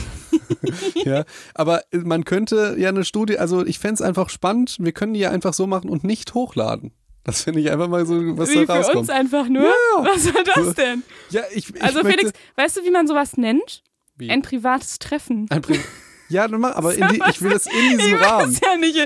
[0.95, 1.23] ja,
[1.53, 5.19] aber man könnte ja eine Studie, also ich fände es einfach spannend, wir können die
[5.19, 6.91] ja einfach so machen und nicht hochladen.
[7.23, 9.09] Das finde ich einfach mal so, was Wie da für uns rauskommt.
[9.09, 9.63] einfach nur?
[9.65, 9.73] Ja.
[10.03, 11.03] Was war das denn?
[11.29, 13.83] Ja, ich, ich Also möchte, Felix, weißt du, wie man sowas nennt?
[14.15, 14.29] Wie?
[14.29, 15.45] Ein privates Treffen.
[15.49, 15.79] Ein Pri
[16.29, 18.51] ja, dann mach, aber in die, ich will das in diesem Rahmen.
[18.51, 18.97] ist ja nicht.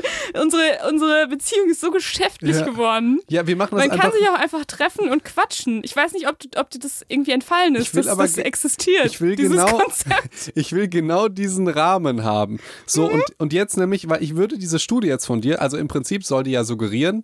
[0.41, 2.65] Unsere, unsere Beziehung ist so geschäftlich Ja.
[2.65, 3.19] geworden.
[3.29, 5.81] Ja, wir machen das Man kann sich auch einfach treffen und quatschen.
[5.83, 8.37] Ich weiß nicht, ob, ob dir das irgendwie entfallen ist, Ich will dass aber das
[8.37, 9.05] existiert.
[9.05, 10.51] ich will genau- Konzept.
[10.55, 12.59] Ich will genau diesen Rahmen haben.
[12.85, 13.13] So, Mhm.
[13.15, 16.23] und, und jetzt nämlich, weil ich würde diese Studie jetzt von dir, also im Prinzip
[16.25, 17.23] soll die ja suggerieren,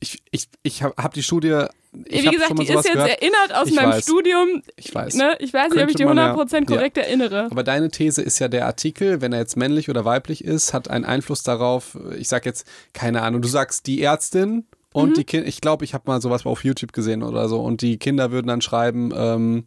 [0.00, 1.64] ich, ich, ich habe hab die Studie,
[2.04, 3.08] ich Wie gesagt, die ist jetzt gehört.
[3.08, 4.02] erinnert aus Ich meinem weiß.
[4.04, 4.62] Studium.
[4.76, 5.14] Ich weiß.
[5.14, 5.36] Ne?
[5.38, 7.48] Ich weiß nicht, ob ich die man ja- 100% korrekt erinnere.
[7.50, 10.88] Aber deine These ist ja, der Artikel, wenn er jetzt männlich oder weiblich ist, hat
[10.90, 15.14] einen Einfluss darauf, ich sag jetzt, keine Ahnung, du sagst die Ärztin und Mhm.
[15.14, 17.98] die Kinder, ich glaube, ich habe mal sowas auf YouTube gesehen oder so und die
[17.98, 19.64] Kinder würden dann schreiben, ähm,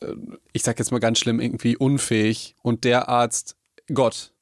[0.00, 0.06] äh,
[0.52, 3.56] ich sag jetzt mal ganz schlimm, irgendwie unfähig und der Arzt
[3.94, 4.32] Gott.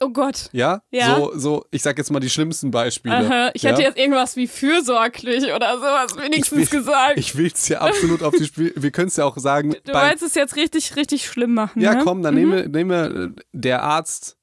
[0.00, 0.48] Oh Gott.
[0.52, 0.82] Ja?
[0.90, 1.16] Ja.
[1.16, 3.14] So, so, ich sag jetzt mal die schlimmsten Beispiele.
[3.16, 3.88] Aha, ich hätte ja?
[3.88, 7.18] jetzt irgendwas wie fürsorglich oder sowas wenigstens Ich will- gesagt.
[7.18, 8.72] Ich will es ja absolut auf die Spiel.
[8.76, 9.74] Wir können es ja auch sagen.
[9.84, 11.80] du bei- es jetzt richtig, richtig schlimm machen.
[11.80, 12.02] ja, ne?
[12.04, 14.36] komm, dann wir, nehmen wir äh, der Arzt.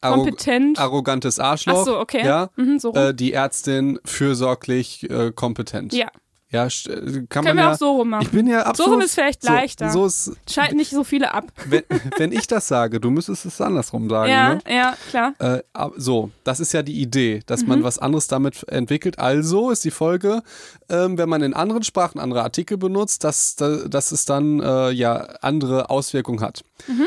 [0.00, 0.78] arro- Kompetent.
[0.78, 1.80] Arrogantes Arschloch.
[1.80, 2.24] Ach so, okay.
[2.24, 2.50] Ja.
[2.56, 2.92] Mhm, so.
[2.94, 5.92] Äh, die Ärztin fürsorglich äh, kompetent.
[5.92, 6.08] ja,
[6.54, 7.72] Ja, äh, kann können man wir ja.
[7.72, 8.22] auch so rum machen.
[8.22, 8.92] ich bin ja absolut.
[8.94, 9.90] rum ist vielleicht so, leichter.
[9.90, 11.52] So ist, Schalten nicht so viele ab.
[11.68, 11.82] wenn,
[12.16, 14.30] wenn ich das sage, du müsstest es andersrum sagen.
[14.30, 14.60] Ja, Ne?
[14.68, 15.34] ja, klar.
[15.40, 15.62] Äh,
[15.96, 17.68] so, das ist ja die Idee, dass Mhm.
[17.68, 19.18] man was anderes damit entwickelt.
[19.18, 20.42] Also ist die Folge,
[20.88, 24.90] ähm, wenn man in anderen Sprachen andere Artikel benutzt, dass, da- dass es dann äh,
[24.90, 26.62] ja andere Auswirkungen hat.
[26.86, 27.06] Mhm.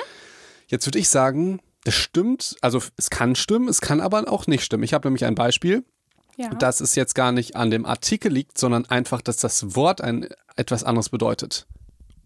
[0.68, 4.64] Jetzt würde ich sagen, das stimmt, also es kann stimmen, es kann aber auch nicht
[4.66, 4.84] stimmen.
[4.84, 5.86] Ich habe nämlich ein Beispiel,
[6.38, 6.50] Ja.
[6.50, 10.28] dass es jetzt gar nicht an dem Artikel liegt, sondern einfach, dass das Wort ein
[10.56, 11.66] etwas anderes bedeutet.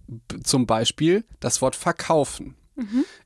[0.08, 2.56] B zum Beispiel das Wort verkaufen.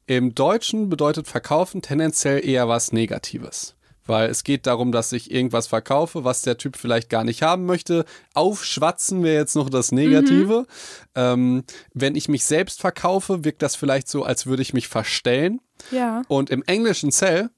[0.05, 3.75] Im Deutschen bedeutet verkaufen tendenziell eher was Negatives.
[4.07, 7.65] Weil es geht darum, dass ich irgendwas verkaufe, was der Typ vielleicht gar nicht haben
[7.65, 8.05] möchte.
[8.35, 10.67] Aufschwatzen wäre jetzt noch das Negative.
[11.15, 11.63] Ähm,
[11.93, 15.59] wenn ich mich selbst verkaufe, wirkt das vielleicht so, als würde ich mich verstellen.
[15.89, 16.21] ja.
[16.27, 17.49] Und im englischen Sell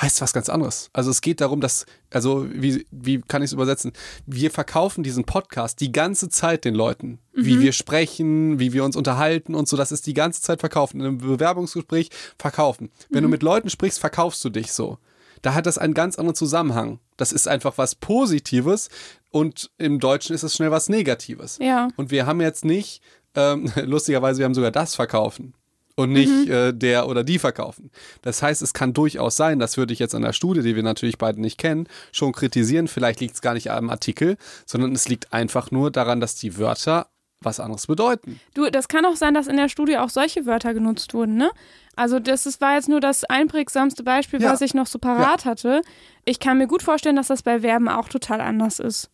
[0.00, 0.90] heißt was ganz anderes.
[0.92, 3.92] Also es geht darum, dass, also wie, wie kann ich es übersetzen?
[4.26, 7.20] Wir verkaufen diesen Podcast die ganze Zeit den Leuten.
[7.32, 9.76] Wie wir sprechen, wie wir uns unterhalten und so.
[9.76, 11.00] Das ist die ganze Zeit verkaufen.
[11.00, 12.90] In einem Bewerbungsgespräch verkaufen.
[13.10, 14.98] Wenn du mit Leuten sprichst, verkaufst du dich so.
[15.42, 17.00] Da hat das einen ganz anderen Zusammenhang.
[17.16, 18.88] Das ist einfach was Positives
[19.30, 21.58] und im Deutschen ist es schnell was Negatives.
[21.60, 21.88] Ja.
[21.96, 23.02] Und wir haben jetzt nicht,
[23.34, 25.54] ähm, lustigerweise, wir haben sogar das verkaufen
[25.96, 27.90] und nicht äh, der oder die verkaufen.
[28.22, 30.82] Das heißt, es kann durchaus sein, das würde ich jetzt an der Studie, die wir
[30.82, 32.88] natürlich beide nicht kennen, schon kritisieren.
[32.88, 34.36] Vielleicht liegt es gar nicht am Artikel,
[34.66, 37.06] sondern es liegt einfach nur daran, dass die Wörter
[37.40, 38.40] was anderes bedeuten.
[38.54, 41.50] Du, das kann auch sein, dass in der Studie auch solche Wörter genutzt wurden, ne?
[41.94, 44.50] Also das ist, war jetzt nur das einprägsamste Beispiel, Ja.
[44.50, 45.82] was ich noch so parat hatte.
[46.24, 49.10] Ich kann mir gut vorstellen, dass das bei Verben auch total anders ist.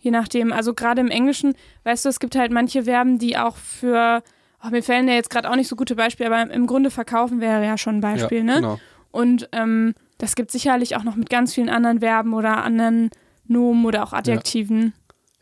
[0.00, 3.56] Je nachdem, also gerade im Englischen, weißt du, es gibt halt manche Verben, die auch
[3.56, 4.22] für,
[4.64, 7.40] oh, mir fällen ja jetzt gerade auch nicht so gute Beispiele, aber im Grunde verkaufen
[7.40, 8.54] wäre ja schon ein Beispiel, ja, ne?
[8.56, 8.80] Genau.
[9.10, 13.10] Und ähm, das gibt sicherlich auch noch mit ganz vielen anderen Verben oder anderen
[13.46, 14.92] Nomen oder auch Adjektiven.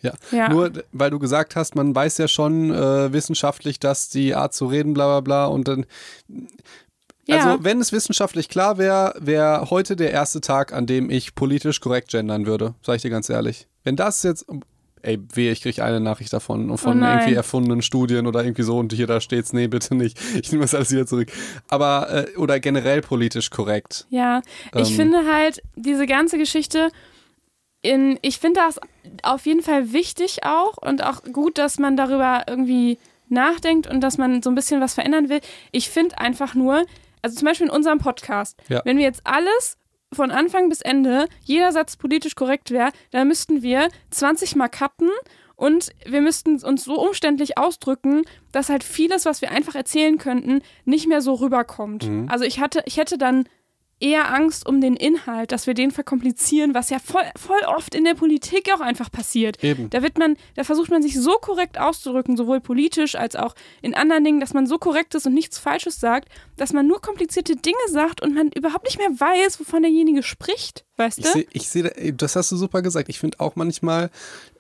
[0.01, 0.13] Ja.
[0.31, 0.49] Ja.
[0.51, 4.53] Nur d- weil du gesagt hast, man weiß ja schon äh, wissenschaftlich, dass die Art
[4.53, 5.87] zu reden, bla bla bla und dann
[7.27, 7.37] Ja.
[7.39, 11.81] Also, wenn es wissenschaftlich klar wäre, wäre heute der erste Tag, an dem ich politisch
[11.81, 12.75] korrekt gendern würde.
[12.83, 13.67] Sag ich dir ganz ehrlich.
[13.83, 14.45] Wenn das jetzt.
[15.05, 18.79] Ey, wehe, ich kriege eine Nachricht davon, von Oh irgendwie erfundenen Studien oder irgendwie so
[18.79, 20.19] und hier da steht's, nee, bitte nicht.
[20.35, 21.29] Ich nehme das alles wieder zurück.
[21.69, 24.07] Aber, äh, oder generell politisch korrekt.
[24.11, 24.41] Ja,
[24.75, 24.97] ich Ähm.
[24.97, 26.91] finde halt diese ganze Geschichte,
[27.83, 28.81] in, ich finde das
[29.23, 32.99] auf jeden Fall wichtig auch und auch gut, dass man darüber irgendwie
[33.29, 35.41] nachdenkt und dass man so ein bisschen was verändern will.
[35.71, 36.85] Ich finde einfach nur,
[37.21, 38.81] also zum Beispiel in unserem Podcast, Ja.
[38.85, 39.77] wenn wir jetzt alles
[40.15, 45.11] von Anfang bis Ende, jeder Satz politisch korrekt wäre, dann müssten wir 20 Mal cutten
[45.57, 50.63] und wir müssten uns so umständlich ausdrücken, dass halt vieles, was wir einfach erzählen könnten,
[50.85, 52.09] nicht mehr so rüberkommt.
[52.09, 52.29] Mhm.
[52.29, 53.45] Also ich hatte, ich hätte dann
[54.01, 58.05] eher Angst um den Inhalt, dass wir den verkomplizieren, was ja voll, voll oft in
[58.05, 59.63] der Politik auch einfach passiert.
[59.63, 59.89] Eben.
[59.91, 63.95] Da wird man, da versucht man sich so korrekt auszudrücken, sowohl politisch als auch in
[63.95, 67.57] anderen Dingen, dass man so korrekt ist und nichts Falsches sagt, dass man nur komplizierte
[67.57, 71.33] Dinge sagt und man überhaupt nicht mehr weiß, wovon derjenige spricht, weißt Ich du?
[71.33, 73.09] sehe, ich seh, ey, das hast du super gesagt.
[73.09, 74.11] Ich finde auch manchmal,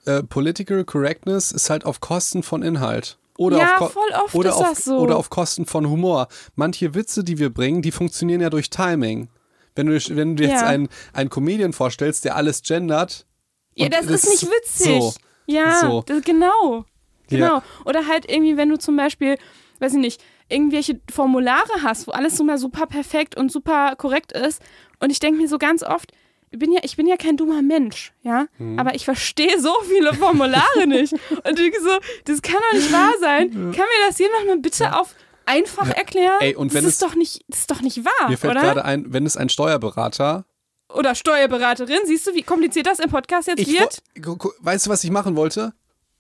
[0.07, 3.19] äh, Political Correctness ist halt auf Kosten von Inhalt.
[3.37, 4.99] Oder Ja, auf voll oft oder ist auf, das so.
[4.99, 6.29] Oder auf Kosten von Humor.
[6.55, 9.29] Manche Witze, die wir bringen, die funktionieren ja durch Timing.
[9.75, 10.67] Wenn du, wenn du jetzt Ja.
[10.67, 13.27] einen, einen Comedian vorstellst, der alles gendert.
[13.75, 15.01] Ja, und das, ist nicht witzig.
[15.01, 15.15] So.
[15.47, 16.03] Ja, So.
[16.07, 16.85] Das, genau.
[17.29, 17.57] Genau.
[17.57, 17.63] Ja.
[17.85, 19.37] Oder halt irgendwie, wenn du zum Beispiel,
[19.81, 24.31] weiß ich nicht, irgendwelche Formulare hast, wo alles so mal super perfekt und super korrekt
[24.33, 24.63] ist.
[25.01, 26.13] Und ich denke mir so ganz oft,
[26.59, 28.79] bin ja, ich bin ja kein dummer Mensch, ja, Mhm.
[28.79, 31.13] aber ich verstehe so viele Formulare nicht.
[31.13, 31.91] Und ich denke so,
[32.25, 33.51] das kann doch nicht wahr sein.
[33.51, 35.15] Kann mir das jemand mal bitte auf
[35.47, 36.39] einfach erklären?
[36.41, 38.53] Ey, und wenn das es- ist doch nicht, das ist doch nicht wahr, Mir fällt
[38.53, 38.63] oder?
[38.63, 40.45] gerade ein, wenn es ein Steuerberater.
[40.93, 44.03] Oder Steuerberaterin, siehst du, wie kompliziert das im Podcast jetzt Ich, wird?
[44.61, 45.73] weißt du, was ich machen wollte?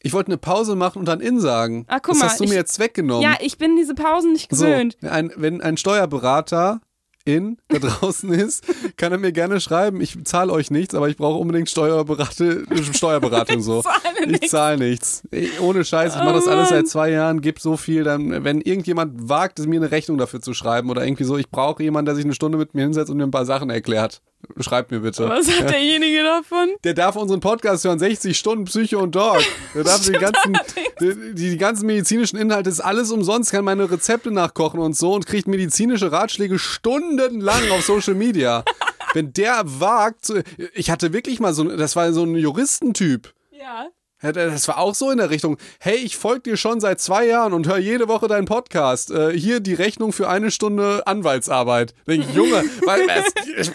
[0.02, 1.86] Ich wollte eine Pause machen und dann in sagen.
[1.88, 3.22] Ah, guck das mal, hast du ich- mir jetzt weggenommen.
[3.22, 4.96] Ja, ich bin diese Pausen nicht So, gewöhnt.
[5.02, 6.80] ein, wenn ein Steuerberater
[7.24, 8.64] in da draußen ist,
[8.96, 13.62] kann er mir gerne schreiben, ich zahle euch nichts, aber ich brauche unbedingt Steuerberate, Steuerberatung
[13.62, 13.78] so.
[13.78, 14.50] Ich zahle Ich nichts.
[14.50, 15.22] zahle nichts.
[15.30, 18.44] Ich, ohne Scheiß, ich mache das Oh alles seit zwei Jahren, gib so viel, dann,
[18.44, 21.82] wenn irgendjemand wagt, es mir eine Rechnung dafür zu schreiben oder irgendwie so, ich brauche
[21.82, 24.20] jemanden, der sich eine Stunde mit mir hinsetzt und mir ein paar Sachen erklärt.
[24.60, 25.28] Schreibt mir bitte.
[25.28, 26.70] Was hat derjenige davon?
[26.84, 29.42] Der darf unseren Podcast hören, 60 Stunden Psycho und Dog.
[29.74, 30.58] Der darf die ganzen,
[31.00, 35.26] die, die ganzen medizinischen Inhalte, ist alles umsonst, kann meine Rezepte nachkochen und so und
[35.26, 38.64] kriegt medizinische Ratschläge stundenlang auf Social Media.
[39.12, 40.32] Wenn der wagt,
[40.74, 43.32] ich hatte wirklich mal so, das war so ein Juristentyp.
[43.52, 43.88] Ja.
[44.32, 45.58] Das war auch so in der Richtung.
[45.80, 49.10] Hey, ich folge dir schon seit zwei Jahren und höre jede Woche deinen Podcast.
[49.10, 51.94] Äh, hier die Rechnung für eine Stunde Anwaltsarbeit.
[52.06, 53.06] Denk ich, Junge, weil,
[53.54, 53.70] es,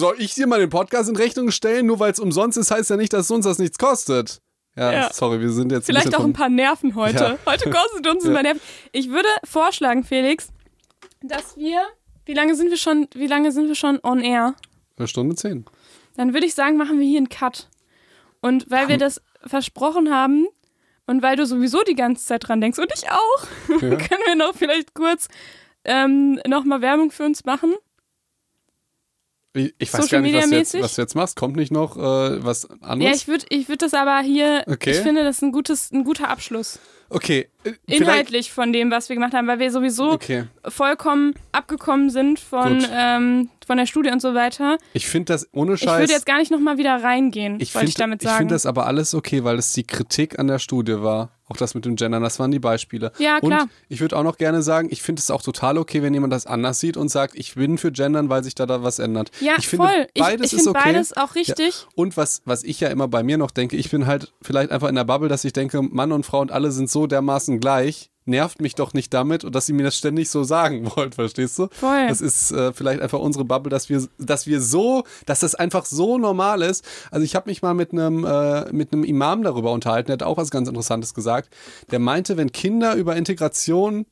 [0.00, 1.86] soll ich dir mal den Podcast in Rechnung stellen?
[1.86, 4.40] Nur weil es umsonst ist, heißt ja nicht, dass uns das nichts kostet.
[4.76, 5.10] Ja, Ja.
[5.12, 7.16] sorry, wir sind jetzt Vielleicht ein auch ein paar Nerven heute.
[7.24, 7.38] Ja.
[7.46, 8.60] Heute kostet uns ein paar Nerven.
[8.92, 10.48] Ich würde vorschlagen, Felix,
[11.22, 11.80] dass wir.
[12.26, 14.54] Wie lange sind wir schon, wie lange sind wir schon on air?
[14.96, 15.64] Eine Stunde zehn.
[16.16, 17.68] Dann würde ich sagen, machen wir hier einen Cut.
[18.44, 20.46] Und weil wir das versprochen haben
[21.06, 23.46] und weil du sowieso die ganze Zeit dran denkst und ich auch,
[23.80, 23.96] Ja.
[23.96, 25.28] können wir noch vielleicht kurz
[25.84, 27.74] ähm, nochmal Werbung für uns machen.
[29.54, 31.36] Ich, ich weiß Social gar nicht, was du, jetzt, was du jetzt machst.
[31.36, 33.16] Kommt nicht noch äh, was Ja, anderes?
[33.16, 34.90] ich würde ich würd das aber hier, Okay.
[34.90, 36.80] ich finde, das ist ein, gutes, ein guter Abschluss.
[37.14, 37.48] Okay.
[37.64, 40.44] äh, Inhaltlich von dem, was wir gemacht haben, weil wir sowieso Okay.
[40.68, 44.78] vollkommen abgekommen sind von, ähm, von der Studie und so weiter.
[44.92, 46.00] Ich finde das ohne Ich Scheiß.
[46.00, 48.38] würde jetzt gar nicht nochmal wieder reingehen, Ich wollte finde ich damit ich sagen.
[48.38, 51.30] find das aber alles okay, weil es die Kritik an der Studie war.
[51.46, 53.12] Auch das mit dem Gendern, das waren die Beispiele.
[53.18, 53.62] Ja, klar.
[53.64, 56.32] Und ich würde auch noch gerne sagen, ich finde es auch total okay, wenn jemand
[56.32, 59.30] das anders sieht und sagt, ich bin für Gendern, weil sich da, da was ändert.
[59.40, 60.06] ja, ich finde, voll.
[60.16, 60.92] Beides ich ich ist finde okay.
[60.94, 61.86] beides auch richtig.
[61.96, 64.88] Und was, was ich ja immer bei mir noch denke, ich bin halt vielleicht einfach
[64.88, 68.10] in der Bubble, dass ich denke, Mann und Frau und alle sind so dermaßen gleich.
[68.26, 71.58] Nervt mich doch nicht damit und dass ihr mir das ständig so sagen wollt, verstehst
[71.58, 71.68] du?
[71.72, 72.08] Voll.
[72.08, 75.84] Das ist äh, vielleicht einfach unsere Bubble, dass wir, dass wir so, dass das einfach
[75.84, 76.86] so normal ist.
[77.10, 80.22] Also ich habe mich mal mit einem äh, mit einem Imam darüber unterhalten, der hat
[80.22, 81.54] auch was ganz Interessantes gesagt.
[81.90, 84.06] Der meinte, wenn Kinder über Integration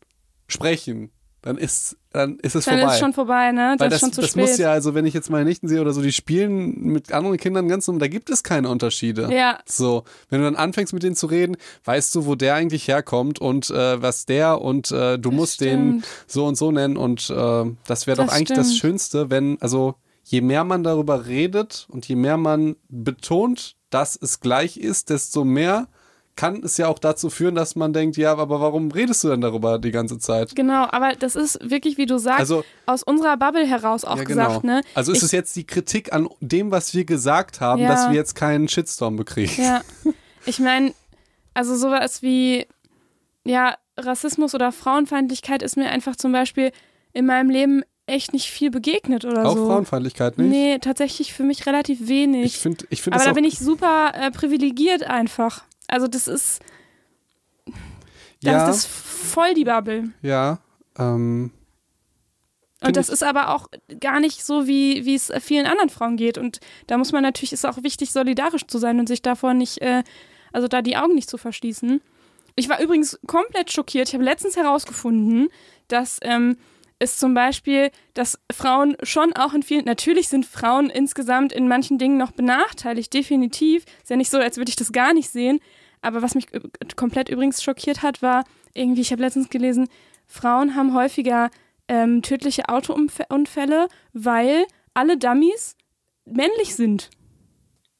[0.46, 1.10] sprechen,
[1.40, 2.94] dann ist dann ist es Dann vorbei.
[2.94, 3.76] ist schon vorbei, ne?
[3.78, 4.42] Das das, ist schon zu das spät.
[4.48, 7.36] muss ja, also wenn ich jetzt meine Nichten sehe oder so, die spielen mit anderen
[7.36, 9.28] Kindern ganz normal, da gibt es keine Unterschiede.
[9.34, 9.58] Ja.
[9.66, 13.40] So, wenn du dann anfängst mit denen zu reden, weißt du, wo der eigentlich herkommt
[13.40, 16.06] und äh, was der und äh, du musst den stimmt.
[16.26, 18.80] so und so nennen und äh, das wäre doch Das eigentlich das stimmt.
[18.80, 19.94] Schönste, wenn, also
[20.24, 25.44] je mehr man darüber redet und je mehr man betont, dass es gleich ist, desto
[25.44, 25.88] mehr
[26.34, 29.40] kann es ja auch dazu führen, dass man denkt, ja, aber warum redest du denn
[29.42, 30.54] darüber die ganze Zeit?
[30.56, 34.24] Genau, aber das ist wirklich, wie du sagst, Also- aus unserer Bubble heraus auch ja,
[34.24, 34.46] genau.
[34.46, 34.80] gesagt, ne?
[34.94, 37.88] Also ist Ich- es jetzt die Kritik an dem, was wir gesagt haben, Ja.
[37.88, 39.62] dass wir jetzt keinen Shitstorm bekriegen.
[39.62, 39.82] Ja,
[40.46, 40.94] ich meine,
[41.54, 42.66] also sowas wie,
[43.44, 46.72] ja, Rassismus oder Frauenfeindlichkeit ist mir einfach zum Beispiel
[47.12, 49.66] in meinem Leben echt nicht viel begegnet oder Auch so.
[49.66, 50.48] Frauenfeindlichkeit nicht?
[50.50, 52.46] Nee, tatsächlich für mich relativ wenig.
[52.46, 55.64] Ich finde ich find Aber da auch, bin ich super äh, privilegiert einfach.
[55.88, 56.60] Also das ist,
[58.42, 60.10] da ja, ist das voll die Bubble.
[60.22, 60.58] ja,
[60.98, 61.50] ähm,
[62.84, 63.68] Und das ist aber auch
[64.00, 66.38] gar nicht so, wie wie es vielen anderen Frauen geht.
[66.38, 69.80] Und da muss man natürlich, ist auch wichtig, solidarisch zu sein und sich davor nicht,
[69.80, 70.02] äh,
[70.52, 72.00] also da die Augen nicht zu verschließen.
[72.56, 74.08] Ich war übrigens komplett schockiert.
[74.08, 75.48] Ich habe letztens herausgefunden,
[75.88, 76.56] dass ähm,
[77.02, 81.98] es zum Beispiel, dass Frauen schon auch in vielen, natürlich sind Frauen insgesamt in manchen
[81.98, 83.84] Dingen noch benachteiligt, definitiv.
[84.02, 85.60] Ist ja nicht so, als würde ich das gar nicht sehen.
[86.00, 86.46] Aber was mich
[86.96, 89.88] komplett übrigens schockiert hat, war irgendwie, ich habe letztens gelesen,
[90.26, 91.50] Frauen haben häufiger
[91.88, 94.64] ähm, tödliche Autounfälle, weil
[94.94, 95.76] alle Dummies
[96.24, 97.10] männlich sind.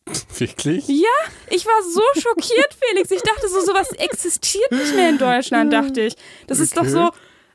[0.39, 0.89] wirklich?
[0.89, 1.07] Ja,
[1.51, 3.11] ich war so schockiert, Felix.
[3.11, 6.15] Ich dachte so, sowas existiert nicht mehr in Deutschland, dachte ich.
[6.47, 6.91] Das ist doch Okay.
[6.91, 7.11] so,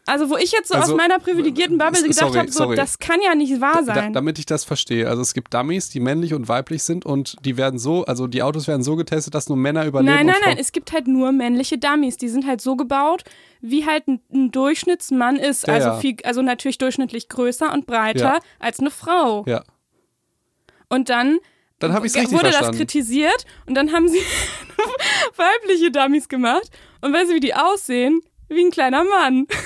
[0.07, 3.19] also wo ich jetzt so Also, aus meiner privilegierten Bubble gedacht habe, so, das kann
[3.21, 4.13] ja nicht wahr Da, sein.
[4.13, 5.07] damit ich das verstehe.
[5.07, 8.41] Also es gibt Dummies, die männlich und weiblich sind und die werden so, also die
[8.41, 10.15] Autos werden so getestet, dass nur Männer überleben.
[10.15, 12.17] Nein, nein, nein, es gibt halt nur männliche Dummies.
[12.17, 13.23] Die sind halt so gebaut,
[13.61, 15.67] wie halt ein, ein Durchschnittsmann ist.
[15.67, 18.39] Ja, also, viel, also natürlich durchschnittlich größer und breiter Ja.
[18.59, 19.43] als eine Frau.
[19.47, 19.63] Ja,
[20.89, 21.39] Und dann
[21.79, 22.77] dann habe ich richtig wurde das verstanden.
[22.79, 24.17] kritisiert und dann haben sie
[25.35, 26.69] weibliche Dummies gemacht.
[27.01, 28.21] Und weißt du, wie die aussehen?
[28.49, 29.45] Wie ein kleiner Mann.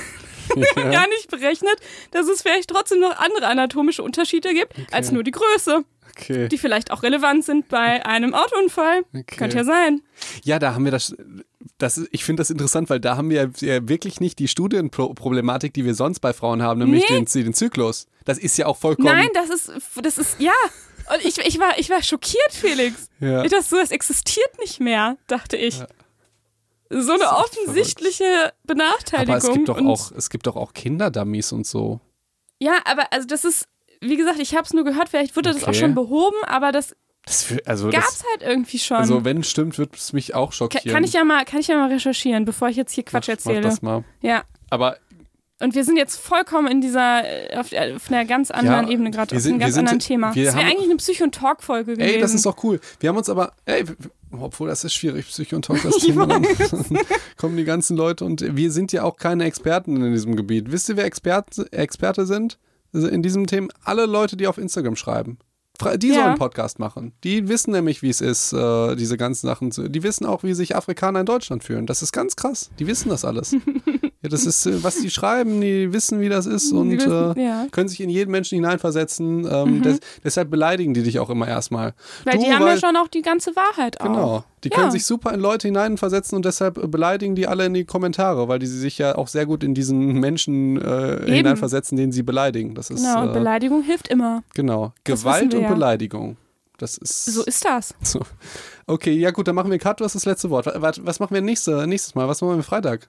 [0.75, 1.75] Gar nicht berechnet,
[2.11, 5.83] dass es vielleicht trotzdem noch andere anatomische Unterschiede gibt, als nur die Größe,
[6.17, 6.49] Okay.
[6.49, 9.03] die vielleicht auch relevant sind bei einem Autounfall.
[9.13, 9.37] Okay.
[9.37, 10.01] Könnte ja sein.
[10.43, 11.15] Ja, da haben wir das.
[11.77, 15.85] das ich finde das interessant, weil da haben wir ja wirklich nicht die Studienproblematik, die
[15.85, 17.15] wir sonst bei Frauen haben, nämlich Nee.
[17.23, 18.07] den, den Zyklus.
[18.25, 19.07] Das ist ja auch vollkommen.
[19.07, 19.71] Nein, das ist,
[20.03, 20.51] das ist, ja.
[21.13, 23.09] Und ich, ich, war, ich war schockiert, Felix.
[23.19, 23.43] Ja.
[23.43, 25.79] Ich dachte so, das existiert nicht mehr, dachte ich.
[26.93, 29.35] So eine offensichtliche Benachteiligung.
[29.35, 31.99] aber es gibt doch auch, es gibt doch auch Kinderdummies und so.
[32.59, 33.67] Ja, aber also das ist,
[34.01, 35.79] wie gesagt, ich habe es nur gehört, vielleicht wurde das auch Okay.
[35.79, 36.95] schon behoben, aber das
[37.25, 38.97] Das für, also, gab's das, halt irgendwie schon.
[38.97, 40.91] also wenn es stimmt, wird es mich auch schockieren.
[40.93, 43.33] kann ich ja mal, kann ich ja mal recherchieren, bevor ich jetzt hier Quatsch Mach-
[43.35, 43.61] erzähle.
[43.61, 44.03] Mach das mal.
[44.21, 44.97] Ja, Aber
[45.59, 48.93] und wir sind jetzt vollkommen in dieser, äh, auf, äh, auf einer ganz anderen Ja,
[48.93, 50.33] Ebene gerade, auf einem ganz sind- anderen Thema.
[50.33, 52.15] wir Das wäre eigentlich eine Psycho- und Talk-Folge gewesen.
[52.15, 52.79] Ey, das ist doch cool.
[52.99, 53.85] Wir haben uns aber, ey,
[54.39, 56.45] obwohl das ist schwierig, Psycho und Talk, das Thema, dann
[57.37, 60.71] kommen die ganzen Leute und wir sind ja auch keine Experten in diesem Gebiet.
[60.71, 62.57] Wisst ihr, wer Experte, Experte sind?
[62.93, 65.37] Also In diesem Thema alle Leute, die auf Instagram schreiben.
[65.97, 66.13] Die Ja.
[66.15, 67.13] sollen einen Podcast machen.
[67.23, 69.87] Die wissen nämlich, wie es ist, äh, diese ganzen Sachen zu.
[69.89, 71.85] Die wissen auch, wie sich Afrikaner in Deutschland fühlen.
[71.87, 72.69] Das ist ganz krass.
[72.79, 73.51] Die wissen das alles.
[74.21, 77.43] ja, das ist, äh, was die schreiben, die wissen, wie das ist und wissen- äh,
[77.43, 77.67] ja.
[77.71, 79.47] können sich in jeden Menschen hineinversetzen.
[79.51, 81.93] Ähm, des, deshalb beleidigen die dich auch immer erstmal.
[82.25, 84.05] Weil Du, die haben weil- ja schon auch die ganze Wahrheit auch.
[84.05, 84.43] Genau.
[84.63, 84.75] Die Ja.
[84.77, 88.59] können sich super in Leute hineinversetzen und deshalb beleidigen die alle in die Kommentare, weil
[88.59, 92.75] die sich ja auch sehr gut in diesen Menschen äh, hineinversetzen, den sie beleidigen.
[92.75, 94.43] Das ist Genau, und äh, Beleidigung hilft immer.
[94.53, 95.69] genau Das Gewalt und ja.
[95.73, 96.37] Beleidigung.
[96.77, 97.93] Das ist So ist das.
[98.01, 98.21] so.
[98.87, 99.99] Okay, ja gut, dann machen wir Cut.
[99.99, 100.67] Du hast das letzte Wort.
[100.75, 102.27] Was, was machen wir nächste, nächstes Mal?
[102.27, 103.07] Was machen wir Freitag?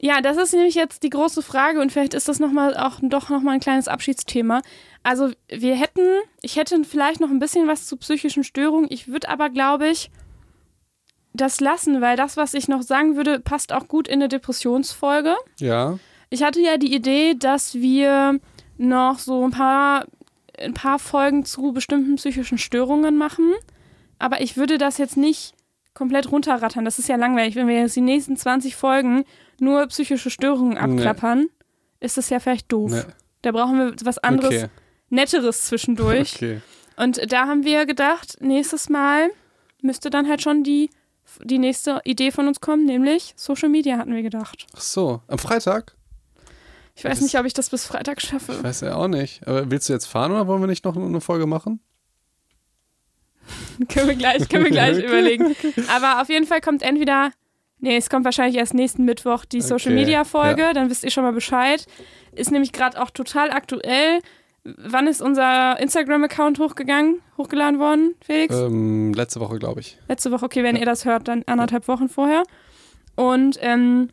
[0.00, 3.00] Ja, das ist nämlich jetzt die große Frage und vielleicht ist das noch mal auch
[3.02, 4.62] doch nochmal ein kleines Abschiedsthema.
[5.02, 6.06] Also wir hätten,
[6.42, 8.88] ich hätte vielleicht noch ein bisschen was zu psychischen Störungen.
[8.90, 10.10] Ich würde aber, glaube ich,
[11.32, 15.36] das lassen, weil das, was ich noch sagen würde, passt auch gut in eine Depressionsfolge.
[15.60, 15.98] Ja.
[16.30, 18.38] Ich hatte ja die Idee, dass wir
[18.76, 20.06] noch so ein paar,
[20.58, 23.54] ein paar Folgen zu bestimmten psychischen Störungen machen.
[24.18, 25.54] Aber ich würde das jetzt nicht
[25.94, 26.84] komplett runterrattern.
[26.84, 27.56] Das ist ja langweilig.
[27.56, 29.24] Wenn wir jetzt die nächsten 20 Folgen
[29.58, 31.48] nur psychische Störungen abklappern,
[32.00, 32.90] ist das ja vielleicht doof.
[32.90, 33.06] Ne.
[33.42, 34.68] Da brauchen wir was anderes, Okay.
[35.10, 36.34] Netteres zwischendurch.
[36.36, 36.60] okay.
[36.96, 39.30] Und da haben wir gedacht, nächstes Mal
[39.82, 40.90] müsste dann halt schon die,
[41.44, 44.66] die nächste Idee von uns kommen, nämlich Social Media hatten wir gedacht.
[44.76, 45.94] Ach so, am Freitag?
[46.96, 48.52] Ich weiß Das- nicht, ob ich das bis Freitag schaffe.
[48.54, 49.46] Ich weiß ja auch nicht.
[49.46, 51.80] Aber willst du jetzt fahren oder wollen wir nicht noch eine Folge machen?
[53.88, 55.54] können wir gleich, können wir gleich überlegen.
[55.88, 57.30] Aber auf jeden Fall kommt entweder,
[57.78, 61.10] nee, es kommt wahrscheinlich erst nächsten Mittwoch die Social Okay, Media Folge, dann wisst ihr
[61.10, 61.86] schon mal Bescheid.
[62.32, 64.18] Ist nämlich gerade auch total aktuell.
[64.76, 68.54] Wann ist unser Instagram-Account hochgegangen, hochgeladen worden, Felix?
[68.54, 69.98] Ähm, letzte Woche, glaube ich.
[70.08, 72.42] Letzte Woche, okay, wenn ihr das hört, dann anderthalb Wochen vorher.
[73.16, 74.10] Und ähm,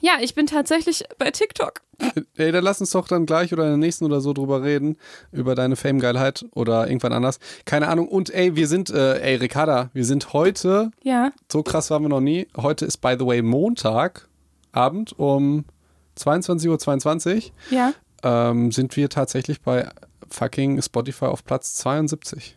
[0.00, 1.80] ja, ich bin tatsächlich bei TikTok.
[2.36, 4.96] Ey, dann lass uns doch dann gleich oder in der nächsten oder so drüber reden,
[5.30, 7.38] über deine Fame-Geilheit oder irgendwann anders.
[7.64, 8.08] Keine Ahnung.
[8.08, 12.08] Und ey, wir sind, äh, ey, Ricarda, wir sind heute, Ja, so krass waren wir
[12.08, 12.48] noch nie.
[12.56, 14.28] Heute ist, by the way, Montag,
[14.72, 15.64] Abend um
[16.18, 17.42] 22.22 Uhr.
[17.70, 17.92] ja.
[18.22, 19.88] Ähm, sind wir tatsächlich bei
[20.30, 22.56] fucking Spotify auf Platz 72.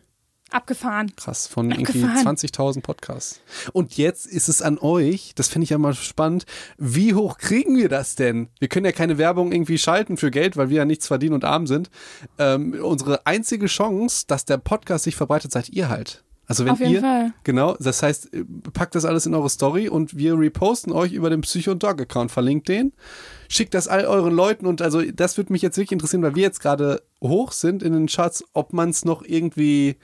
[0.50, 1.12] Abgefahren.
[1.16, 2.36] Krass, von irgendwie Abgefahren.
[2.36, 3.40] 20.000 Podcasts.
[3.72, 6.46] Und jetzt ist es an euch, das finde ich ja mal spannend,
[6.78, 8.48] wie hoch kriegen wir das denn?
[8.60, 11.44] Wir können ja keine Werbung irgendwie schalten für Geld, weil wir ja nichts verdienen und
[11.44, 11.90] arm sind.
[12.38, 16.22] Ähm, unsere einzige Chance, dass der Podcast sich verbreitet, seid ihr halt.
[16.48, 17.32] Also wenn Auf jeden ihr, Fall.
[17.42, 21.28] genau, das heißt, äh, packt das alles in eure Story und wir reposten euch über
[21.28, 22.92] den Psycho Dog Account, verlinkt den,
[23.48, 26.42] schickt das all euren Leuten und also das würde mich jetzt wirklich interessieren, weil wir
[26.42, 29.96] jetzt gerade hoch sind in den Charts, ob man es noch irgendwie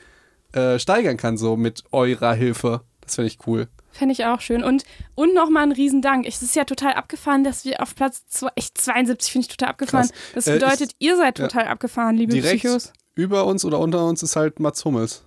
[0.52, 2.80] äh, steigern kann, so mit eurer Hilfe.
[3.02, 3.68] Das finde ich cool.
[3.92, 4.64] Fände ich auch schön.
[4.64, 6.26] Und, und nochmal ein Riesendank.
[6.26, 9.68] Es ist ja total abgefahren, dass wir auf Platz zwei, echt 72 finde ich total
[9.70, 10.08] abgefahren.
[10.08, 10.18] Krass.
[10.34, 11.46] Das Äh, bedeutet, ist- ihr seid ja.
[11.46, 12.92] total abgefahren, liebe Direkt Psychos.
[13.14, 15.24] über uns oder unter uns ist halt Mats Hummels.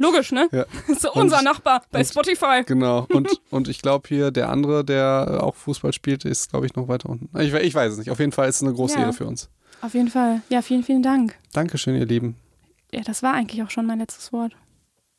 [0.00, 0.48] Logisch, ne?
[0.50, 0.64] Ja.
[0.88, 2.62] Das ist so unser Und- Nachbar bei und- Spotify.
[2.66, 3.06] Genau.
[3.12, 6.88] Und, und ich glaube hier, der andere, der auch Fußball spielt, ist, glaube ich, noch
[6.88, 7.28] weiter unten.
[7.40, 8.10] Ich, ich weiß es nicht.
[8.10, 9.02] Auf jeden Fall ist es eine große Ja.
[9.02, 9.48] Ehre für uns.
[9.80, 10.40] Auf jeden Fall.
[10.48, 11.36] Ja, vielen, vielen Dank.
[11.52, 12.34] Dankeschön, ihr Lieben.
[12.92, 14.52] Ja, das war eigentlich auch schon mein letztes Wort.